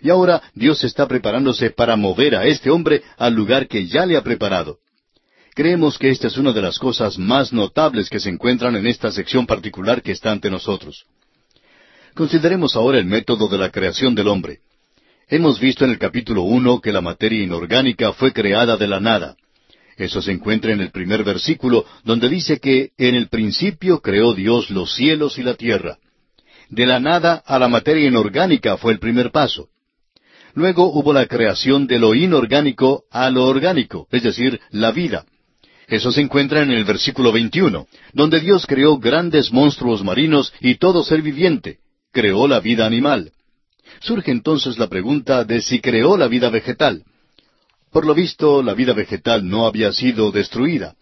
Y 0.00 0.10
ahora 0.10 0.42
Dios 0.54 0.82
está 0.82 1.06
preparándose 1.06 1.70
para 1.70 1.96
mover 1.96 2.36
a 2.36 2.46
este 2.46 2.70
hombre 2.70 3.02
al 3.16 3.34
lugar 3.34 3.68
que 3.68 3.86
ya 3.86 4.06
le 4.06 4.16
ha 4.16 4.22
preparado. 4.22 4.78
Creemos 5.54 5.98
que 5.98 6.08
esta 6.08 6.26
es 6.26 6.36
una 6.36 6.52
de 6.52 6.62
las 6.62 6.78
cosas 6.78 7.18
más 7.18 7.52
notables 7.52 8.10
que 8.10 8.18
se 8.18 8.28
encuentran 8.28 8.74
en 8.76 8.86
esta 8.86 9.12
sección 9.12 9.46
particular 9.46 10.02
que 10.02 10.12
está 10.12 10.32
ante 10.32 10.50
nosotros. 10.50 11.04
Consideremos 12.14 12.76
ahora 12.76 12.98
el 12.98 13.04
método 13.04 13.46
de 13.46 13.58
la 13.58 13.70
creación 13.70 14.14
del 14.14 14.28
hombre. 14.28 14.60
Hemos 15.28 15.60
visto 15.60 15.84
en 15.84 15.90
el 15.90 15.98
capítulo 15.98 16.42
uno 16.42 16.80
que 16.80 16.92
la 16.92 17.00
materia 17.00 17.42
inorgánica 17.42 18.12
fue 18.12 18.32
creada 18.32 18.76
de 18.76 18.88
la 18.88 19.00
nada. 19.00 19.36
Eso 19.96 20.20
se 20.20 20.32
encuentra 20.32 20.72
en 20.72 20.80
el 20.80 20.90
primer 20.90 21.22
versículo, 21.22 21.84
donde 22.04 22.28
dice 22.28 22.58
que 22.58 22.90
en 22.98 23.14
el 23.14 23.28
principio 23.28 24.00
creó 24.00 24.34
Dios 24.34 24.70
los 24.70 24.94
cielos 24.94 25.38
y 25.38 25.42
la 25.42 25.54
tierra. 25.54 25.98
De 26.68 26.86
la 26.86 26.98
nada 26.98 27.42
a 27.46 27.58
la 27.58 27.68
materia 27.68 28.08
inorgánica 28.08 28.76
fue 28.76 28.92
el 28.92 28.98
primer 28.98 29.30
paso. 29.30 29.68
Luego 30.54 30.92
hubo 30.92 31.12
la 31.12 31.26
creación 31.26 31.86
de 31.86 31.98
lo 31.98 32.14
inorgánico 32.14 33.04
a 33.10 33.30
lo 33.30 33.44
orgánico, 33.46 34.08
es 34.10 34.22
decir, 34.22 34.60
la 34.70 34.92
vida. 34.92 35.24
Eso 35.86 36.10
se 36.12 36.20
encuentra 36.20 36.62
en 36.62 36.70
el 36.70 36.84
versículo 36.84 37.32
21, 37.32 37.86
donde 38.12 38.40
Dios 38.40 38.66
creó 38.66 38.98
grandes 38.98 39.52
monstruos 39.52 40.02
marinos 40.02 40.52
y 40.60 40.76
todo 40.76 41.02
ser 41.02 41.22
viviente. 41.22 41.78
Creó 42.12 42.48
la 42.48 42.60
vida 42.60 42.86
animal. 42.86 43.32
Surge 44.00 44.30
entonces 44.30 44.78
la 44.78 44.88
pregunta 44.88 45.44
de 45.44 45.60
si 45.60 45.80
creó 45.80 46.16
la 46.16 46.28
vida 46.28 46.48
vegetal. 46.48 47.04
Por 47.94 48.06
lo 48.06 48.12
visto, 48.12 48.60
la 48.60 48.74
vida 48.74 48.92
vegetal 48.92 49.48
no 49.48 49.66
había 49.66 49.92
sido 49.92 50.32
destruida. 50.32 50.96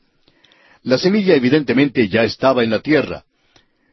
La 0.83 0.99
semilla 0.99 1.35
evidentemente 1.35 2.07
ya 2.07 2.23
estaba 2.23 2.65
en 2.65 2.69
la 2.69 2.81
tierra. 2.81 3.25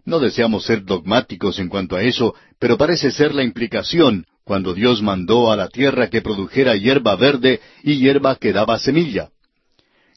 No 0.03 0.19
deseamos 0.19 0.65
ser 0.65 0.83
dogmáticos 0.83 1.59
en 1.59 1.69
cuanto 1.69 1.95
a 1.95 2.03
eso, 2.03 2.35
pero 2.59 2.77
parece 2.77 3.11
ser 3.11 3.33
la 3.33 3.45
implicación 3.45 4.25
cuando 4.43 4.73
Dios 4.73 5.01
mandó 5.01 5.49
a 5.49 5.55
la 5.55 5.69
tierra 5.69 6.09
que 6.09 6.21
produjera 6.21 6.75
hierba 6.75 7.15
verde 7.15 7.61
y 7.83 7.99
hierba 7.99 8.35
que 8.35 8.51
daba 8.51 8.77
semilla. 8.77 9.29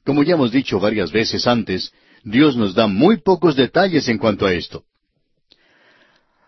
Como 0.05 0.25
ya 0.25 0.35
hemos 0.35 0.51
dicho 0.51 0.81
varias 0.81 1.13
veces 1.13 1.47
antes, 1.47 1.93
Dios 2.25 2.57
nos 2.57 2.75
da 2.75 2.89
muy 2.89 3.19
pocos 3.19 3.55
detalles 3.55 4.09
en 4.09 4.19
cuanto 4.19 4.45
a 4.45 4.55
esto. 4.55 4.83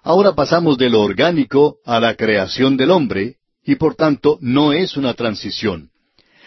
Ahora 0.03 0.35
pasamos 0.35 0.79
de 0.79 0.91
lo 0.91 1.01
orgánico 1.01 1.77
a 1.85 2.01
la 2.01 2.17
creación 2.17 2.77
del 2.77 2.91
hombre, 2.91 3.37
y 3.65 3.77
por 3.77 3.95
tanto 3.95 4.37
no 4.41 4.73
es 4.73 4.97
una 4.97 5.15
transición. 5.15 5.94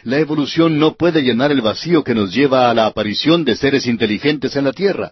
La 0.04 0.20
evolución 0.20 0.80
no 0.80 0.95
puede 0.95 1.22
llenar 1.22 1.52
el 1.52 1.62
vacío 1.62 2.04
que 2.04 2.14
nos 2.14 2.34
lleva 2.34 2.70
a 2.70 2.74
la 2.74 2.86
aparición 2.86 3.43
de 3.43 3.56
seres 3.56 3.88
inteligentes 3.88 4.56
en 4.56 4.66
la 4.66 4.74
tierra. 4.74 5.12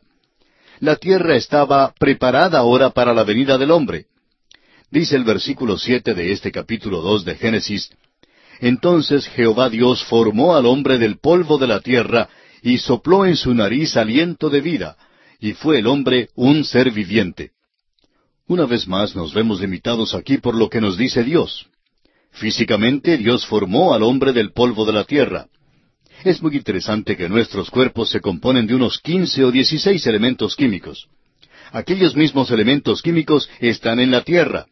La 0.79 0.95
tierra 0.95 1.35
estaba 1.35 1.93
preparada 1.97 2.59
ahora 2.59 2.89
para 2.91 3.13
la 3.13 3.23
venida 3.23 3.57
del 3.57 3.71
hombre. 3.71 4.05
Dice 4.91 5.15
el 5.15 5.23
versículo 5.23 5.77
siete 5.77 6.13
de 6.13 6.31
este 6.31 6.51
capítulo 6.51 7.01
dos 7.01 7.25
de 7.25 7.35
Génesis 7.35 7.89
Entonces 8.59 9.27
Jehová 9.27 9.69
Dios 9.69 10.03
formó 10.03 10.55
al 10.55 10.65
hombre 10.65 10.97
del 10.97 11.17
polvo 11.17 11.57
de 11.57 11.67
la 11.67 11.79
tierra 11.79 12.29
y 12.61 12.77
sopló 12.77 13.25
en 13.25 13.35
su 13.35 13.53
nariz 13.53 13.97
aliento 13.97 14.49
de 14.49 14.61
vida, 14.61 14.97
y 15.39 15.53
fue 15.53 15.79
el 15.79 15.87
hombre 15.87 16.29
un 16.35 16.63
ser 16.63 16.91
viviente. 16.91 17.51
Una 18.47 18.65
vez 18.65 18.87
más 18.87 19.15
nos 19.15 19.33
vemos 19.33 19.59
limitados 19.59 20.13
aquí 20.13 20.37
por 20.37 20.55
lo 20.55 20.69
que 20.69 20.81
nos 20.81 20.97
dice 20.97 21.23
Dios. 21.23 21.67
Físicamente 22.35 23.17
Dios 23.17 23.45
formó 23.45 23.93
al 23.93 24.03
hombre 24.03 24.33
del 24.33 24.51
polvo 24.51 24.85
de 24.85 24.91
la 24.91 25.05
tierra. 25.05 25.47
Es 26.25 26.41
muy 26.41 26.57
interesante 26.57 27.15
que 27.15 27.29
nuestros 27.29 27.69
cuerpos 27.69 28.09
se 28.09 28.19
componen 28.19 28.67
de 28.67 28.75
unos 28.75 28.99
quince 28.99 29.45
o 29.45 29.51
dieciséis 29.51 30.05
elementos 30.05 30.55
químicos. 30.55 31.07
Aquellos 31.71 32.15
mismos 32.15 32.51
elementos 32.51 33.01
químicos 33.01 33.49
están 33.61 33.99
en 33.99 34.11
la 34.11 34.21
tierra. 34.21 34.65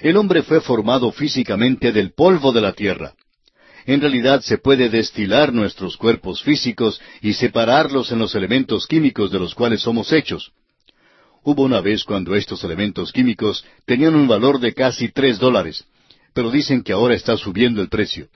El 0.00 0.16
hombre 0.16 0.42
fue 0.42 0.62
formado 0.62 1.12
físicamente 1.12 1.92
del 1.92 2.12
polvo 2.12 2.50
de 2.50 2.62
la 2.62 2.72
tierra. 2.72 3.12
En 3.84 4.00
realidad 4.00 4.40
se 4.40 4.56
puede 4.56 4.88
destilar 4.88 5.52
nuestros 5.52 5.98
cuerpos 5.98 6.42
físicos 6.42 6.98
y 7.20 7.34
separarlos 7.34 8.10
en 8.10 8.20
los 8.20 8.34
elementos 8.34 8.86
químicos 8.86 9.30
de 9.30 9.38
los 9.38 9.54
cuales 9.54 9.82
somos 9.82 10.12
hechos. 10.12 10.52
Hubo 11.42 11.62
una 11.62 11.80
vez 11.82 12.04
cuando 12.04 12.34
estos 12.36 12.64
elementos 12.64 13.12
químicos 13.12 13.64
tenían 13.84 14.14
un 14.14 14.28
valor 14.28 14.60
de 14.60 14.72
casi 14.72 15.08
tres 15.10 15.38
dólares, 15.38 15.84
pero 16.34 16.50
dicen 16.50 16.82
que 16.82 16.92
ahora 16.92 17.14
está 17.14 17.36
subiendo 17.36 17.82
el 17.82 17.88
precio. 17.88 18.28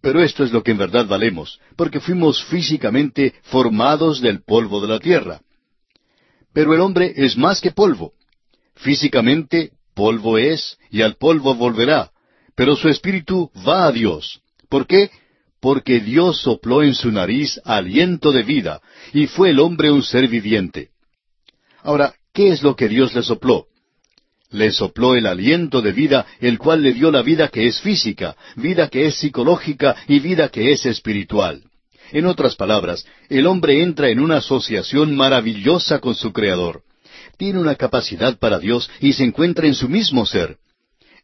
Pero 0.00 0.22
esto 0.22 0.44
es 0.44 0.52
lo 0.52 0.62
que 0.62 0.72
en 0.72 0.78
verdad 0.78 1.06
valemos, 1.06 1.60
porque 1.76 2.00
fuimos 2.00 2.44
físicamente 2.44 3.34
formados 3.42 4.20
del 4.20 4.42
polvo 4.42 4.80
de 4.80 4.88
la 4.88 5.00
tierra. 5.00 5.40
Pero 6.52 6.74
el 6.74 6.80
hombre 6.80 7.12
es 7.16 7.36
más 7.36 7.60
que 7.60 7.70
polvo. 7.70 8.12
Físicamente, 8.74 9.72
polvo 9.94 10.38
es, 10.38 10.78
y 10.90 11.02
al 11.02 11.16
polvo 11.16 11.54
volverá, 11.54 12.12
pero 12.54 12.76
su 12.76 12.88
espíritu 12.88 13.50
va 13.66 13.86
a 13.86 13.92
Dios. 13.92 14.40
¿Por 14.68 14.86
qué? 14.86 15.10
Porque 15.60 16.00
Dios 16.00 16.40
sopló 16.40 16.82
en 16.82 16.94
su 16.94 17.10
nariz 17.10 17.60
aliento 17.64 18.32
de 18.32 18.42
vida, 18.42 18.80
y 19.12 19.26
fue 19.26 19.50
el 19.50 19.60
hombre 19.60 19.90
un 19.90 20.02
ser 20.02 20.28
viviente. 20.28 20.90
Ahora, 21.82 22.14
¿qué 22.32 22.50
es 22.50 22.62
lo 22.62 22.76
que 22.76 22.88
Dios 22.88 23.14
le 23.14 23.22
sopló? 23.22 23.66
Le 24.56 24.72
sopló 24.72 25.14
el 25.14 25.26
aliento 25.26 25.82
de 25.82 25.92
vida, 25.92 26.24
el 26.40 26.56
cual 26.56 26.82
le 26.82 26.94
dio 26.94 27.10
la 27.10 27.20
vida 27.20 27.48
que 27.48 27.66
es 27.66 27.78
física, 27.82 28.34
vida 28.56 28.88
que 28.88 29.04
es 29.04 29.16
psicológica 29.16 29.94
y 30.08 30.18
vida 30.18 30.48
que 30.48 30.72
es 30.72 30.86
espiritual. 30.86 31.62
En 32.10 32.24
otras 32.24 32.56
palabras, 32.56 33.04
el 33.28 33.46
hombre 33.46 33.82
entra 33.82 34.08
en 34.08 34.18
una 34.18 34.38
asociación 34.38 35.14
maravillosa 35.14 35.98
con 35.98 36.14
su 36.14 36.32
Creador. 36.32 36.84
Tiene 37.36 37.58
una 37.58 37.74
capacidad 37.74 38.38
para 38.38 38.58
Dios 38.58 38.88
y 38.98 39.12
se 39.12 39.24
encuentra 39.24 39.66
en 39.66 39.74
su 39.74 39.90
mismo 39.90 40.24
ser. 40.24 40.56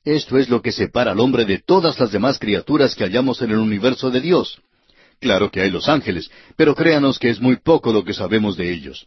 Esto 0.04 0.36
es 0.36 0.50
lo 0.50 0.60
que 0.60 0.70
separa 0.70 1.12
al 1.12 1.20
hombre 1.20 1.46
de 1.46 1.58
todas 1.58 1.98
las 1.98 2.12
demás 2.12 2.38
criaturas 2.38 2.94
que 2.94 3.04
hallamos 3.04 3.40
en 3.40 3.52
el 3.52 3.58
universo 3.58 4.10
de 4.10 4.20
Dios. 4.20 4.60
Claro 5.20 5.50
que 5.50 5.62
hay 5.62 5.70
los 5.70 5.88
ángeles, 5.88 6.30
pero 6.54 6.74
créanos 6.74 7.18
que 7.18 7.30
es 7.30 7.40
muy 7.40 7.56
poco 7.56 7.94
lo 7.94 8.04
que 8.04 8.12
sabemos 8.12 8.58
de 8.58 8.70
ellos. 8.74 9.06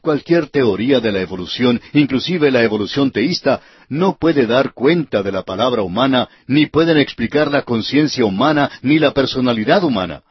Cualquier 0.00 0.48
teoría 0.48 1.00
de 1.00 1.12
la 1.12 1.20
evolución, 1.20 1.80
inclusive 1.92 2.50
la 2.50 2.62
evolución 2.62 3.10
teísta, 3.10 3.60
no 3.88 4.16
puede 4.18 4.46
dar 4.46 4.72
cuenta 4.72 5.22
de 5.22 5.32
la 5.32 5.42
palabra 5.42 5.82
humana, 5.82 6.28
ni 6.46 6.66
pueden 6.66 6.98
explicar 6.98 7.50
la 7.50 7.62
conciencia 7.62 8.24
humana, 8.24 8.70
ni 8.82 8.98
la 8.98 9.12
personalidad 9.12 9.82
humana. 9.84 10.22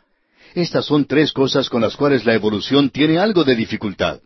Estas 0.56 0.86
son 0.86 1.06
tres 1.06 1.34
cosas 1.34 1.70
con 1.70 1.82
las 1.82 1.96
cuales 1.96 2.26
la 2.26 2.34
evolución 2.34 2.90
tiene 2.90 3.20
algo 3.20 3.44
de 3.44 3.56
dificultad. 3.56 4.20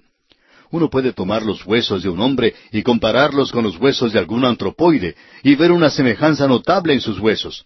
Uno 0.69 0.89
puede 0.89 1.11
tomar 1.11 1.43
los 1.43 1.65
huesos 1.65 2.03
de 2.03 2.09
un 2.09 2.21
hombre 2.21 2.55
y 2.71 2.83
compararlos 2.83 3.51
con 3.51 3.63
los 3.63 3.77
huesos 3.77 4.13
de 4.13 4.19
algún 4.19 4.45
antropoide 4.45 5.15
y 5.43 5.55
ver 5.55 5.71
una 5.71 5.89
semejanza 5.89 6.47
notable 6.47 6.93
en 6.93 7.01
sus 7.01 7.19
huesos. 7.19 7.65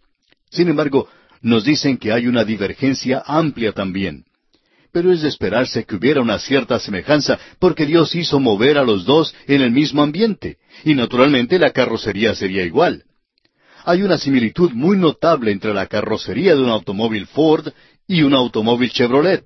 Sin 0.49 0.69
embargo, 0.69 1.07
nos 1.41 1.63
dicen 1.63 1.97
que 1.97 2.11
hay 2.11 2.25
una 2.25 2.43
divergencia 2.43 3.21
amplia 3.25 3.73
también 3.73 4.25
pero 4.95 5.11
es 5.11 5.23
de 5.23 5.27
esperarse 5.27 5.83
que 5.83 5.97
hubiera 5.97 6.21
una 6.21 6.39
cierta 6.39 6.79
semejanza, 6.79 7.37
porque 7.59 7.85
Dios 7.85 8.15
hizo 8.15 8.39
mover 8.39 8.77
a 8.77 8.83
los 8.85 9.03
dos 9.03 9.35
en 9.45 9.61
el 9.61 9.71
mismo 9.71 10.01
ambiente, 10.01 10.55
y 10.85 10.95
naturalmente 10.95 11.59
la 11.59 11.71
carrocería 11.71 12.33
sería 12.33 12.63
igual. 12.63 13.03
Hay 13.83 14.03
una 14.03 14.17
similitud 14.17 14.71
muy 14.71 14.95
notable 14.95 15.51
entre 15.51 15.73
la 15.73 15.87
carrocería 15.87 16.55
de 16.55 16.61
un 16.61 16.69
automóvil 16.69 17.27
Ford 17.27 17.73
y 18.07 18.21
un 18.21 18.33
automóvil 18.33 18.89
Chevrolet. 18.89 19.43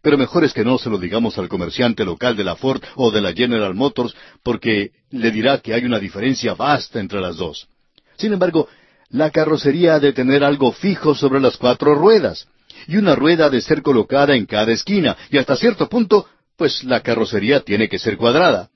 Pero 0.00 0.16
mejor 0.16 0.44
es 0.44 0.54
que 0.54 0.64
no 0.64 0.78
se 0.78 0.88
lo 0.88 0.96
digamos 0.96 1.36
al 1.36 1.50
comerciante 1.50 2.06
local 2.06 2.34
de 2.34 2.44
la 2.44 2.56
Ford 2.56 2.82
o 2.96 3.10
de 3.10 3.20
la 3.20 3.34
General 3.34 3.74
Motors, 3.74 4.16
porque 4.42 4.92
le 5.10 5.30
dirá 5.30 5.58
que 5.58 5.74
hay 5.74 5.84
una 5.84 5.98
diferencia 5.98 6.54
vasta 6.54 6.98
entre 6.98 7.20
las 7.20 7.36
dos. 7.36 7.68
Sin 8.16 8.32
embargo, 8.32 8.70
la 9.10 9.28
carrocería 9.32 9.96
ha 9.96 10.00
de 10.00 10.14
tener 10.14 10.42
algo 10.42 10.72
fijo 10.72 11.14
sobre 11.14 11.40
las 11.40 11.58
cuatro 11.58 11.94
ruedas, 11.94 12.48
y 12.88 12.96
una 12.96 13.14
rueda 13.14 13.46
ha 13.46 13.50
de 13.50 13.60
ser 13.60 13.82
colocada 13.82 14.34
en 14.34 14.46
cada 14.46 14.72
esquina, 14.72 15.14
y 15.30 15.36
hasta 15.36 15.54
cierto 15.56 15.90
punto, 15.90 16.26
pues 16.56 16.82
la 16.84 17.00
carrocería 17.00 17.60
tiene 17.60 17.86
que 17.86 17.98
ser 17.98 18.16
cuadrada. 18.16 18.70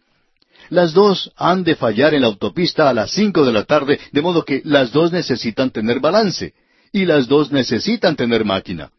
Las 0.68 0.92
dos 0.92 1.32
han 1.34 1.64
de 1.64 1.76
fallar 1.76 2.12
en 2.12 2.20
la 2.20 2.26
autopista 2.26 2.90
a 2.90 2.94
las 2.94 3.10
cinco 3.10 3.44
de 3.44 3.52
la 3.52 3.64
tarde, 3.64 3.98
de 4.12 4.20
modo 4.20 4.44
que 4.44 4.60
las 4.64 4.92
dos 4.92 5.12
necesitan 5.12 5.70
tener 5.70 5.98
balance, 5.98 6.52
y 6.92 7.06
las 7.06 7.26
dos 7.26 7.50
necesitan 7.50 8.14
tener 8.14 8.44
máquina. 8.44 8.92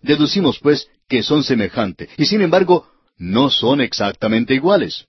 Deducimos, 0.00 0.58
pues, 0.58 0.88
que 1.06 1.22
son 1.22 1.44
semejantes, 1.44 2.08
y 2.16 2.24
sin 2.24 2.40
embargo, 2.40 2.88
no 3.18 3.50
son 3.50 3.82
exactamente 3.82 4.54
iguales. 4.54 5.04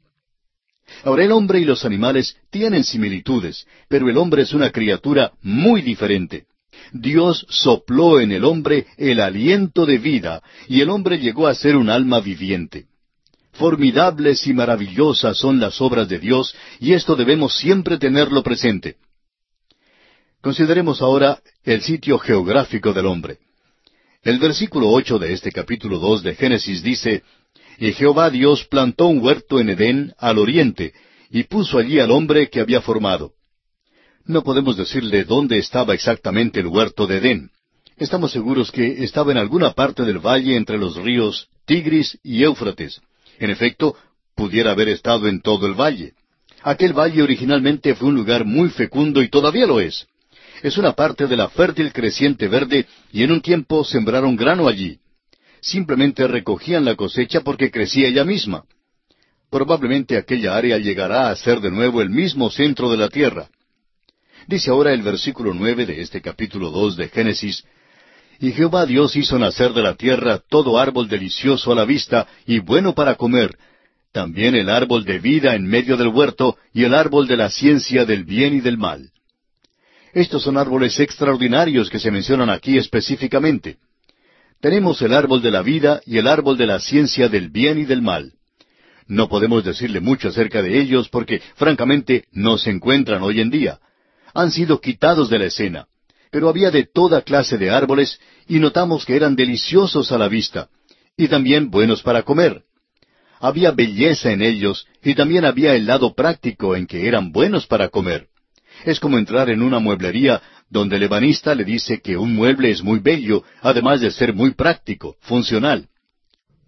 Ahora 1.06 1.24
el 1.24 1.32
hombre 1.32 1.60
y 1.60 1.66
los 1.66 1.86
animales 1.86 2.36
tienen 2.50 2.84
similitudes, 2.84 3.66
pero 3.88 4.10
el 4.10 4.18
hombre 4.18 4.42
es 4.42 4.54
una 4.54 4.72
criatura 4.72 5.32
muy 5.42 5.82
diferente. 5.82 6.48
Dios 6.92 7.46
sopló 7.50 8.20
en 8.20 8.32
el 8.32 8.46
hombre 8.46 8.88
el 8.98 9.20
aliento 9.20 9.86
de 9.86 9.98
vida, 9.98 10.42
y 10.68 10.82
el 10.82 10.90
hombre 10.90 11.20
llegó 11.20 11.48
a 11.48 11.56
ser 11.56 11.76
un 11.76 11.90
alma 11.90 12.20
viviente. 12.20 12.86
Formidables 13.54 14.46
y 14.46 14.54
maravillosas 14.54 15.38
son 15.38 15.60
las 15.60 15.82
obras 15.82 16.08
de 16.08 16.20
Dios, 16.20 16.56
y 16.80 16.94
esto 16.94 17.16
debemos 17.16 17.58
siempre 17.58 17.98
tenerlo 17.98 18.44
presente. 18.44 18.98
Consideremos 20.42 21.02
ahora 21.02 21.42
el 21.64 21.82
sitio 21.82 22.20
geográfico 22.20 22.94
del 22.94 23.08
hombre. 23.08 23.40
El 24.22 24.40
versículo 24.40 24.90
ocho 24.90 25.18
de 25.18 25.34
este 25.34 25.52
capítulo 25.52 26.00
dos 26.00 26.22
de 26.22 26.36
Génesis 26.36 26.84
dice 26.84 27.24
Y 27.80 27.94
Jehová 27.94 28.30
Dios 28.30 28.66
plantó 28.66 29.08
un 29.08 29.24
huerto 29.24 29.60
en 29.60 29.70
Edén 29.70 30.14
al 30.20 30.38
oriente, 30.38 30.94
y 31.32 31.44
puso 31.44 31.80
allí 31.80 32.00
al 32.00 32.12
hombre 32.12 32.50
que 32.50 32.60
había 32.60 32.82
formado. 32.82 33.34
No 34.28 34.44
podemos 34.44 34.76
decirle 34.76 35.24
dónde 35.24 35.58
estaba 35.58 35.94
exactamente 35.94 36.60
el 36.60 36.68
huerto 36.68 37.08
de 37.08 37.18
Edén. 37.18 37.50
Estamos 37.96 38.34
seguros 38.34 38.72
que 38.72 39.06
estaba 39.06 39.32
en 39.32 39.38
alguna 39.38 39.72
parte 39.72 40.04
del 40.04 40.20
valle 40.20 40.58
entre 40.58 40.78
los 40.78 40.98
ríos 40.98 41.48
Tigris 41.66 42.20
y 42.24 42.44
Éufrates. 42.44 43.00
En 43.40 43.50
efecto, 43.50 43.96
pudiera 44.36 44.72
haber 44.72 44.90
estado 44.90 45.30
en 45.30 45.42
todo 45.42 45.66
el 45.66 45.76
valle. 45.76 46.12
Aquel 46.62 46.92
valle 46.92 47.24
originalmente 47.24 47.96
fue 47.96 48.10
un 48.10 48.16
lugar 48.16 48.44
muy 48.44 48.70
fecundo 48.70 49.22
y 49.24 49.30
todavía 49.30 49.66
lo 49.66 49.80
es. 49.80 50.06
Es 50.62 50.78
una 50.78 50.92
parte 50.92 51.28
de 51.28 51.38
la 51.38 51.48
fértil 51.48 51.94
creciente 51.94 52.50
verde 52.50 52.86
y 53.14 53.24
en 53.24 53.32
un 53.32 53.42
tiempo 53.42 53.86
sembraron 53.86 54.36
grano 54.36 54.68
allí. 54.68 55.00
Simplemente 55.62 56.28
recogían 56.28 56.84
la 56.84 56.96
cosecha 56.96 57.42
porque 57.42 57.72
crecía 57.72 58.10
ella 58.10 58.26
misma. 58.26 58.66
Probablemente 59.50 60.18
aquella 60.18 60.58
área 60.58 60.78
llegará 60.78 61.30
a 61.30 61.36
ser 61.38 61.62
de 61.62 61.72
nuevo 61.72 62.02
el 62.02 62.10
mismo 62.10 62.50
centro 62.50 62.90
de 62.92 62.98
la 62.98 63.08
tierra. 63.08 63.48
Dice 64.48 64.72
ahora 64.72 64.94
el 64.94 65.02
versículo 65.02 65.54
nueve 65.54 65.86
de 65.86 66.02
este 66.02 66.22
capítulo 66.22 66.72
dos 66.72 66.96
de 66.96 67.10
Génesis, 67.10 67.66
Y 68.40 68.54
Jehová 68.54 68.86
Dios 68.86 69.18
hizo 69.18 69.38
nacer 69.38 69.74
de 69.74 69.82
la 69.82 69.96
tierra 69.96 70.40
todo 70.50 70.80
árbol 70.80 71.10
delicioso 71.10 71.74
a 71.74 71.76
la 71.76 71.84
vista 71.84 72.28
y 72.46 72.60
bueno 72.60 72.96
para 72.96 73.16
comer, 73.16 73.58
también 74.14 74.56
el 74.56 74.70
árbol 74.70 75.04
de 75.04 75.20
vida 75.20 75.54
en 75.54 75.66
medio 75.66 75.98
del 75.98 76.08
huerto 76.08 76.58
y 76.74 76.86
el 76.86 76.94
árbol 76.94 77.28
de 77.28 77.36
la 77.36 77.50
ciencia 77.50 78.06
del 78.06 78.24
bien 78.24 78.54
y 78.54 78.62
del 78.62 78.78
mal. 78.78 79.12
Estos 80.14 80.44
son 80.44 80.58
árboles 80.58 80.98
extraordinarios 80.98 81.90
que 81.90 82.00
se 82.00 82.10
mencionan 82.10 82.50
aquí 82.50 82.78
específicamente. 82.78 83.78
Tenemos 84.62 85.02
el 85.02 85.14
árbol 85.14 85.42
de 85.42 85.52
la 85.52 85.62
vida 85.62 86.02
y 86.06 86.20
el 86.20 86.28
árbol 86.28 86.58
de 86.58 86.68
la 86.68 86.80
ciencia 86.80 87.28
del 87.28 87.50
bien 87.50 87.80
y 87.80 87.84
del 87.84 88.02
mal. 88.02 88.32
No 89.08 89.28
podemos 89.28 89.66
decirle 89.66 90.00
mucho 90.00 90.30
acerca 90.30 90.62
de 90.62 90.80
ellos 90.80 91.10
porque, 91.10 91.42
francamente, 91.56 92.26
no 92.32 92.58
se 92.58 92.70
encuentran 92.70 93.22
hoy 93.24 93.42
en 93.42 93.50
día 93.50 93.80
han 94.38 94.52
sido 94.52 94.80
quitados 94.80 95.32
de 95.32 95.40
la 95.40 95.46
escena. 95.46 95.88
Pero 96.30 96.48
había 96.48 96.70
de 96.70 96.86
toda 96.86 97.24
clase 97.24 97.58
de 97.58 97.72
árboles 97.72 98.20
y 98.48 98.60
notamos 98.60 99.04
que 99.04 99.16
eran 99.16 99.36
deliciosos 99.36 100.12
a 100.12 100.18
la 100.20 100.28
vista 100.28 100.70
y 101.18 101.28
también 101.28 101.72
buenos 101.72 102.04
para 102.04 102.22
comer. 102.22 102.62
Había 103.40 103.72
belleza 103.72 104.32
en 104.32 104.44
ellos 104.44 104.86
y 105.04 105.16
también 105.16 105.44
había 105.44 105.74
el 105.74 105.88
lado 105.88 106.14
práctico 106.14 106.76
en 106.76 106.86
que 106.86 107.08
eran 107.08 107.32
buenos 107.32 107.66
para 107.66 107.90
comer. 107.90 108.28
Es 108.86 109.00
como 109.00 109.18
entrar 109.18 109.50
en 109.50 109.64
una 109.64 109.80
mueblería 109.80 110.40
donde 110.70 110.98
el 110.98 111.04
ebanista 111.04 111.56
le 111.56 111.64
dice 111.64 112.00
que 112.02 112.16
un 112.16 112.36
mueble 112.36 112.70
es 112.70 112.84
muy 112.84 113.00
bello, 113.00 113.44
además 113.62 114.02
de 114.02 114.12
ser 114.12 114.36
muy 114.36 114.52
práctico, 114.52 115.16
funcional. 115.22 115.88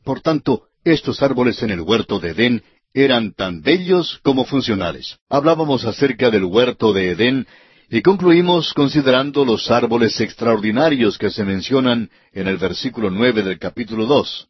Por 0.03 0.21
tanto, 0.21 0.63
estos 0.83 1.21
árboles 1.21 1.61
en 1.61 1.69
el 1.69 1.81
huerto 1.81 2.19
de 2.19 2.29
Edén 2.29 2.63
eran 2.93 3.33
tan 3.33 3.61
bellos 3.61 4.19
como 4.23 4.45
funcionales. 4.45 5.17
Hablábamos 5.29 5.85
acerca 5.85 6.29
del 6.29 6.45
huerto 6.45 6.93
de 6.93 7.11
Edén 7.11 7.47
y 7.89 8.01
concluimos 8.01 8.73
considerando 8.73 9.45
los 9.45 9.69
árboles 9.71 10.19
extraordinarios 10.21 11.17
que 11.17 11.29
se 11.29 11.43
mencionan 11.43 12.09
en 12.33 12.47
el 12.47 12.57
versículo 12.57 13.09
nueve 13.09 13.43
del 13.43 13.59
capítulo 13.59 14.05
dos. 14.05 14.47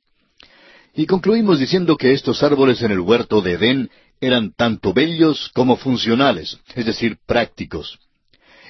Y 0.96 1.06
concluimos 1.06 1.60
diciendo 1.60 1.96
que 1.96 2.14
estos 2.14 2.44
árboles 2.44 2.82
en 2.82 2.92
el 2.92 3.00
huerto 3.00 3.42
de 3.42 3.54
Edén 3.54 3.90
eran 4.20 4.54
tanto 4.54 4.94
bellos 4.94 5.50
como 5.54 5.78
funcionales, 5.78 6.60
es 6.76 6.86
decir, 6.86 7.18
prácticos. 7.26 8.00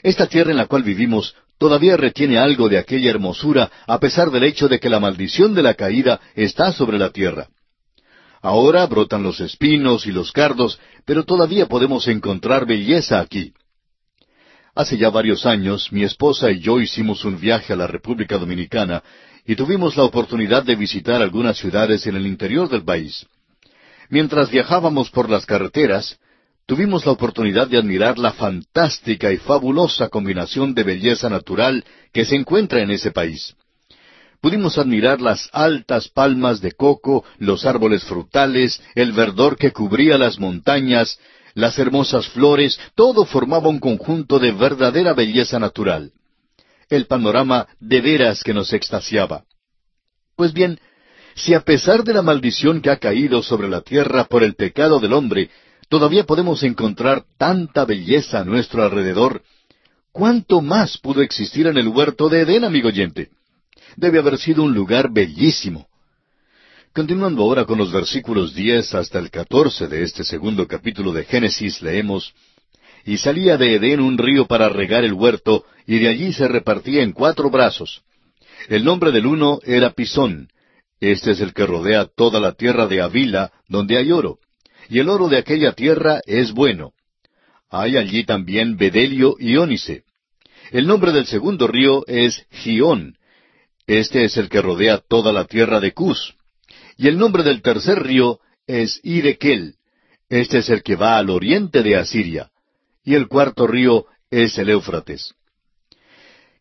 Esta 0.04 0.28
tierra 0.28 0.52
en 0.52 0.58
la 0.58 0.68
cual 0.68 0.84
vivimos 0.84 1.36
todavía 1.58 1.98
retiene 1.98 2.38
algo 2.38 2.70
de 2.70 2.78
aquella 2.78 3.10
hermosura 3.10 3.72
a 3.88 4.00
pesar 4.00 4.32
del 4.32 4.44
hecho 4.44 4.68
de 4.68 4.80
que 4.80 4.90
la 4.90 5.00
maldición 5.00 5.54
de 5.54 5.64
la 5.64 5.74
caída 5.74 6.20
está 6.36 6.72
sobre 6.72 6.98
la 6.98 7.10
tierra. 7.10 7.50
Ahora 8.42 8.86
brotan 8.86 9.24
los 9.24 9.42
espinos 9.42 10.06
y 10.08 10.12
los 10.12 10.32
cardos, 10.32 10.80
pero 11.06 11.26
todavía 11.26 11.68
podemos 11.68 12.08
encontrar 12.08 12.66
belleza 12.66 13.20
aquí. 13.20 13.54
Hace 14.76 14.98
ya 14.98 15.10
varios 15.10 15.46
años 15.46 15.92
mi 15.92 16.04
esposa 16.04 16.52
y 16.52 16.60
yo 16.60 16.80
hicimos 16.80 17.26
un 17.26 17.40
viaje 17.40 17.74
a 17.74 17.76
la 17.76 17.88
República 17.88 18.38
Dominicana 18.38 19.04
y 19.46 19.56
tuvimos 19.56 19.98
la 19.98 20.04
oportunidad 20.04 20.64
de 20.64 20.76
visitar 20.76 21.22
algunas 21.22 21.58
ciudades 21.58 22.08
en 22.08 22.16
el 22.16 22.26
interior 22.26 22.70
del 22.70 22.84
país. 22.84 23.26
Mientras 24.10 24.50
viajábamos 24.50 25.10
por 25.10 25.30
las 25.30 25.46
carreteras, 25.46 26.18
tuvimos 26.66 27.06
la 27.06 27.12
oportunidad 27.12 27.68
de 27.68 27.78
admirar 27.78 28.18
la 28.18 28.32
fantástica 28.32 29.34
y 29.34 29.38
fabulosa 29.38 30.08
combinación 30.08 30.74
de 30.74 30.84
belleza 30.84 31.30
natural 31.30 31.84
que 32.14 32.24
se 32.24 32.36
encuentra 32.36 32.82
en 32.82 32.92
ese 32.92 33.12
país 33.12 33.56
pudimos 34.42 34.78
admirar 34.78 35.22
las 35.22 35.50
altas 35.52 36.10
palmas 36.10 36.62
de 36.62 36.72
coco, 36.72 37.24
los 37.38 37.66
árboles 37.66 38.04
frutales, 38.04 38.82
el 38.96 39.12
verdor 39.12 39.58
que 39.58 39.72
cubría 39.72 40.18
las 40.18 40.40
montañas, 40.40 41.20
las 41.54 41.78
hermosas 41.78 42.28
flores, 42.30 42.80
todo 42.96 43.26
formaba 43.26 43.70
un 43.70 43.80
conjunto 43.80 44.40
de 44.40 44.52
verdadera 44.52 45.14
belleza 45.14 45.60
natural. 45.60 46.12
El 46.90 47.06
panorama 47.06 47.68
de 47.80 48.02
veras 48.02 48.44
que 48.44 48.54
nos 48.54 48.74
extasiaba. 48.74 49.44
Pues 50.36 50.54
bien, 50.54 50.80
si 51.36 51.54
a 51.54 51.62
pesar 51.62 52.04
de 52.04 52.14
la 52.14 52.22
maldición 52.22 52.82
que 52.82 52.90
ha 52.90 52.98
caído 52.98 53.44
sobre 53.44 53.70
la 53.70 53.82
tierra 53.82 54.26
por 54.26 54.44
el 54.44 54.56
pecado 54.56 55.00
del 55.00 55.14
hombre, 55.14 55.50
todavía 55.90 56.26
podemos 56.26 56.64
encontrar 56.64 57.26
tanta 57.38 57.86
belleza 57.86 58.40
a 58.40 58.46
nuestro 58.46 58.84
alrededor, 58.84 59.44
¿cuánto 60.12 60.62
más 60.62 60.98
pudo 60.98 61.22
existir 61.22 61.68
en 61.68 61.78
el 61.78 61.88
huerto 61.88 62.30
de 62.30 62.42
Edén, 62.42 62.64
amigo 62.64 62.88
oyente? 62.88 63.30
Debe 63.96 64.20
haber 64.20 64.38
sido 64.38 64.64
un 64.64 64.74
lugar 64.74 65.12
bellísimo. 65.12 65.88
Continuando 66.94 67.44
ahora 67.44 67.66
con 67.66 67.78
los 67.78 67.92
versículos 67.92 68.54
diez 68.54 68.94
hasta 68.94 69.20
el 69.20 69.30
catorce 69.30 69.88
de 69.88 70.04
este 70.04 70.24
segundo 70.24 70.68
capítulo 70.68 71.12
de 71.14 71.24
Génesis, 71.24 71.82
leemos 71.82 72.34
Y 73.06 73.18
salía 73.18 73.58
de 73.58 73.76
Edén 73.76 74.00
un 74.00 74.18
río 74.18 74.48
para 74.48 74.70
regar 74.70 75.04
el 75.04 75.14
huerto, 75.14 75.66
y 75.86 76.00
de 76.00 76.10
allí 76.10 76.34
se 76.34 76.48
repartía 76.48 77.04
en 77.04 77.14
cuatro 77.14 77.50
brazos. 77.50 78.02
El 78.68 78.84
nombre 78.84 79.12
del 79.12 79.26
uno 79.26 79.60
era 79.64 79.92
Pisón. 79.92 80.50
Este 81.00 81.32
es 81.32 81.40
el 81.40 81.54
que 81.54 81.66
rodea 81.66 82.06
toda 82.06 82.40
la 82.40 82.54
tierra 82.54 82.88
de 82.88 83.02
Avila, 83.02 83.52
donde 83.68 83.98
hay 83.98 84.12
oro. 84.12 84.40
Y 84.90 85.00
el 85.00 85.10
oro 85.10 85.30
de 85.30 85.38
aquella 85.38 85.74
tierra 85.74 86.22
es 86.26 86.52
bueno. 86.52 86.92
Hay 87.70 87.98
allí 87.98 88.26
también 88.26 88.78
bedelio 88.78 89.36
y 89.40 89.56
ónice. 89.56 90.04
El 90.72 90.88
nombre 90.88 91.12
del 91.12 91.28
segundo 91.28 91.68
río 91.68 92.04
es 92.08 92.46
Gión, 92.52 93.16
este 93.90 94.24
es 94.24 94.38
el 94.38 94.50
que 94.50 94.62
rodea 94.62 95.00
toda 95.00 95.34
la 95.34 95.46
tierra 95.46 95.80
de 95.80 95.94
Cus. 95.94 96.36
Y 96.96 97.08
el 97.08 97.18
nombre 97.18 97.42
del 97.42 97.64
tercer 97.64 98.04
río 98.04 98.40
es 98.68 99.00
Idekel. 99.02 99.78
Este 100.30 100.60
es 100.60 100.70
el 100.70 100.84
que 100.84 100.96
va 100.96 101.18
al 101.18 101.32
oriente 101.32 101.82
de 101.82 101.96
Asiria. 101.96 102.52
Y 103.04 103.16
el 103.16 103.28
cuarto 103.28 103.66
río 103.66 104.06
es 104.30 104.60
el 104.60 104.70
Éufrates. 104.70 105.34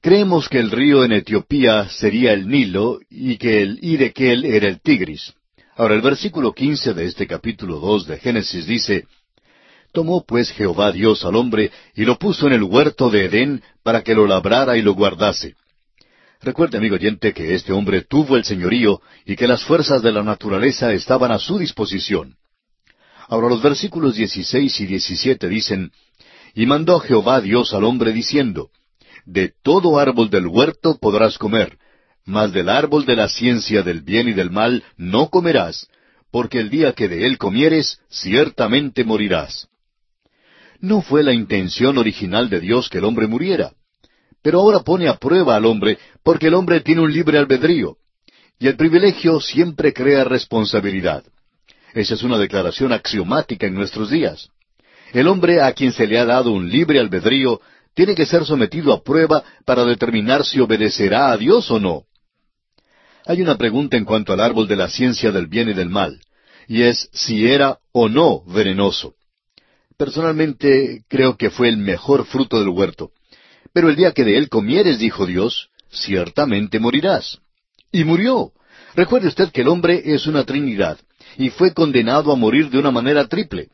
Creemos 0.00 0.48
que 0.48 0.58
el 0.58 0.70
río 0.70 1.04
en 1.04 1.12
Etiopía 1.12 1.90
sería 1.90 2.32
el 2.32 2.48
Nilo 2.48 2.98
y 3.10 3.36
que 3.36 3.60
el 3.60 3.78
Idekel 3.82 4.46
era 4.46 4.66
el 4.66 4.80
Tigris. 4.80 5.34
Ahora 5.76 5.96
el 5.96 6.00
versículo 6.00 6.54
quince 6.54 6.94
de 6.94 7.04
este 7.04 7.26
capítulo 7.26 7.78
dos 7.78 8.06
de 8.06 8.16
Génesis 8.16 8.66
dice, 8.66 9.06
Tomó 9.92 10.24
pues 10.24 10.50
Jehová 10.52 10.92
Dios 10.92 11.26
al 11.26 11.36
hombre 11.36 11.70
y 11.94 12.06
lo 12.06 12.18
puso 12.18 12.46
en 12.46 12.54
el 12.54 12.62
huerto 12.62 13.10
de 13.10 13.26
Edén 13.26 13.62
para 13.82 14.02
que 14.02 14.14
lo 14.14 14.26
labrara 14.26 14.78
y 14.78 14.82
lo 14.82 14.94
guardase. 14.94 15.56
Recuerde, 16.40 16.78
amigo 16.78 16.94
oyente, 16.94 17.32
que 17.32 17.54
este 17.54 17.72
hombre 17.72 18.02
tuvo 18.02 18.36
el 18.36 18.44
señorío 18.44 19.00
y 19.24 19.34
que 19.34 19.48
las 19.48 19.64
fuerzas 19.64 20.02
de 20.02 20.12
la 20.12 20.22
naturaleza 20.22 20.92
estaban 20.92 21.32
a 21.32 21.38
su 21.38 21.58
disposición. 21.58 22.36
Ahora 23.26 23.48
los 23.48 23.60
versículos 23.60 24.14
16 24.14 24.80
y 24.80 24.86
17 24.86 25.48
dicen, 25.48 25.90
Y 26.54 26.66
mandó 26.66 27.00
Jehová 27.00 27.40
Dios 27.40 27.74
al 27.74 27.84
hombre 27.84 28.12
diciendo, 28.12 28.70
De 29.26 29.52
todo 29.62 29.98
árbol 29.98 30.30
del 30.30 30.46
huerto 30.46 30.98
podrás 30.98 31.38
comer, 31.38 31.76
mas 32.24 32.52
del 32.52 32.68
árbol 32.68 33.04
de 33.04 33.16
la 33.16 33.28
ciencia 33.28 33.82
del 33.82 34.02
bien 34.02 34.28
y 34.28 34.32
del 34.32 34.50
mal 34.50 34.84
no 34.96 35.30
comerás, 35.30 35.88
porque 36.30 36.60
el 36.60 36.70
día 36.70 36.92
que 36.92 37.08
de 37.08 37.26
él 37.26 37.36
comieres, 37.36 38.00
ciertamente 38.08 39.02
morirás. 39.02 39.66
No 40.78 41.02
fue 41.02 41.24
la 41.24 41.32
intención 41.32 41.98
original 41.98 42.48
de 42.48 42.60
Dios 42.60 42.88
que 42.88 42.98
el 42.98 43.04
hombre 43.04 43.26
muriera 43.26 43.72
pero 44.42 44.60
ahora 44.60 44.80
pone 44.80 45.08
a 45.08 45.16
prueba 45.16 45.56
al 45.56 45.66
hombre 45.66 45.98
porque 46.22 46.48
el 46.48 46.54
hombre 46.54 46.80
tiene 46.80 47.00
un 47.00 47.12
libre 47.12 47.38
albedrío. 47.38 47.96
Y 48.58 48.66
el 48.66 48.76
privilegio 48.76 49.40
siempre 49.40 49.92
crea 49.92 50.24
responsabilidad. 50.24 51.24
Esa 51.94 52.14
es 52.14 52.22
una 52.22 52.38
declaración 52.38 52.92
axiomática 52.92 53.66
en 53.66 53.74
nuestros 53.74 54.10
días. 54.10 54.50
El 55.12 55.28
hombre 55.28 55.62
a 55.62 55.72
quien 55.72 55.92
se 55.92 56.06
le 56.06 56.18
ha 56.18 56.24
dado 56.24 56.50
un 56.50 56.68
libre 56.68 56.98
albedrío 56.98 57.60
tiene 57.94 58.14
que 58.14 58.26
ser 58.26 58.44
sometido 58.44 58.92
a 58.92 59.02
prueba 59.02 59.42
para 59.64 59.84
determinar 59.84 60.44
si 60.44 60.60
obedecerá 60.60 61.30
a 61.30 61.36
Dios 61.36 61.70
o 61.70 61.80
no. 61.80 62.04
Hay 63.26 63.42
una 63.42 63.56
pregunta 63.58 63.96
en 63.96 64.04
cuanto 64.04 64.32
al 64.32 64.40
árbol 64.40 64.68
de 64.68 64.76
la 64.76 64.88
ciencia 64.88 65.32
del 65.32 65.48
bien 65.48 65.68
y 65.68 65.74
del 65.74 65.90
mal, 65.90 66.20
y 66.66 66.82
es 66.82 67.10
si 67.12 67.46
era 67.46 67.78
o 67.92 68.08
no 68.08 68.42
venenoso. 68.46 69.14
Personalmente 69.96 71.02
creo 71.08 71.36
que 71.36 71.50
fue 71.50 71.68
el 71.68 71.78
mejor 71.78 72.24
fruto 72.24 72.60
del 72.60 72.68
huerto. 72.68 73.10
Pero 73.78 73.90
el 73.90 73.94
día 73.94 74.10
que 74.10 74.24
de 74.24 74.36
él 74.36 74.48
comieres, 74.48 74.98
dijo 74.98 75.24
Dios, 75.24 75.68
ciertamente 75.88 76.80
morirás. 76.80 77.38
Y 77.92 78.02
murió. 78.02 78.50
Recuerde 78.96 79.28
usted 79.28 79.52
que 79.52 79.60
el 79.60 79.68
hombre 79.68 80.02
es 80.04 80.26
una 80.26 80.42
Trinidad, 80.42 80.98
y 81.36 81.50
fue 81.50 81.72
condenado 81.72 82.32
a 82.32 82.34
morir 82.34 82.70
de 82.70 82.78
una 82.80 82.90
manera 82.90 83.28
triple. 83.28 83.68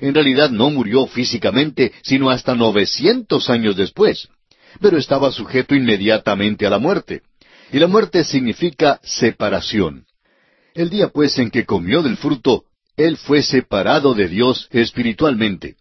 En 0.00 0.14
realidad 0.14 0.50
no 0.50 0.70
murió 0.70 1.06
físicamente, 1.06 1.92
sino 2.02 2.28
hasta 2.28 2.56
novecientos 2.56 3.48
años 3.48 3.76
después, 3.76 4.28
pero 4.80 4.98
estaba 4.98 5.30
sujeto 5.30 5.76
inmediatamente 5.76 6.66
a 6.66 6.70
la 6.70 6.80
muerte. 6.80 7.22
Y 7.72 7.78
la 7.78 7.86
muerte 7.86 8.24
significa 8.24 8.98
separación. 9.04 10.06
El 10.74 10.90
día 10.90 11.10
pues 11.10 11.38
en 11.38 11.52
que 11.52 11.64
comió 11.64 12.02
del 12.02 12.16
fruto, 12.16 12.64
él 12.96 13.16
fue 13.16 13.44
separado 13.44 14.12
de 14.12 14.26
Dios 14.26 14.66
espiritualmente. 14.72 15.76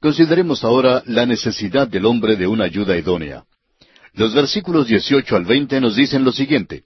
Consideremos 0.00 0.62
ahora 0.64 1.02
la 1.06 1.26
necesidad 1.26 1.88
del 1.88 2.06
hombre 2.06 2.36
de 2.36 2.46
una 2.46 2.64
ayuda 2.64 2.96
idónea. 2.96 3.44
Los 4.14 4.34
versículos 4.34 4.86
18 4.86 5.36
al 5.36 5.44
20 5.44 5.80
nos 5.80 5.96
dicen 5.96 6.24
lo 6.24 6.32
siguiente. 6.32 6.84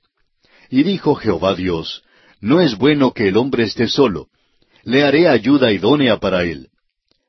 Y 0.68 0.82
dijo 0.82 1.14
Jehová 1.14 1.54
Dios, 1.54 2.02
No 2.40 2.61
es 2.61 2.76
bueno 2.76 3.12
que 3.12 3.28
el 3.28 3.36
hombre 3.36 3.64
esté 3.64 3.88
solo, 3.88 4.28
le 4.84 5.04
haré 5.04 5.28
ayuda 5.28 5.72
idónea 5.72 6.18
para 6.18 6.44
él. 6.44 6.68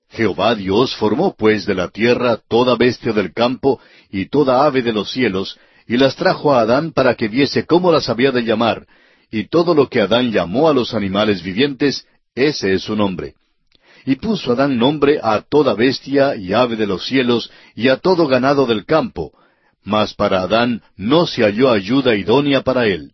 Jehová 0.10 0.56
Dios 0.56 0.96
formó 0.96 1.36
pues 1.38 1.66
de 1.66 1.74
la 1.76 1.90
tierra 1.90 2.40
toda 2.48 2.76
bestia 2.76 3.14
del 3.14 3.34
campo 3.34 3.80
y 4.10 4.26
toda 4.26 4.66
ave 4.66 4.82
de 4.82 4.94
los 4.94 5.12
cielos, 5.12 5.58
y 5.88 5.98
las 5.98 6.16
trajo 6.16 6.54
a 6.54 6.62
Adán 6.62 6.92
para 6.92 7.16
que 7.16 7.28
viese 7.28 7.66
cómo 7.66 7.92
las 7.92 8.10
había 8.10 8.32
de 8.32 8.44
llamar, 8.44 8.86
y 9.32 9.48
todo 9.48 9.74
lo 9.74 9.90
que 9.90 10.02
Adán 10.02 10.32
llamó 10.32 10.68
a 10.70 10.74
los 10.74 10.94
animales 10.94 11.42
vivientes, 11.42 12.06
ese 12.36 12.74
es 12.74 12.84
su 12.84 12.96
nombre. 12.96 13.36
Y 14.06 14.16
puso 14.16 14.54
Adán 14.54 14.78
nombre 14.78 15.20
a 15.22 15.42
toda 15.42 15.74
bestia 15.74 16.36
y 16.36 16.54
ave 16.54 16.76
de 16.76 16.88
los 16.88 17.06
cielos 17.06 17.52
y 17.76 17.90
a 17.90 17.98
todo 17.98 18.28
ganado 18.28 18.66
del 18.66 18.86
campo, 18.86 19.32
mas 19.84 20.14
para 20.14 20.42
Adán 20.42 20.82
no 20.96 21.28
se 21.28 21.44
halló 21.44 21.72
ayuda 21.72 22.16
idónea 22.16 22.62
para 22.62 22.88
él. 22.88 23.14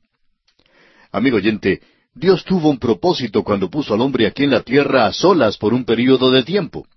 Amigo 1.12 1.38
oyente, 1.38 1.82
Dios 2.14 2.44
tuvo 2.44 2.70
un 2.70 2.80
propósito 2.80 3.44
cuando 3.44 3.70
puso 3.70 3.94
al 3.94 4.02
hombre 4.02 4.28
aquí 4.28 4.44
en 4.44 4.52
la 4.52 4.62
tierra 4.62 5.06
a 5.06 5.14
solas 5.14 5.58
por 5.58 5.74
un 5.74 5.86
período 5.86 6.32
de 6.32 6.44
tiempo. 6.44 6.88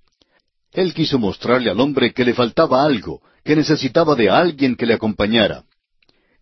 Él 0.73 0.95
quiso 0.95 1.19
mostrarle 1.19 1.71
al 1.71 1.81
hombre 1.81 2.13
que 2.13 2.25
le 2.25 2.35
faltaba 2.35 2.85
algo, 2.85 3.21
que 3.45 3.57
necesitaba 3.57 4.15
de 4.15 4.31
alguien 4.31 4.77
que 4.77 4.87
le 4.87 4.95
acompañara. 4.95 5.65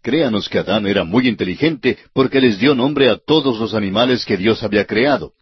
Créanos 0.03 0.49
que 0.49 0.59
Adán 0.59 0.87
era 0.87 1.05
muy 1.05 1.29
inteligente 1.29 1.99
porque 2.13 2.41
les 2.41 2.59
dio 2.59 2.75
nombre 2.75 3.09
a 3.09 3.19
todos 3.19 3.59
los 3.59 3.75
animales 3.75 4.25
que 4.25 4.37
Dios 4.37 4.63
había 4.63 4.85
creado. 4.85 5.33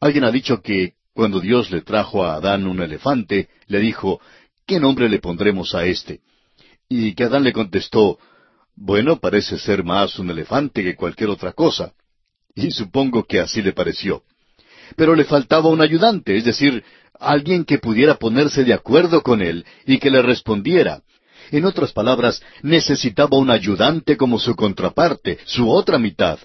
Alguien 0.00 0.24
ha 0.24 0.30
dicho 0.30 0.62
que 0.62 0.94
cuando 1.14 1.40
Dios 1.40 1.70
le 1.70 1.82
trajo 1.82 2.24
a 2.24 2.34
Adán 2.34 2.66
un 2.66 2.80
elefante, 2.80 3.48
le 3.66 3.80
dijo, 3.80 4.20
¿qué 4.66 4.80
nombre 4.80 5.08
le 5.08 5.18
pondremos 5.18 5.74
a 5.74 5.84
éste? 5.84 6.20
Y 6.88 7.14
que 7.14 7.24
Adán 7.24 7.44
le 7.44 7.52
contestó, 7.52 8.18
bueno, 8.74 9.18
parece 9.18 9.58
ser 9.58 9.84
más 9.84 10.18
un 10.18 10.30
elefante 10.30 10.82
que 10.82 10.96
cualquier 10.96 11.30
otra 11.30 11.52
cosa. 11.52 11.92
Y 12.54 12.70
supongo 12.70 13.24
que 13.24 13.40
así 13.40 13.62
le 13.62 13.72
pareció. 13.72 14.22
Pero 14.96 15.14
le 15.14 15.24
faltaba 15.24 15.68
un 15.68 15.80
ayudante, 15.80 16.36
es 16.36 16.44
decir, 16.44 16.84
alguien 17.18 17.64
que 17.64 17.78
pudiera 17.78 18.16
ponerse 18.16 18.64
de 18.64 18.74
acuerdo 18.74 19.22
con 19.22 19.40
él 19.40 19.64
y 19.86 19.98
que 19.98 20.10
le 20.10 20.22
respondiera. 20.22 21.02
En 21.50 21.64
otras 21.64 21.92
palabras, 21.92 22.42
necesitaba 22.62 23.36
un 23.36 23.50
ayudante 23.50 24.16
como 24.16 24.38
su 24.38 24.54
contraparte, 24.56 25.38
su 25.44 25.70
otra 25.70 25.98
mitad. 25.98 26.38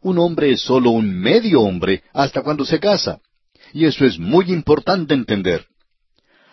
Un 0.00 0.18
hombre 0.18 0.50
es 0.50 0.62
sólo 0.62 0.90
un 0.90 1.12
medio 1.12 1.62
hombre 1.62 2.02
hasta 2.12 2.42
cuando 2.42 2.64
se 2.64 2.80
casa. 2.80 3.20
Y 3.72 3.86
eso 3.86 4.04
es 4.04 4.18
muy 4.18 4.52
importante 4.52 5.14
entender. 5.14 5.66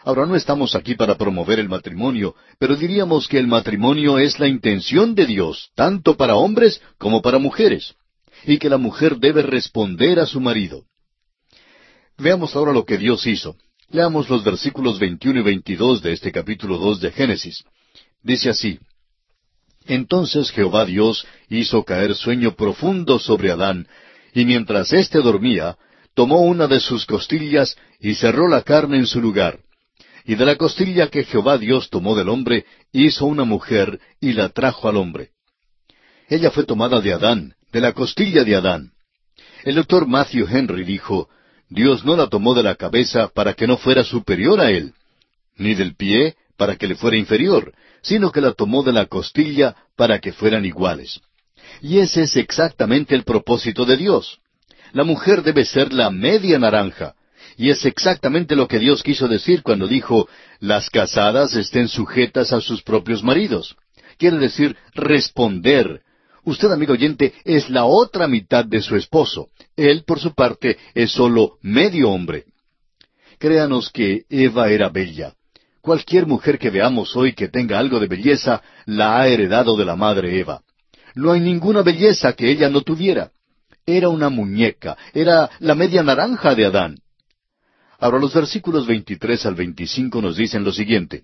Ahora 0.03 0.25
no 0.25 0.35
estamos 0.35 0.75
aquí 0.75 0.95
para 0.95 1.15
promover 1.15 1.59
el 1.59 1.67
matrimonio, 1.67 2.35
pero 2.57 2.75
diríamos 2.75 3.27
que 3.27 3.37
el 3.37 3.47
matrimonio 3.47 4.17
es 4.17 4.39
la 4.39 4.47
intención 4.47 5.13
de 5.13 5.25
Dios, 5.25 5.71
tanto 5.75 6.15
para 6.15 6.35
hombres 6.35 6.81
como 6.97 7.21
para 7.21 7.37
mujeres, 7.37 7.95
y 8.45 8.57
que 8.57 8.69
la 8.69 8.77
mujer 8.77 9.17
debe 9.17 9.41
responder 9.41 10.19
a 10.19 10.25
su 10.25 10.39
marido. 10.39 10.85
Veamos 12.17 12.55
ahora 12.55 12.71
lo 12.71 12.85
que 12.85 12.97
Dios 12.97 13.27
hizo. 13.27 13.55
Leamos 13.89 14.29
los 14.29 14.43
versículos 14.43 14.99
21 14.99 15.39
y 15.39 15.43
22 15.43 16.01
de 16.01 16.13
este 16.13 16.31
capítulo 16.31 16.77
2 16.77 17.01
de 17.01 17.11
Génesis. 17.11 17.63
Dice 18.21 18.49
así, 18.49 18.79
Entonces 19.85 20.51
Jehová 20.51 20.85
Dios 20.85 21.25
hizo 21.49 21.83
caer 21.83 22.15
sueño 22.15 22.55
profundo 22.55 23.19
sobre 23.19 23.51
Adán, 23.51 23.87
y 24.33 24.45
mientras 24.45 24.93
éste 24.93 25.19
dormía, 25.19 25.77
tomó 26.19 26.41
una 26.41 26.67
de 26.67 26.81
sus 26.81 27.05
costillas 27.05 27.77
y 27.97 28.13
cerró 28.13 28.49
la 28.49 28.63
carne 28.63 28.97
en 28.97 29.05
su 29.05 29.21
lugar. 29.21 29.59
Y 30.25 30.35
de 30.35 30.45
la 30.45 30.57
costilla 30.57 31.07
que 31.07 31.23
Jehová 31.23 31.57
Dios 31.57 31.89
tomó 31.89 32.13
del 32.13 32.27
hombre, 32.27 32.65
hizo 32.91 33.25
una 33.25 33.45
mujer 33.45 34.01
y 34.19 34.33
la 34.33 34.49
trajo 34.49 34.89
al 34.89 34.97
hombre. 34.97 35.29
Ella 36.27 36.51
fue 36.51 36.65
tomada 36.65 36.99
de 36.99 37.13
Adán, 37.13 37.53
de 37.71 37.79
la 37.79 37.93
costilla 37.93 38.43
de 38.43 38.53
Adán. 38.53 38.91
El 39.63 39.75
doctor 39.75 40.07
Matthew 40.07 40.45
Henry 40.51 40.83
dijo, 40.83 41.29
Dios 41.69 42.03
no 42.03 42.17
la 42.17 42.27
tomó 42.27 42.53
de 42.53 42.63
la 42.63 42.75
cabeza 42.75 43.29
para 43.29 43.53
que 43.53 43.65
no 43.65 43.77
fuera 43.77 44.03
superior 44.03 44.59
a 44.59 44.71
él, 44.71 44.91
ni 45.55 45.73
del 45.73 45.95
pie 45.95 46.35
para 46.57 46.75
que 46.75 46.85
le 46.85 46.95
fuera 46.95 47.15
inferior, 47.15 47.73
sino 48.01 48.33
que 48.33 48.41
la 48.41 48.51
tomó 48.51 48.83
de 48.83 48.91
la 48.91 49.05
costilla 49.05 49.73
para 49.95 50.19
que 50.19 50.33
fueran 50.33 50.65
iguales. 50.65 51.21
Y 51.79 51.99
ese 51.99 52.23
es 52.23 52.35
exactamente 52.35 53.15
el 53.15 53.23
propósito 53.23 53.85
de 53.85 53.95
Dios. 53.95 54.41
La 54.91 55.03
mujer 55.03 55.43
debe 55.43 55.65
ser 55.65 55.93
la 55.93 56.09
media 56.09 56.57
naranja, 56.57 57.15
y 57.57 57.69
es 57.69 57.85
exactamente 57.85 58.55
lo 58.55 58.67
que 58.67 58.79
Dios 58.79 59.03
quiso 59.03 59.27
decir 59.27 59.63
cuando 59.63 59.87
dijo, 59.87 60.27
las 60.59 60.89
casadas 60.89 61.55
estén 61.55 61.87
sujetas 61.87 62.53
a 62.53 62.61
sus 62.61 62.81
propios 62.83 63.23
maridos. 63.23 63.75
Quiere 64.17 64.37
decir 64.37 64.75
responder. 64.93 66.01
Usted, 66.43 66.71
amigo 66.71 66.93
oyente, 66.93 67.33
es 67.43 67.69
la 67.69 67.85
otra 67.85 68.27
mitad 68.27 68.65
de 68.65 68.81
su 68.81 68.95
esposo. 68.95 69.49
Él, 69.75 70.03
por 70.05 70.19
su 70.19 70.33
parte, 70.33 70.77
es 70.93 71.11
solo 71.11 71.57
medio 71.61 72.09
hombre. 72.09 72.45
Créanos 73.37 73.89
que 73.91 74.23
Eva 74.29 74.69
era 74.69 74.89
bella. 74.89 75.33
Cualquier 75.81 76.27
mujer 76.27 76.59
que 76.59 76.69
veamos 76.69 77.15
hoy 77.15 77.33
que 77.33 77.47
tenga 77.47 77.79
algo 77.79 77.99
de 77.99 78.07
belleza, 78.07 78.61
la 78.85 79.19
ha 79.19 79.27
heredado 79.27 79.77
de 79.77 79.85
la 79.85 79.95
madre 79.95 80.39
Eva. 80.39 80.61
No 81.15 81.31
hay 81.31 81.39
ninguna 81.39 81.81
belleza 81.81 82.33
que 82.33 82.49
ella 82.49 82.69
no 82.69 82.81
tuviera. 82.81 83.31
Era 83.89 84.09
una 84.09 84.29
muñeca, 84.29 84.95
era 85.15 85.49
la 85.57 85.73
media 85.73 86.03
naranja 86.03 86.53
de 86.53 86.63
Adán. 86.63 86.99
Ahora 87.97 88.19
los 88.19 88.35
versículos 88.35 88.85
23 88.85 89.47
al 89.47 89.55
25 89.55 90.21
nos 90.21 90.37
dicen 90.37 90.63
lo 90.63 90.71
siguiente. 90.71 91.23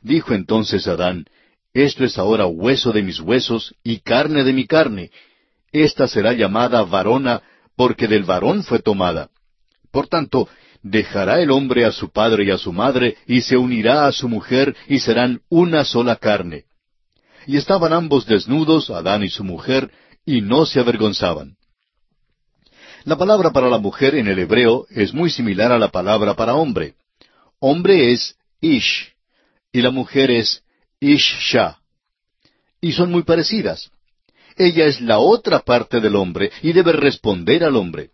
Dijo 0.00 0.32
entonces 0.32 0.88
Adán, 0.88 1.26
Esto 1.74 2.06
es 2.06 2.16
ahora 2.16 2.46
hueso 2.46 2.92
de 2.92 3.02
mis 3.02 3.20
huesos 3.20 3.74
y 3.84 3.98
carne 3.98 4.44
de 4.44 4.54
mi 4.54 4.66
carne. 4.66 5.10
Esta 5.72 6.08
será 6.08 6.32
llamada 6.32 6.84
varona 6.84 7.42
porque 7.76 8.08
del 8.08 8.24
varón 8.24 8.64
fue 8.64 8.78
tomada. 8.78 9.28
Por 9.90 10.08
tanto, 10.08 10.48
dejará 10.82 11.42
el 11.42 11.50
hombre 11.50 11.84
a 11.84 11.92
su 11.92 12.10
padre 12.10 12.44
y 12.44 12.50
a 12.50 12.56
su 12.56 12.72
madre 12.72 13.18
y 13.26 13.42
se 13.42 13.58
unirá 13.58 14.06
a 14.06 14.12
su 14.12 14.26
mujer 14.26 14.74
y 14.88 15.00
serán 15.00 15.42
una 15.50 15.84
sola 15.84 16.16
carne. 16.16 16.64
Y 17.46 17.58
estaban 17.58 17.92
ambos 17.92 18.24
desnudos, 18.24 18.88
Adán 18.88 19.22
y 19.22 19.28
su 19.28 19.44
mujer, 19.44 19.90
y 20.24 20.40
no 20.40 20.64
se 20.64 20.80
avergonzaban. 20.80 21.59
La 23.04 23.16
palabra 23.16 23.50
para 23.50 23.70
la 23.70 23.78
mujer 23.78 24.14
en 24.14 24.28
el 24.28 24.38
hebreo 24.38 24.86
es 24.90 25.14
muy 25.14 25.30
similar 25.30 25.72
a 25.72 25.78
la 25.78 25.88
palabra 25.88 26.34
para 26.34 26.54
hombre. 26.54 26.94
Hombre 27.58 28.12
es 28.12 28.36
ish 28.60 29.14
y 29.72 29.80
la 29.80 29.90
mujer 29.90 30.30
es 30.30 30.62
ishsha. 31.00 31.78
Y 32.80 32.92
son 32.92 33.10
muy 33.10 33.22
parecidas. 33.22 33.90
Ella 34.56 34.84
es 34.84 35.00
la 35.00 35.18
otra 35.18 35.60
parte 35.60 36.00
del 36.00 36.16
hombre 36.16 36.50
y 36.62 36.72
debe 36.72 36.92
responder 36.92 37.64
al 37.64 37.76
hombre. 37.76 38.10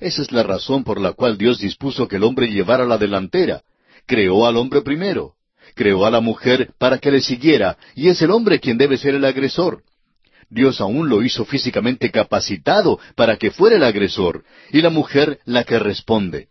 Esa 0.00 0.22
es 0.22 0.32
la 0.32 0.42
razón 0.42 0.82
por 0.82 0.98
la 0.98 1.12
cual 1.12 1.36
Dios 1.36 1.58
dispuso 1.58 2.08
que 2.08 2.16
el 2.16 2.24
hombre 2.24 2.50
llevara 2.50 2.86
la 2.86 2.96
delantera. 2.96 3.62
Creó 4.06 4.46
al 4.46 4.56
hombre 4.56 4.80
primero. 4.80 5.34
Creó 5.74 6.06
a 6.06 6.10
la 6.10 6.20
mujer 6.20 6.72
para 6.78 6.98
que 6.98 7.10
le 7.10 7.20
siguiera, 7.20 7.78
y 7.94 8.08
es 8.08 8.20
el 8.20 8.30
hombre 8.30 8.60
quien 8.60 8.78
debe 8.78 8.98
ser 8.98 9.14
el 9.14 9.24
agresor. 9.24 9.82
Dios 10.52 10.82
aún 10.82 11.08
lo 11.08 11.22
hizo 11.22 11.46
físicamente 11.46 12.10
capacitado 12.10 13.00
para 13.16 13.38
que 13.38 13.50
fuera 13.50 13.76
el 13.76 13.84
agresor, 13.84 14.44
y 14.70 14.82
la 14.82 14.90
mujer 14.90 15.38
la 15.46 15.64
que 15.64 15.78
responde. 15.78 16.48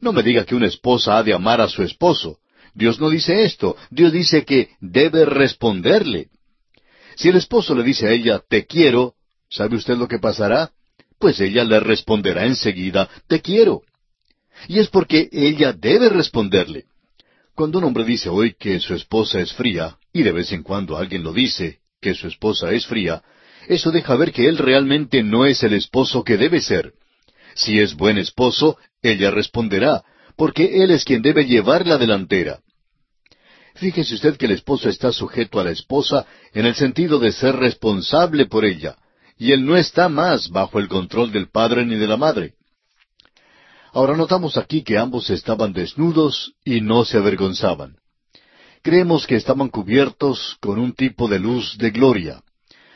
No 0.00 0.12
me 0.12 0.22
diga 0.22 0.44
que 0.44 0.54
una 0.54 0.68
esposa 0.68 1.18
ha 1.18 1.24
de 1.24 1.34
amar 1.34 1.60
a 1.60 1.68
su 1.68 1.82
esposo. 1.82 2.38
Dios 2.72 3.00
no 3.00 3.10
dice 3.10 3.42
esto. 3.42 3.76
Dios 3.90 4.12
dice 4.12 4.44
que 4.44 4.70
debe 4.80 5.24
responderle. 5.24 6.28
Si 7.16 7.30
el 7.30 7.36
esposo 7.36 7.74
le 7.74 7.82
dice 7.82 8.06
a 8.06 8.12
ella, 8.12 8.40
te 8.48 8.64
quiero, 8.64 9.14
¿sabe 9.50 9.74
usted 9.74 9.96
lo 9.96 10.06
que 10.06 10.20
pasará? 10.20 10.70
Pues 11.18 11.40
ella 11.40 11.64
le 11.64 11.80
responderá 11.80 12.46
enseguida, 12.46 13.10
te 13.26 13.40
quiero. 13.40 13.82
Y 14.68 14.78
es 14.78 14.86
porque 14.86 15.28
ella 15.32 15.72
debe 15.72 16.08
responderle. 16.08 16.84
Cuando 17.56 17.78
un 17.78 17.84
hombre 17.84 18.04
dice 18.04 18.28
hoy 18.28 18.54
que 18.54 18.78
su 18.78 18.94
esposa 18.94 19.40
es 19.40 19.52
fría, 19.52 19.98
y 20.12 20.22
de 20.22 20.30
vez 20.30 20.52
en 20.52 20.62
cuando 20.62 20.96
alguien 20.96 21.24
lo 21.24 21.32
dice, 21.32 21.80
que 22.00 22.14
su 22.14 22.26
esposa 22.26 22.72
es 22.72 22.86
fría, 22.86 23.22
eso 23.68 23.90
deja 23.90 24.16
ver 24.16 24.32
que 24.32 24.48
él 24.48 24.58
realmente 24.58 25.22
no 25.22 25.46
es 25.46 25.62
el 25.62 25.74
esposo 25.74 26.24
que 26.24 26.36
debe 26.36 26.60
ser. 26.60 26.92
Si 27.54 27.78
es 27.80 27.94
buen 27.94 28.18
esposo, 28.18 28.78
ella 29.02 29.30
responderá, 29.30 30.02
porque 30.36 30.82
él 30.82 30.90
es 30.90 31.04
quien 31.04 31.22
debe 31.22 31.44
llevar 31.44 31.86
la 31.86 31.98
delantera. 31.98 32.60
Fíjese 33.74 34.14
usted 34.14 34.36
que 34.36 34.46
el 34.46 34.52
esposo 34.52 34.88
está 34.88 35.12
sujeto 35.12 35.58
a 35.58 35.64
la 35.64 35.70
esposa 35.70 36.26
en 36.52 36.66
el 36.66 36.74
sentido 36.74 37.18
de 37.18 37.32
ser 37.32 37.56
responsable 37.56 38.46
por 38.46 38.64
ella, 38.64 38.96
y 39.38 39.52
él 39.52 39.64
no 39.64 39.76
está 39.76 40.08
más 40.08 40.50
bajo 40.50 40.78
el 40.78 40.88
control 40.88 41.32
del 41.32 41.48
padre 41.48 41.84
ni 41.84 41.96
de 41.96 42.06
la 42.06 42.16
madre. 42.16 42.54
Ahora 43.92 44.16
notamos 44.16 44.56
aquí 44.56 44.82
que 44.82 44.96
ambos 44.98 45.28
estaban 45.30 45.72
desnudos 45.72 46.54
y 46.64 46.80
no 46.80 47.04
se 47.04 47.18
avergonzaban. 47.18 47.96
Creemos 48.82 49.26
que 49.26 49.36
estaban 49.36 49.68
cubiertos 49.68 50.56
con 50.60 50.78
un 50.78 50.94
tipo 50.94 51.28
de 51.28 51.38
luz 51.38 51.76
de 51.78 51.90
gloria. 51.90 52.42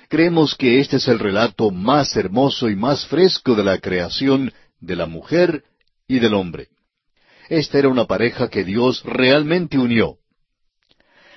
Creemos 0.09 0.55
que 0.55 0.81
este 0.81 0.97
es 0.97 1.09
el 1.09 1.19
relato 1.19 1.71
más 1.71 2.17
hermoso 2.17 2.69
y 2.69 2.77
más 2.77 3.07
fresco 3.07 3.55
de 3.55 3.65
la 3.65 3.79
creación 3.79 4.53
de 4.81 4.97
la 4.97 5.07
mujer 5.07 5.65
y 6.07 6.21
del 6.21 6.35
hombre. 6.35 6.69
Esta 7.49 7.79
era 7.79 7.89
una 7.89 8.07
pareja 8.07 8.49
que 8.49 8.65
Dios 8.65 9.03
realmente 9.05 9.79
unió. 9.79 10.19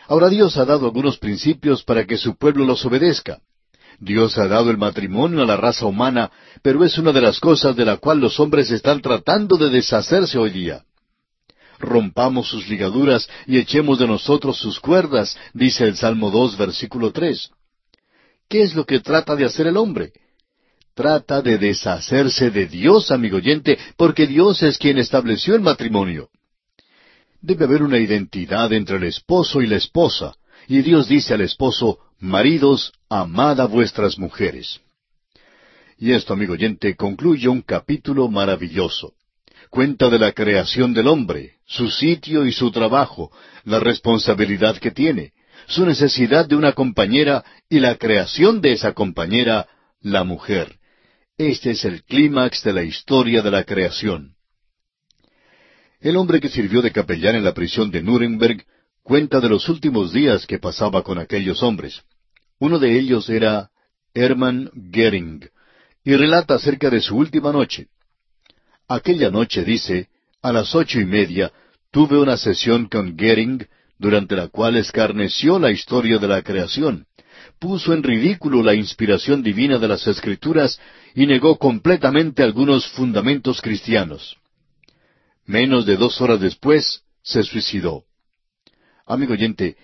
Ahora 0.08 0.30
Dios 0.30 0.58
ha 0.58 0.66
dado 0.66 0.86
algunos 0.86 1.18
principios 1.18 1.84
para 1.84 2.06
que 2.06 2.18
su 2.18 2.36
pueblo 2.36 2.66
los 2.66 2.86
obedezca. 2.86 3.40
Dios 4.00 4.38
ha 4.38 4.48
dado 4.48 4.72
el 4.72 4.78
matrimonio 4.78 5.42
a 5.42 5.46
la 5.46 5.58
raza 5.58 5.86
humana, 5.86 6.32
pero 6.62 6.84
es 6.84 6.98
una 6.98 7.12
de 7.12 7.22
las 7.22 7.40
cosas 7.40 7.76
de 7.76 7.86
la 7.86 7.98
cual 7.98 8.20
los 8.20 8.40
hombres 8.40 8.72
están 8.72 9.02
tratando 9.02 9.58
de 9.58 9.70
deshacerse 9.70 10.38
hoy 10.38 10.52
día 10.52 10.84
rompamos 11.80 12.50
sus 12.50 12.68
ligaduras 12.68 13.30
y 13.48 13.58
echemos 13.58 14.00
de 14.00 14.06
nosotros 14.06 14.58
sus 14.58 14.82
cuerdas, 14.82 15.38
dice 15.54 15.86
el 15.86 15.96
Salmo 15.96 16.30
2, 16.30 16.58
versículo 16.58 17.12
3. 17.12 17.52
¿Qué 18.50 18.64
es 18.64 18.74
lo 18.76 18.86
que 18.86 19.00
trata 19.00 19.36
de 19.36 19.46
hacer 19.46 19.68
el 19.68 19.78
hombre? 19.78 20.12
Trata 20.96 21.42
de 21.42 21.58
deshacerse 21.58 22.50
de 22.50 22.66
Dios, 22.66 23.12
amigo 23.12 23.38
oyente, 23.38 23.78
porque 23.96 24.28
Dios 24.28 24.64
es 24.64 24.78
quien 24.78 24.98
estableció 24.98 25.56
el 25.56 25.62
matrimonio. 25.62 26.30
Debe 27.42 27.66
haber 27.66 27.84
una 27.84 28.00
identidad 28.00 28.74
entre 28.74 28.98
el 28.98 29.04
esposo 29.04 29.62
y 29.62 29.68
la 29.68 29.78
esposa, 29.78 30.36
y 30.68 30.82
Dios 30.82 31.08
dice 31.08 31.36
al 31.36 31.42
esposo, 31.42 32.00
Maridos, 32.20 32.92
amad 33.08 33.62
a 33.62 33.66
vuestras 33.66 34.18
mujeres. 34.18 34.82
Y 35.98 36.12
esto, 36.12 36.34
amigo 36.34 36.54
oyente, 36.54 36.96
concluye 36.96 37.48
un 37.48 37.62
capítulo 37.62 38.28
maravilloso 38.28 39.14
cuenta 39.70 40.10
de 40.10 40.20
la 40.20 40.32
creación 40.32 40.94
del 40.94 41.08
hombre, 41.08 41.54
su 41.66 41.90
sitio 41.90 42.46
y 42.46 42.52
su 42.52 42.72
trabajo, 42.72 43.32
la 43.66 43.80
responsabilidad 43.80 44.78
que 44.78 44.92
tiene, 44.92 45.34
su 45.70 45.86
necesidad 45.86 46.48
de 46.48 46.56
una 46.56 46.74
compañera 46.74 47.46
y 47.70 47.80
la 47.80 47.96
creación 47.96 48.60
de 48.60 48.74
esa 48.74 48.94
compañera, 48.94 49.68
la 50.02 50.24
mujer. 50.24 50.80
Este 51.38 51.72
es 51.72 51.86
el 51.86 52.04
clímax 52.04 52.64
de 52.64 52.74
la 52.74 52.84
historia 52.84 53.44
de 53.44 53.52
la 53.52 53.64
creación. 53.64 54.34
El 56.02 56.18
hombre 56.18 56.40
que 56.40 56.50
sirvió 56.50 56.82
de 56.82 56.92
capellán 56.92 57.36
en 57.36 57.44
la 57.44 57.54
prisión 57.54 57.92
de 57.92 58.02
Nuremberg 58.02 58.66
cuenta 59.04 59.40
de 59.40 59.50
los 59.50 59.70
últimos 59.70 60.12
días 60.12 60.48
que 60.48 60.58
pasaba 60.58 61.04
con 61.04 61.20
aquellos 61.20 61.62
hombres. 61.62 62.02
Uno 62.58 62.80
de 62.80 62.98
ellos 62.98 63.30
era 63.30 63.70
Hermann 64.14 64.72
Gering, 64.92 65.50
y 66.04 66.16
relata 66.16 66.56
acerca 66.56 66.90
de 66.90 67.00
su 67.00 67.16
última 67.16 67.52
noche. 67.52 67.90
Aquella 68.88 69.30
noche, 69.30 69.64
dice, 69.64 70.10
a 70.42 70.52
las 70.52 70.74
ocho 70.74 71.00
y 71.00 71.06
media, 71.06 71.52
tuve 71.92 72.18
una 72.18 72.38
sesión 72.38 72.88
con 72.88 73.18
Gering, 73.18 73.68
durante 74.00 74.36
la 74.36 74.48
cual 74.48 74.78
escarneció 74.78 75.60
la 75.60 75.72
historia 75.72 76.18
de 76.18 76.28
la 76.28 76.42
creación, 76.42 77.06
puso 77.60 77.94
en 77.94 78.02
ridículo 78.02 78.64
la 78.64 78.74
inspiración 78.74 79.44
divina 79.44 79.78
de 79.78 79.90
las 79.90 80.08
Escrituras 80.08 80.80
y 81.14 81.28
negó 81.28 81.58
completamente 81.58 82.42
algunos 82.42 82.88
fundamentos 82.88 83.62
cristianos. 83.62 84.38
Menos 85.46 85.86
de 85.86 85.98
dos 85.98 86.22
horas 86.22 86.40
después, 86.40 87.04
se 87.22 87.44
suicidó. 87.44 88.06
Amigo 89.06 89.34
oyente, 89.34 89.76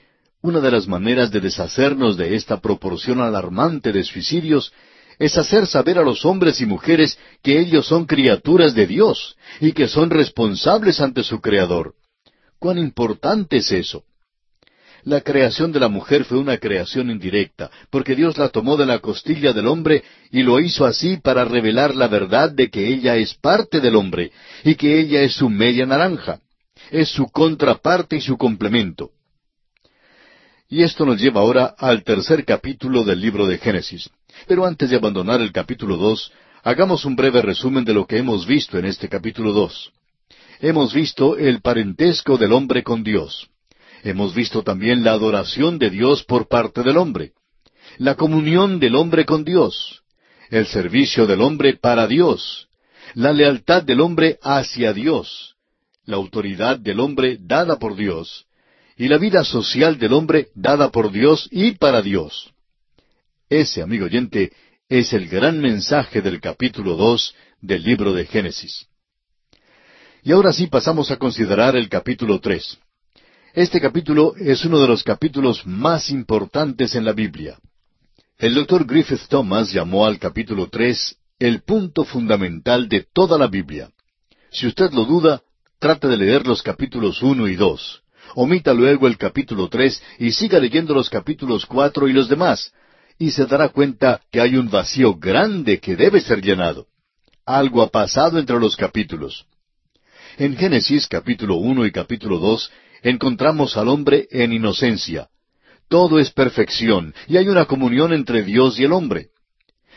una 0.42 0.62
de 0.62 0.72
las 0.72 0.88
maneras 0.88 1.32
de 1.32 1.42
deshacernos 1.42 2.16
de 2.16 2.36
esta 2.36 2.62
proporción 2.62 3.20
alarmante 3.20 3.92
de 3.92 4.04
suicidios 4.04 4.72
es 5.20 5.38
hacer 5.38 5.66
saber 5.66 5.98
a 5.98 6.04
los 6.04 6.24
hombres 6.24 6.62
y 6.62 6.66
mujeres 6.66 7.18
que 7.42 7.60
ellos 7.60 7.88
son 7.88 8.06
criaturas 8.06 8.74
de 8.76 8.88
Dios 8.88 9.36
y 9.60 9.74
que 9.74 9.88
son 9.88 10.10
responsables 10.10 11.02
ante 11.02 11.24
su 11.24 11.42
Creador. 11.42 11.96
¿Cuán 12.60 12.78
importante 12.78 13.58
es 13.58 13.72
eso? 13.72 14.04
La 15.04 15.22
creación 15.22 15.72
de 15.72 15.80
la 15.80 15.88
mujer 15.88 16.26
fue 16.26 16.40
una 16.40 16.58
creación 16.58 17.12
indirecta, 17.12 17.70
porque 17.92 18.16
Dios 18.16 18.40
la 18.40 18.50
tomó 18.50 18.76
de 18.76 18.88
la 18.88 19.00
costilla 19.00 19.54
del 19.54 19.68
hombre 19.68 20.04
y 20.32 20.42
lo 20.42 20.60
hizo 20.60 20.84
así 20.84 21.18
para 21.18 21.46
revelar 21.46 21.96
la 21.96 22.08
verdad 22.08 22.50
de 22.50 22.72
que 22.72 22.88
ella 22.88 23.16
es 23.16 23.36
parte 23.36 23.82
del 23.82 23.96
hombre 23.96 24.32
y 24.64 24.74
que 24.74 25.00
ella 25.00 25.22
es 25.22 25.36
su 25.36 25.48
media 25.48 25.86
naranja, 25.86 26.40
es 26.90 27.10
su 27.10 27.28
contraparte 27.28 28.16
y 28.16 28.22
su 28.22 28.36
complemento. 28.36 29.12
Y 30.68 30.82
esto 30.82 31.06
nos 31.06 31.22
lleva 31.22 31.42
ahora 31.42 31.76
al 31.78 32.04
tercer 32.04 32.44
capítulo 32.44 33.04
del 33.04 33.22
libro 33.22 33.46
de 33.46 33.60
Génesis. 33.60 34.10
Pero 34.48 34.66
antes 34.66 34.90
de 34.90 34.96
abandonar 34.96 35.40
el 35.40 35.52
capítulo 35.52 35.98
dos, 35.98 36.32
hagamos 36.64 37.06
un 37.06 37.16
breve 37.16 37.44
resumen 37.44 37.86
de 37.86 37.94
lo 37.94 38.08
que 38.08 38.18
hemos 38.18 38.48
visto 38.48 38.80
en 38.80 38.86
este 38.86 39.08
capítulo 39.08 39.54
dos. 39.54 39.94
Hemos 40.60 40.94
visto 40.94 41.38
el 41.38 41.62
parentesco 41.62 42.38
del 42.38 42.54
hombre 42.54 42.84
con 42.84 43.04
Dios. 43.04 43.50
Hemos 44.04 44.34
visto 44.34 44.64
también 44.64 45.04
la 45.04 45.12
adoración 45.12 45.80
de 45.80 45.90
Dios 45.90 46.24
por 46.24 46.48
parte 46.48 46.84
del 46.84 46.98
hombre, 46.98 47.34
la 47.98 48.16
comunión 48.16 48.80
del 48.80 48.96
hombre 48.96 49.26
con 49.26 49.44
Dios, 49.44 50.04
el 50.50 50.68
servicio 50.68 51.26
del 51.26 51.42
hombre 51.42 51.76
para 51.76 52.08
Dios, 52.08 52.68
la 53.16 53.34
lealtad 53.34 53.84
del 53.84 54.02
hombre 54.02 54.38
hacia 54.42 54.94
Dios, 54.94 55.56
la 56.06 56.18
autoridad 56.18 56.78
del 56.80 57.00
hombre 57.00 57.38
dada 57.40 57.80
por 57.80 57.96
Dios, 57.96 58.46
y 58.96 59.08
la 59.08 59.18
vida 59.18 59.44
social 59.44 59.98
del 59.98 60.14
hombre 60.14 60.48
dada 60.54 60.92
por 60.92 61.12
Dios 61.12 61.50
y 61.52 61.72
para 61.72 62.02
Dios. 62.02 62.54
Ese, 63.50 63.82
amigo 63.82 64.06
oyente, 64.06 64.54
es 64.88 65.14
el 65.14 65.28
gran 65.28 65.60
mensaje 65.60 66.22
del 66.22 66.40
capítulo 66.40 66.96
dos 66.96 67.36
del 67.60 67.84
libro 67.84 68.14
de 68.14 68.26
Génesis. 68.26 68.88
Y 70.26 70.32
ahora 70.32 70.52
sí 70.52 70.66
pasamos 70.66 71.12
a 71.12 71.18
considerar 71.18 71.76
el 71.76 71.88
capítulo 71.88 72.40
tres. 72.40 72.80
Este 73.54 73.80
capítulo 73.80 74.34
es 74.36 74.66
uno 74.66 74.80
de 74.80 74.88
los 74.88 75.04
capítulos 75.04 75.68
más 75.68 76.10
importantes 76.10 76.96
en 76.96 77.06
la 77.06 77.14
Biblia. 77.14 77.60
El 78.40 78.56
doctor 78.56 78.88
Griffith 78.88 79.28
Thomas 79.30 79.72
llamó 79.72 80.08
al 80.08 80.18
capítulo 80.18 80.68
tres 80.68 81.16
el 81.38 81.62
punto 81.62 82.04
fundamental 82.04 82.90
de 82.90 83.06
toda 83.14 83.38
la 83.38 83.46
Biblia. 83.46 83.92
Si 84.50 84.66
usted 84.66 84.92
lo 84.94 85.06
duda, 85.06 85.44
trate 85.78 86.08
de 86.08 86.18
leer 86.18 86.48
los 86.48 86.64
capítulos 86.64 87.22
uno 87.22 87.48
y 87.48 87.56
dos. 87.56 88.02
Omita 88.34 88.74
luego 88.74 89.06
el 89.06 89.20
capítulo 89.20 89.70
tres 89.70 90.02
y 90.18 90.32
siga 90.32 90.58
leyendo 90.58 90.96
los 90.96 91.08
capítulos 91.08 91.68
cuatro 91.68 92.08
y 92.08 92.14
los 92.14 92.30
demás, 92.30 92.74
y 93.20 93.30
se 93.30 93.46
dará 93.46 93.70
cuenta 93.70 94.22
que 94.32 94.42
hay 94.42 94.56
un 94.56 94.72
vacío 94.72 95.18
grande 95.18 95.80
que 95.80 95.96
debe 95.96 96.20
ser 96.20 96.42
llenado. 96.42 96.88
Algo 97.46 97.84
ha 97.84 97.92
pasado 97.92 98.40
entre 98.40 98.60
los 98.60 98.76
capítulos. 98.76 99.46
En 100.38 100.58
Génesis 100.58 101.08
capítulo 101.08 101.56
uno 101.56 101.86
y 101.86 101.94
capítulo 101.94 102.40
dos 102.40 102.70
encontramos 103.02 103.78
al 103.78 103.88
hombre 103.88 104.28
en 104.32 104.52
inocencia. 104.52 105.30
Todo 105.88 106.20
es 106.20 106.30
perfección 106.32 107.14
y 107.30 107.38
hay 107.38 107.48
una 107.48 107.66
comunión 107.66 108.12
entre 108.12 108.44
Dios 108.44 108.78
y 108.78 108.84
el 108.84 108.92
hombre. 108.92 109.30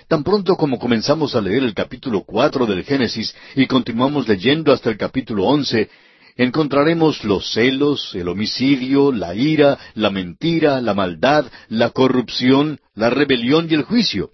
Tan 0.07 0.23
pronto 0.23 0.55
como 0.55 0.79
comenzamos 0.79 1.35
a 1.35 1.41
leer 1.41 1.65
el 1.65 1.75
capítulo 1.75 2.23
cuatro 2.23 2.67
del 2.67 2.85
Génesis 2.85 3.35
y 3.57 3.67
continuamos 3.67 4.29
leyendo 4.29 4.73
hasta 4.73 4.91
el 4.91 4.97
capítulo 4.97 5.45
once, 5.45 5.91
encontraremos 6.37 7.25
los 7.25 7.53
celos, 7.53 8.15
el 8.15 8.29
homicidio, 8.29 9.11
la 9.11 9.35
ira, 9.35 9.77
la 9.95 10.11
mentira, 10.11 10.81
la 10.81 10.95
maldad, 10.95 11.47
la 11.69 11.91
corrupción, 11.91 12.79
la 12.95 13.11
rebelión 13.11 13.67
y 13.69 13.75
el 13.75 13.83
juicio. 13.83 14.31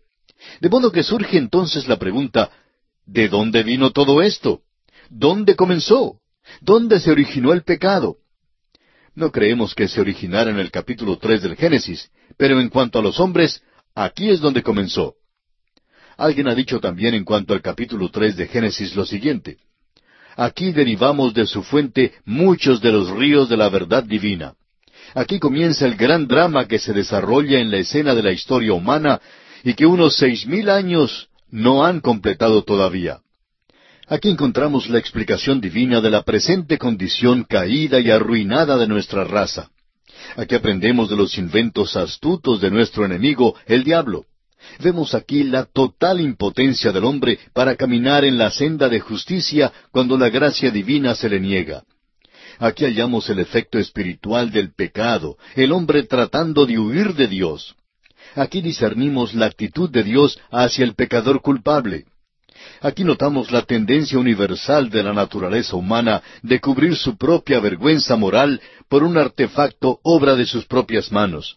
De 0.61 0.69
modo 0.69 0.93
que 0.93 1.03
surge 1.03 1.39
entonces 1.39 1.89
la 1.89 1.99
pregunta, 1.99 2.51
¿de 3.07 3.31
dónde 3.31 3.63
vino 3.63 3.91
todo 3.93 4.21
esto? 4.21 4.61
¿Dónde 5.11 5.57
comenzó? 5.57 6.21
¿Dónde 6.61 7.01
se 7.01 7.11
originó 7.11 7.53
el 7.53 7.63
pecado? 7.63 8.17
No 9.15 9.31
creemos 9.31 9.75
que 9.75 9.89
se 9.89 10.01
originara 10.01 10.51
en 10.51 10.59
el 10.59 10.71
capítulo 10.71 11.19
tres 11.19 11.43
del 11.43 11.57
Génesis, 11.57 12.11
pero 12.37 12.61
en 12.61 12.69
cuanto 12.69 12.99
a 12.99 13.03
los 13.03 13.21
hombres, 13.21 13.63
aquí 13.95 14.31
es 14.31 14.41
donde 14.41 14.63
comenzó. 14.63 15.15
Alguien 16.17 16.49
ha 16.49 16.55
dicho 16.55 16.81
también 16.81 17.15
en 17.15 17.25
cuanto 17.25 17.55
al 17.55 17.63
capítulo 17.63 18.11
tres 18.11 18.37
de 18.37 18.47
Génesis 18.47 18.95
lo 18.95 19.05
siguiente. 19.05 19.59
Aquí 20.37 20.73
derivamos 20.73 21.33
de 21.33 21.47
su 21.47 21.63
fuente 21.63 22.13
muchos 22.25 22.81
de 22.81 22.91
los 22.91 23.11
ríos 23.11 23.49
de 23.49 23.57
la 23.57 23.69
verdad 23.69 24.03
divina. 24.03 24.55
Aquí 25.15 25.39
comienza 25.39 25.87
el 25.87 25.97
gran 25.97 26.27
drama 26.27 26.67
que 26.67 26.79
se 26.79 26.93
desarrolla 26.93 27.61
en 27.61 27.71
la 27.71 27.79
escena 27.79 28.15
de 28.15 28.23
la 28.23 28.33
historia 28.33 28.73
humana 28.73 29.21
y 29.63 29.75
que 29.75 29.87
unos 29.87 30.17
seis 30.17 30.47
mil 30.47 30.71
años 30.71 31.29
no 31.51 31.85
han 31.85 32.01
completado 32.01 32.65
todavía. 32.65 33.21
Aquí 34.07 34.29
encontramos 34.29 34.89
la 34.91 34.99
explicación 34.99 35.61
divina 35.61 36.01
de 36.01 36.11
la 36.11 36.23
presente 36.23 36.77
condición 36.77 37.45
caída 37.45 38.01
y 38.01 38.11
arruinada 38.11 38.77
de 38.77 38.87
nuestra 38.87 39.25
raza. 39.25 39.71
Aquí 40.37 40.55
aprendemos 40.55 41.09
de 41.09 41.17
los 41.17 41.39
inventos 41.39 41.97
astutos 41.97 42.61
de 42.61 42.71
nuestro 42.71 43.05
enemigo, 43.05 43.55
el 43.67 43.83
diablo. 43.83 44.27
Vemos 44.81 45.15
aquí 45.15 45.45
la 45.45 45.65
total 45.65 46.21
impotencia 46.21 46.93
del 46.93 47.05
hombre 47.05 47.39
para 47.53 47.77
caminar 47.77 48.25
en 48.25 48.39
la 48.39 48.51
senda 48.51 48.89
de 48.89 49.01
justicia 49.01 49.73
cuando 49.91 50.19
la 50.19 50.29
gracia 50.29 50.71
divina 50.71 51.15
se 51.15 51.29
le 51.29 51.41
niega. 51.41 51.85
Aquí 52.59 52.85
hallamos 52.85 53.29
el 53.31 53.41
efecto 53.41 53.79
espiritual 53.79 54.51
del 54.51 54.73
pecado, 54.75 55.37
el 55.57 55.73
hombre 55.73 56.05
tratando 56.05 56.67
de 56.67 56.79
huir 56.79 57.15
de 57.15 57.27
Dios. 57.27 57.75
Aquí 58.35 58.61
discernimos 58.61 59.35
la 59.35 59.47
actitud 59.47 59.91
de 59.91 60.03
Dios 60.03 60.39
hacia 60.51 60.85
el 60.85 60.95
pecador 60.95 61.41
culpable. 61.41 62.07
Aquí 62.85 63.03
notamos 63.03 63.51
la 63.51 63.63
tendencia 63.63 64.19
universal 64.19 64.91
de 64.91 65.03
la 65.03 65.15
naturaleza 65.15 65.75
humana 65.75 66.23
de 66.43 66.61
cubrir 66.61 66.97
su 66.97 67.17
propia 67.17 67.59
vergüenza 67.59 68.15
moral 68.15 68.61
por 68.91 69.03
un 69.03 69.17
artefacto 69.17 70.01
obra 70.03 70.37
de 70.37 70.45
sus 70.45 70.67
propias 70.67 71.11
manos. 71.11 71.57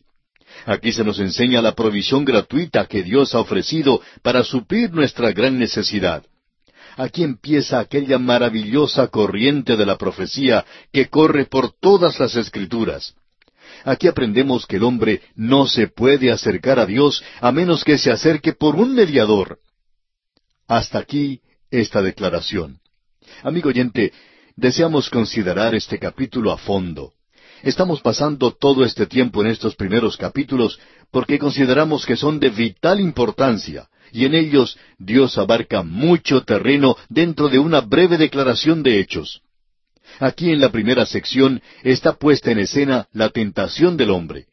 Aquí 0.65 0.93
se 0.93 1.03
nos 1.03 1.19
enseña 1.19 1.61
la 1.61 1.75
provisión 1.75 2.23
gratuita 2.23 2.85
que 2.85 3.03
Dios 3.03 3.35
ha 3.35 3.41
ofrecido 3.41 3.99
para 4.21 4.41
suplir 4.45 4.93
nuestra 4.93 5.33
gran 5.33 5.59
necesidad. 5.59 6.23
Aquí 6.95 7.23
empieza 7.23 7.79
aquella 7.79 8.17
maravillosa 8.19 9.07
corriente 9.07 9.75
de 9.75 9.85
la 9.85 9.97
profecía 9.97 10.63
que 10.93 11.09
corre 11.09 11.43
por 11.43 11.73
todas 11.73 12.21
las 12.21 12.37
escrituras. 12.37 13.15
Aquí 13.83 14.07
aprendemos 14.07 14.65
que 14.65 14.77
el 14.77 14.83
hombre 14.83 15.21
no 15.35 15.67
se 15.67 15.89
puede 15.89 16.31
acercar 16.31 16.79
a 16.79 16.85
Dios 16.85 17.21
a 17.41 17.51
menos 17.51 17.83
que 17.83 17.97
se 17.97 18.11
acerque 18.11 18.53
por 18.53 18.77
un 18.77 18.95
mediador. 18.95 19.59
Hasta 20.67 20.99
aquí 20.99 21.41
esta 21.71 22.01
declaración. 22.01 22.79
Amigo 23.41 23.69
oyente, 23.69 24.11
deseamos 24.55 25.09
considerar 25.09 25.75
este 25.75 25.97
capítulo 25.97 26.51
a 26.51 26.57
fondo. 26.57 27.13
Estamos 27.63 28.01
pasando 28.01 28.51
todo 28.51 28.83
este 28.83 29.05
tiempo 29.07 29.41
en 29.41 29.47
estos 29.47 29.75
primeros 29.75 30.17
capítulos 30.17 30.79
porque 31.09 31.39
consideramos 31.39 32.05
que 32.05 32.17
son 32.17 32.39
de 32.39 32.49
vital 32.49 32.99
importancia 32.99 33.87
y 34.11 34.25
en 34.25 34.35
ellos 34.35 34.77
Dios 34.97 35.37
abarca 35.37 35.83
mucho 35.83 36.43
terreno 36.43 36.97
dentro 37.09 37.49
de 37.49 37.59
una 37.59 37.81
breve 37.81 38.17
declaración 38.17 38.83
de 38.83 38.99
hechos. 38.99 39.41
Aquí 40.19 40.51
en 40.51 40.59
la 40.59 40.69
primera 40.69 41.05
sección 41.05 41.61
está 41.83 42.13
puesta 42.13 42.51
en 42.51 42.59
escena 42.59 43.07
la 43.13 43.29
tentación 43.29 43.97
del 43.97 44.11
hombre. 44.11 44.47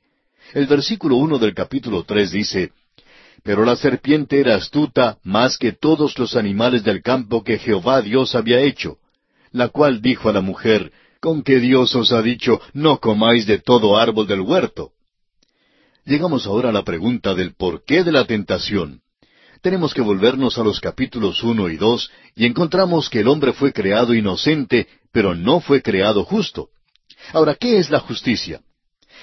El 0.53 0.67
versículo 0.67 1.17
uno 1.17 1.39
del 1.39 1.55
capítulo 1.55 2.05
tres 2.05 2.31
dice 2.31 2.73
pero 3.45 3.65
la 3.67 3.77
serpiente 3.77 4.41
era 4.41 4.57
astuta 4.57 5.19
más 5.23 5.59
que 5.59 5.73
todos 5.73 6.19
los 6.19 6.35
animales 6.35 6.83
del 6.83 7.03
campo 7.03 7.45
que 7.45 7.59
Jehová 7.59 8.01
Dios 8.01 8.35
había 8.35 8.61
hecho, 8.61 8.97
la 9.53 9.69
cual 9.69 10.01
dijo 10.01 10.31
a 10.31 10.33
la 10.33 10.41
mujer, 10.41 10.91
¿Con 11.21 11.43
qué 11.43 11.61
Dios 11.61 11.95
os 11.95 12.13
ha 12.13 12.23
dicho, 12.23 12.61
no 12.73 12.99
comáis 13.01 13.47
de 13.47 13.59
todo 13.59 13.97
árbol 13.97 14.27
del 14.27 14.41
huerto? 14.41 14.93
Llegamos 16.05 16.47
ahora 16.47 16.71
a 16.71 16.73
la 16.73 16.85
pregunta 16.85 17.35
del 17.35 17.55
porqué 17.55 18.03
de 18.03 18.13
la 18.13 18.27
tentación. 18.27 19.01
Tenemos 19.63 19.95
que 19.95 20.03
volvernos 20.03 20.59
a 20.59 20.65
los 20.65 20.81
capítulos 20.81 21.43
uno 21.43 21.69
y 21.69 21.77
dos 21.77 22.11
y 22.35 22.47
encontramos 22.47 23.09
que 23.09 23.21
el 23.21 23.29
hombre 23.29 23.53
fue 23.53 23.73
creado 23.73 24.15
inocente, 24.15 24.89
pero 25.13 25.35
no 25.35 25.61
fue 25.61 25.81
creado 25.83 26.25
justo. 26.25 26.69
Ahora, 27.33 27.55
¿qué 27.55 27.79
es 27.79 27.91
la 27.91 28.01
justicia? 28.01 28.61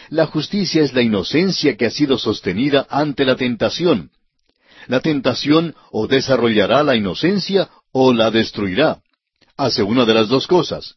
La 0.10 0.26
justicia 0.26 0.84
es 0.84 0.94
la 0.94 1.02
inocencia 1.02 1.78
que 1.78 1.86
ha 1.86 1.92
sido 1.92 2.18
sostenida 2.18 2.88
ante 2.90 3.26
la 3.26 3.36
tentación. 3.36 4.12
La 4.88 5.00
tentación 5.00 5.76
o 5.92 6.08
desarrollará 6.08 6.84
la 6.84 6.96
inocencia 6.96 7.70
o 7.92 8.14
la 8.14 8.32
destruirá. 8.32 9.02
Hace 9.58 9.84
una 9.84 10.06
de 10.06 10.14
las 10.14 10.28
dos 10.28 10.48
cosas. 10.48 10.96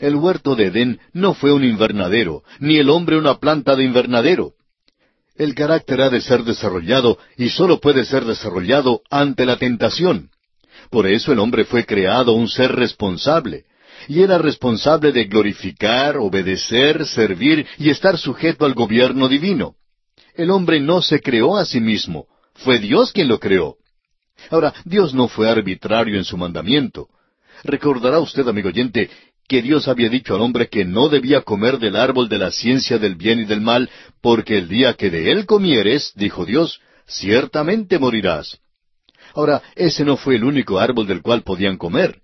El 0.00 0.16
huerto 0.16 0.54
de 0.54 0.66
Edén 0.66 1.00
no 1.12 1.34
fue 1.34 1.52
un 1.52 1.64
invernadero, 1.64 2.42
ni 2.60 2.76
el 2.76 2.90
hombre 2.90 3.16
una 3.16 3.38
planta 3.38 3.74
de 3.74 3.84
invernadero. 3.84 4.52
El 5.36 5.54
carácter 5.54 6.02
ha 6.02 6.10
de 6.10 6.20
ser 6.20 6.44
desarrollado 6.44 7.18
y 7.36 7.48
sólo 7.48 7.80
puede 7.80 8.04
ser 8.04 8.24
desarrollado 8.24 9.02
ante 9.10 9.46
la 9.46 9.56
tentación. 9.56 10.30
Por 10.90 11.06
eso 11.06 11.32
el 11.32 11.38
hombre 11.38 11.64
fue 11.64 11.84
creado 11.84 12.32
un 12.32 12.48
ser 12.48 12.74
responsable, 12.74 13.64
y 14.08 14.22
era 14.22 14.38
responsable 14.38 15.12
de 15.12 15.24
glorificar, 15.24 16.16
obedecer, 16.16 17.06
servir 17.06 17.66
y 17.76 17.90
estar 17.90 18.16
sujeto 18.16 18.64
al 18.64 18.72
gobierno 18.72 19.28
divino. 19.28 19.74
El 20.34 20.50
hombre 20.50 20.80
no 20.80 21.02
se 21.02 21.20
creó 21.20 21.56
a 21.58 21.66
sí 21.66 21.78
mismo, 21.78 22.26
fue 22.54 22.78
Dios 22.78 23.12
quien 23.12 23.28
lo 23.28 23.38
creó. 23.38 23.76
Ahora, 24.50 24.72
Dios 24.84 25.12
no 25.12 25.28
fue 25.28 25.48
arbitrario 25.50 26.16
en 26.16 26.24
su 26.24 26.38
mandamiento. 26.38 27.08
Recordará 27.64 28.18
usted, 28.20 28.48
amigo 28.48 28.68
oyente, 28.68 29.10
que 29.46 29.60
Dios 29.62 29.88
había 29.88 30.08
dicho 30.08 30.34
al 30.34 30.42
hombre 30.42 30.68
que 30.68 30.84
no 30.84 31.08
debía 31.08 31.42
comer 31.42 31.78
del 31.78 31.96
árbol 31.96 32.28
de 32.28 32.38
la 32.38 32.50
ciencia 32.50 32.98
del 32.98 33.16
bien 33.16 33.40
y 33.40 33.44
del 33.44 33.60
mal, 33.60 33.90
porque 34.22 34.56
el 34.56 34.68
día 34.68 34.94
que 34.94 35.10
de 35.10 35.32
él 35.32 35.44
comieres, 35.44 36.12
dijo 36.14 36.46
Dios, 36.46 36.80
ciertamente 37.06 37.98
morirás. 37.98 38.58
Ahora, 39.34 39.62
ese 39.74 40.04
no 40.04 40.16
fue 40.16 40.36
el 40.36 40.44
único 40.44 40.78
árbol 40.78 41.06
del 41.06 41.20
cual 41.20 41.42
podían 41.42 41.76
comer. 41.76 42.22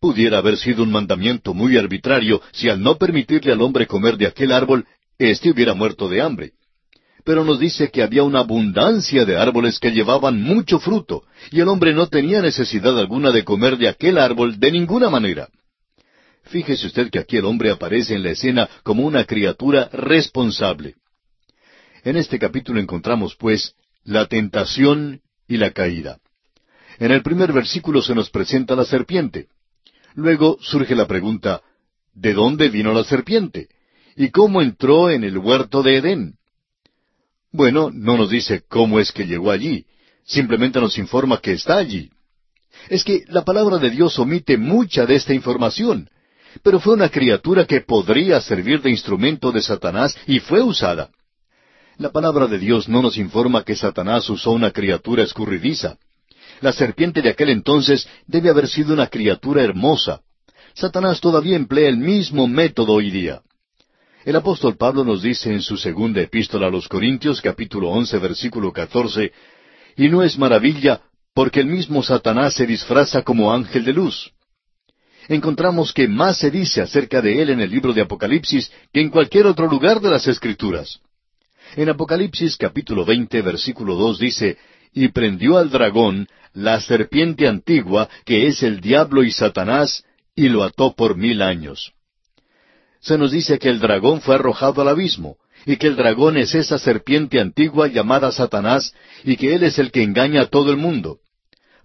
Pudiera 0.00 0.38
haber 0.38 0.56
sido 0.56 0.84
un 0.84 0.92
mandamiento 0.92 1.54
muy 1.54 1.76
arbitrario 1.76 2.40
si 2.52 2.68
al 2.68 2.80
no 2.80 2.96
permitirle 2.96 3.52
al 3.52 3.60
hombre 3.62 3.86
comer 3.86 4.16
de 4.16 4.26
aquel 4.26 4.52
árbol, 4.52 4.86
éste 5.18 5.50
hubiera 5.50 5.74
muerto 5.74 6.08
de 6.08 6.22
hambre. 6.22 6.52
Pero 7.24 7.44
nos 7.44 7.58
dice 7.58 7.90
que 7.90 8.02
había 8.02 8.22
una 8.22 8.40
abundancia 8.40 9.24
de 9.24 9.36
árboles 9.36 9.80
que 9.80 9.90
llevaban 9.90 10.40
mucho 10.40 10.78
fruto, 10.78 11.24
y 11.50 11.60
el 11.60 11.68
hombre 11.68 11.92
no 11.92 12.06
tenía 12.06 12.40
necesidad 12.40 12.96
alguna 12.98 13.32
de 13.32 13.44
comer 13.44 13.76
de 13.76 13.88
aquel 13.88 14.18
árbol 14.18 14.60
de 14.60 14.70
ninguna 14.70 15.10
manera. 15.10 15.48
Fíjese 16.44 16.86
usted 16.86 17.10
que 17.10 17.18
aquí 17.18 17.36
el 17.36 17.44
hombre 17.44 17.70
aparece 17.70 18.14
en 18.14 18.22
la 18.22 18.30
escena 18.30 18.68
como 18.84 19.04
una 19.04 19.24
criatura 19.24 19.90
responsable. 19.92 20.94
En 22.04 22.16
este 22.16 22.38
capítulo 22.38 22.80
encontramos, 22.80 23.34
pues, 23.36 23.74
la 24.04 24.26
tentación 24.26 25.20
y 25.48 25.56
la 25.56 25.72
caída. 25.72 26.18
En 26.98 27.10
el 27.10 27.22
primer 27.22 27.52
versículo 27.52 28.00
se 28.00 28.14
nos 28.14 28.30
presenta 28.30 28.74
la 28.76 28.84
serpiente. 28.84 29.48
Luego 30.18 30.58
surge 30.60 30.96
la 30.96 31.06
pregunta, 31.06 31.62
¿de 32.12 32.34
dónde 32.34 32.68
vino 32.68 32.92
la 32.92 33.04
serpiente? 33.04 33.68
¿Y 34.16 34.30
cómo 34.30 34.60
entró 34.60 35.10
en 35.10 35.22
el 35.22 35.38
huerto 35.38 35.82
de 35.82 35.98
Edén? 35.98 36.34
Bueno, 37.52 37.90
no 37.92 38.16
nos 38.16 38.28
dice 38.28 38.64
cómo 38.68 38.98
es 38.98 39.12
que 39.12 39.26
llegó 39.26 39.52
allí, 39.52 39.86
simplemente 40.24 40.80
nos 40.80 40.98
informa 40.98 41.40
que 41.40 41.52
está 41.52 41.76
allí. 41.76 42.10
Es 42.88 43.04
que 43.04 43.22
la 43.28 43.44
palabra 43.44 43.78
de 43.78 43.90
Dios 43.90 44.18
omite 44.18 44.58
mucha 44.58 45.06
de 45.06 45.14
esta 45.14 45.32
información 45.32 46.10
pero 46.62 46.80
fue 46.80 46.94
una 46.94 47.08
criatura 47.08 47.66
que 47.66 47.80
podría 47.80 48.40
servir 48.40 48.80
de 48.82 48.90
instrumento 48.90 49.52
de 49.52 49.62
Satanás 49.62 50.16
y 50.26 50.40
fue 50.40 50.62
usada. 50.62 51.10
La 51.96 52.10
palabra 52.10 52.46
de 52.46 52.58
Dios 52.58 52.88
no 52.88 53.02
nos 53.02 53.16
informa 53.16 53.64
que 53.64 53.76
Satanás 53.76 54.28
usó 54.30 54.52
una 54.52 54.70
criatura 54.70 55.22
escurridiza. 55.22 55.98
La 56.60 56.72
serpiente 56.72 57.22
de 57.22 57.30
aquel 57.30 57.50
entonces 57.50 58.08
debe 58.26 58.50
haber 58.50 58.68
sido 58.68 58.94
una 58.94 59.06
criatura 59.06 59.62
hermosa. 59.62 60.20
Satanás 60.74 61.20
todavía 61.20 61.56
emplea 61.56 61.88
el 61.88 61.98
mismo 61.98 62.46
método 62.46 62.94
hoy 62.94 63.10
día. 63.10 63.42
El 64.24 64.36
apóstol 64.36 64.76
Pablo 64.76 65.04
nos 65.04 65.22
dice 65.22 65.52
en 65.52 65.62
su 65.62 65.76
segunda 65.76 66.20
epístola 66.20 66.66
a 66.66 66.70
los 66.70 66.88
Corintios 66.88 67.40
capítulo 67.40 67.90
once 67.90 68.18
versículo 68.18 68.72
catorce, 68.72 69.32
y 69.96 70.08
no 70.08 70.22
es 70.22 70.38
maravilla 70.38 71.00
porque 71.34 71.60
el 71.60 71.66
mismo 71.66 72.02
Satanás 72.02 72.54
se 72.54 72.66
disfraza 72.66 73.22
como 73.22 73.52
ángel 73.52 73.84
de 73.84 73.92
luz 73.92 74.32
encontramos 75.28 75.92
que 75.92 76.08
más 76.08 76.38
se 76.38 76.50
dice 76.50 76.80
acerca 76.80 77.20
de 77.20 77.40
él 77.42 77.50
en 77.50 77.60
el 77.60 77.70
libro 77.70 77.92
de 77.92 78.00
Apocalipsis 78.00 78.72
que 78.92 79.00
en 79.00 79.10
cualquier 79.10 79.46
otro 79.46 79.68
lugar 79.68 80.00
de 80.00 80.10
las 80.10 80.26
Escrituras. 80.26 81.00
En 81.76 81.88
Apocalipsis 81.90 82.56
capítulo 82.56 83.04
20 83.04 83.42
versículo 83.42 83.94
2 83.94 84.18
dice, 84.18 84.58
y 84.94 85.08
prendió 85.08 85.58
al 85.58 85.70
dragón, 85.70 86.26
la 86.58 86.80
serpiente 86.80 87.46
antigua, 87.46 88.08
que 88.24 88.46
es 88.46 88.62
el 88.62 88.80
diablo 88.80 89.22
y 89.22 89.30
Satanás, 89.30 90.04
y 90.34 90.48
lo 90.48 90.64
ató 90.64 90.94
por 90.94 91.16
mil 91.16 91.42
años. 91.42 91.92
Se 93.00 93.16
nos 93.16 93.32
dice 93.32 93.58
que 93.58 93.68
el 93.68 93.80
dragón 93.80 94.20
fue 94.20 94.34
arrojado 94.34 94.82
al 94.82 94.88
abismo, 94.88 95.36
y 95.66 95.76
que 95.76 95.86
el 95.86 95.96
dragón 95.96 96.36
es 96.36 96.54
esa 96.54 96.78
serpiente 96.78 97.40
antigua 97.40 97.88
llamada 97.88 98.32
Satanás, 98.32 98.94
y 99.24 99.36
que 99.36 99.54
él 99.54 99.62
es 99.62 99.78
el 99.78 99.90
que 99.90 100.02
engaña 100.02 100.42
a 100.42 100.46
todo 100.46 100.70
el 100.70 100.76
mundo 100.76 101.20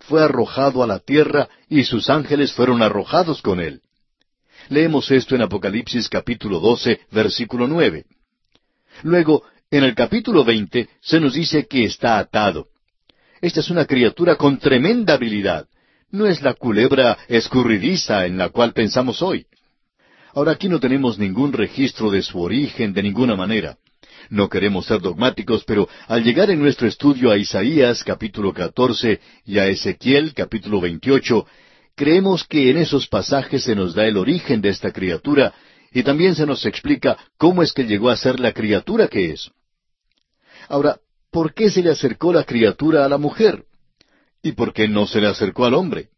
fue 0.08 0.22
arrojado 0.22 0.84
a 0.84 0.88
la 0.88 1.00
tierra 1.00 1.50
y 1.70 1.84
sus 1.84 2.10
ángeles 2.10 2.52
fueron 2.54 2.82
arrojados 2.82 3.42
con 3.42 3.60
él. 3.60 3.82
Leemos 4.70 5.10
esto 5.12 5.36
en 5.36 5.42
Apocalipsis 5.42 6.10
capítulo 6.10 6.60
12, 6.60 7.02
versículo 7.12 7.68
9. 7.68 8.06
Luego, 9.04 9.44
en 9.72 9.84
el 9.84 9.96
capítulo 9.96 10.44
20, 10.44 10.90
se 11.02 11.20
nos 11.20 11.34
dice 11.34 11.68
que 11.68 11.86
está 11.86 12.18
atado. 12.18 12.68
Esta 13.44 13.60
es 13.60 13.70
una 13.70 13.84
criatura 13.84 14.38
con 14.38 14.58
tremenda 14.58 15.16
habilidad. 15.16 15.68
No 16.10 16.28
es 16.28 16.42
la 16.42 16.54
culebra 16.54 17.18
escurridiza 17.28 18.26
en 18.26 18.38
la 18.38 18.48
cual 18.48 18.72
pensamos 18.72 19.22
hoy. 19.22 19.48
Ahora 20.34 20.54
aquí 20.54 20.70
no 20.70 20.80
tenemos 20.80 21.20
ningún 21.20 21.52
registro 21.52 22.10
de 22.10 22.22
su 22.22 22.40
origen 22.40 22.94
de 22.94 23.04
ninguna 23.04 23.36
manera. 23.36 23.76
No 24.30 24.48
queremos 24.48 24.86
ser 24.86 25.02
dogmáticos, 25.02 25.66
pero 25.66 25.90
al 26.08 26.24
llegar 26.24 26.52
en 26.52 26.62
nuestro 26.62 26.88
estudio 26.88 27.32
a 27.32 27.38
Isaías 27.38 28.02
capítulo 28.06 28.54
14 28.54 29.20
y 29.44 29.60
a 29.60 29.68
Ezequiel 29.68 30.34
capítulo 30.34 30.80
28, 30.80 31.46
creemos 31.96 32.46
que 32.46 32.70
en 32.70 32.78
esos 32.78 33.10
pasajes 33.10 33.66
se 33.66 33.76
nos 33.76 33.94
da 33.94 34.08
el 34.08 34.16
origen 34.16 34.62
de 34.62 34.70
esta 34.70 34.94
criatura 34.94 35.54
y 35.92 36.04
también 36.04 36.36
se 36.36 36.46
nos 36.46 36.66
explica 36.66 37.18
cómo 37.38 37.62
es 37.62 37.74
que 37.74 37.84
llegó 37.84 38.10
a 38.10 38.16
ser 38.16 38.40
la 38.40 38.54
criatura 38.54 39.10
que 39.10 39.32
es. 39.32 39.52
Ahora, 40.70 40.98
¿por 41.34 41.54
qué 41.56 41.70
se 41.72 41.82
le 41.82 41.90
acercó 41.90 42.32
la 42.32 42.44
criatura 42.44 43.04
a 43.04 43.10
la 43.10 43.18
mujer? 43.18 43.66
¿Y 44.44 44.52
por 44.52 44.72
qué 44.72 44.88
no 44.88 45.08
se 45.08 45.20
le 45.20 45.28
acercó 45.28 45.66
al 45.66 45.74
hombre? 45.74 46.10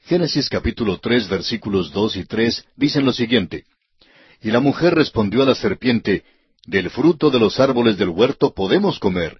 Génesis 0.00 0.48
capítulo 0.48 0.98
tres 0.98 1.28
versículos 1.28 1.92
dos 1.92 2.16
y 2.16 2.24
tres 2.24 2.64
dicen 2.74 3.04
lo 3.04 3.12
siguiente. 3.12 3.64
Y 4.40 4.50
la 4.50 4.58
mujer 4.58 4.94
respondió 4.94 5.42
a 5.42 5.46
la 5.46 5.54
serpiente, 5.54 6.24
del 6.66 6.88
fruto 6.90 7.30
de 7.30 7.38
los 7.38 7.60
árboles 7.60 7.98
del 7.98 8.08
huerto 8.08 8.54
podemos 8.54 8.98
comer, 8.98 9.38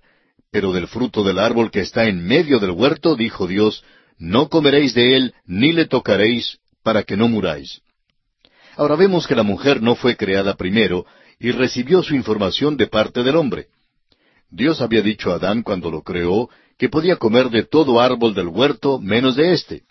pero 0.50 0.72
del 0.72 0.86
fruto 0.86 1.24
del 1.24 1.38
árbol 1.38 1.70
que 1.70 1.80
está 1.80 2.06
en 2.06 2.22
medio 2.24 2.58
del 2.60 2.72
huerto, 2.72 3.16
dijo 3.16 3.46
Dios, 3.46 3.82
no 4.18 4.50
comeréis 4.50 4.92
de 4.92 5.16
él, 5.16 5.34
ni 5.46 5.72
le 5.72 5.86
tocaréis, 5.86 6.58
para 6.82 7.02
que 7.02 7.16
no 7.16 7.28
muráis. 7.28 7.80
Ahora 8.76 8.96
vemos 8.96 9.26
que 9.26 9.34
la 9.34 9.42
mujer 9.42 9.80
no 9.82 9.94
fue 9.94 10.16
creada 10.16 10.54
primero 10.54 11.06
y 11.40 11.50
recibió 11.50 12.02
su 12.02 12.14
información 12.14 12.76
de 12.76 12.88
parte 12.88 13.22
del 13.22 13.36
hombre. 13.36 13.68
Dios 14.52 14.82
había 14.82 15.00
dicho 15.00 15.32
a 15.32 15.36
Adán 15.36 15.62
cuando 15.62 15.90
lo 15.90 16.02
creó 16.02 16.50
que 16.78 16.90
podía 16.90 17.16
comer 17.16 17.48
de 17.48 17.64
todo 17.64 18.00
árbol 18.00 18.34
del 18.34 18.48
huerto 18.48 18.98
menos 18.98 19.34
de 19.34 19.54
éste. 19.54 19.84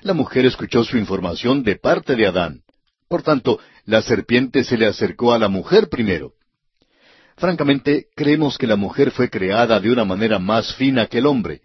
La 0.00 0.12
mujer 0.12 0.44
escuchó 0.44 0.82
su 0.82 0.98
información 0.98 1.62
de 1.62 1.76
parte 1.76 2.16
de 2.16 2.26
Adán. 2.26 2.62
Por 3.08 3.22
tanto, 3.22 3.60
la 3.84 4.02
serpiente 4.02 4.64
se 4.64 4.76
le 4.76 4.86
acercó 4.86 5.32
a 5.32 5.38
la 5.38 5.48
mujer 5.48 5.88
primero. 5.88 6.32
Francamente, 7.36 8.06
creemos 8.16 8.58
que 8.58 8.66
la 8.66 8.74
mujer 8.74 9.12
fue 9.12 9.30
creada 9.30 9.78
de 9.78 9.92
una 9.92 10.04
manera 10.04 10.40
más 10.40 10.74
fina 10.74 11.06
que 11.06 11.18
el 11.18 11.26
hombre, 11.26 11.60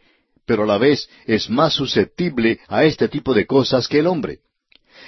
pero 0.46 0.64
a 0.64 0.68
la 0.68 0.78
vez 0.78 1.10
es 1.26 1.50
más 1.50 1.74
susceptible 1.74 2.60
a 2.68 2.84
este 2.84 3.08
tipo 3.08 3.34
de 3.34 3.48
cosas 3.48 3.88
que 3.88 4.00
el 4.00 4.08
hombre. 4.08 4.42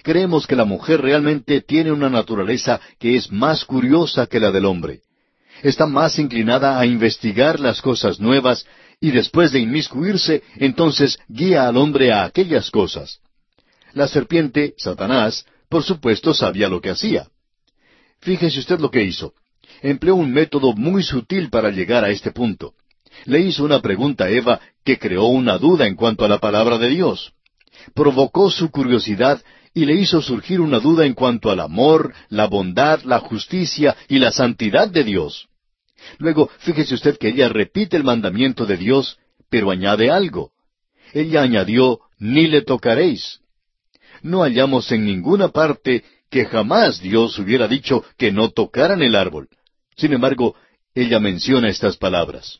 Creemos 0.01 0.47
que 0.47 0.55
la 0.55 0.65
mujer 0.65 1.01
realmente 1.01 1.61
tiene 1.61 1.91
una 1.91 2.09
naturaleza 2.09 2.81
que 2.97 3.15
es 3.15 3.31
más 3.31 3.65
curiosa 3.65 4.25
que 4.25 4.39
la 4.39 4.51
del 4.51 4.65
hombre. 4.65 5.01
Está 5.63 5.85
más 5.85 6.19
inclinada 6.19 6.79
a 6.79 6.85
investigar 6.85 7.59
las 7.59 7.81
cosas 7.81 8.19
nuevas 8.19 8.65
y 9.01 9.11
después 9.11 9.51
de 9.51 9.59
inmiscuirse, 9.59 10.43
entonces 10.57 11.19
guía 11.27 11.67
al 11.67 11.77
hombre 11.77 12.11
a 12.11 12.23
aquellas 12.23 12.69
cosas. 12.69 13.19
La 13.93 14.07
serpiente, 14.07 14.73
Satanás, 14.77 15.45
por 15.69 15.83
supuesto 15.83 16.33
sabía 16.33 16.69
lo 16.69 16.81
que 16.81 16.89
hacía. 16.89 17.27
Fíjese 18.19 18.59
usted 18.59 18.79
lo 18.79 18.91
que 18.91 19.03
hizo 19.03 19.33
empleó 19.81 20.15
un 20.15 20.31
método 20.31 20.73
muy 20.73 21.03
sutil 21.03 21.49
para 21.49 21.69
llegar 21.69 22.03
a 22.03 22.09
este 22.09 22.31
punto. 22.31 22.73
Le 23.25 23.39
hizo 23.41 23.63
una 23.63 23.81
pregunta 23.81 24.25
a 24.25 24.29
Eva 24.29 24.59
que 24.83 24.97
creó 24.97 25.25
una 25.25 25.57
duda 25.57 25.87
en 25.87 25.95
cuanto 25.95 26.25
a 26.25 26.27
la 26.27 26.39
palabra 26.39 26.77
de 26.77 26.89
Dios. 26.89 27.33
Provocó 27.93 28.49
su 28.49 28.71
curiosidad 28.71 29.41
y 29.73 29.85
le 29.85 29.93
hizo 29.93 30.21
surgir 30.21 30.61
una 30.61 30.79
duda 30.79 31.05
en 31.05 31.13
cuanto 31.13 31.51
al 31.51 31.59
amor, 31.59 32.13
la 32.29 32.47
bondad, 32.47 33.01
la 33.03 33.19
justicia 33.19 33.95
y 34.07 34.19
la 34.19 34.31
santidad 34.31 34.87
de 34.87 35.03
Dios. 35.03 35.47
Luego, 36.17 36.49
fíjese 36.59 36.95
usted 36.95 37.17
que 37.17 37.29
ella 37.29 37.49
repite 37.49 37.97
el 37.97 38.03
mandamiento 38.03 38.65
de 38.65 38.77
Dios, 38.77 39.17
pero 39.49 39.71
añade 39.71 40.09
algo. 40.09 40.51
Ella 41.13 41.41
añadió, 41.41 41.99
ni 42.17 42.47
le 42.47 42.61
tocaréis. 42.61 43.39
No 44.21 44.41
hallamos 44.41 44.91
en 44.91 45.05
ninguna 45.05 45.49
parte 45.49 46.03
que 46.29 46.45
jamás 46.45 47.01
Dios 47.01 47.37
hubiera 47.39 47.67
dicho 47.67 48.03
que 48.17 48.31
no 48.31 48.49
tocaran 48.49 49.01
el 49.01 49.15
árbol. 49.15 49.49
Sin 49.95 50.13
embargo, 50.13 50.55
ella 50.93 51.19
menciona 51.19 51.69
estas 51.69 51.97
palabras. 51.97 52.59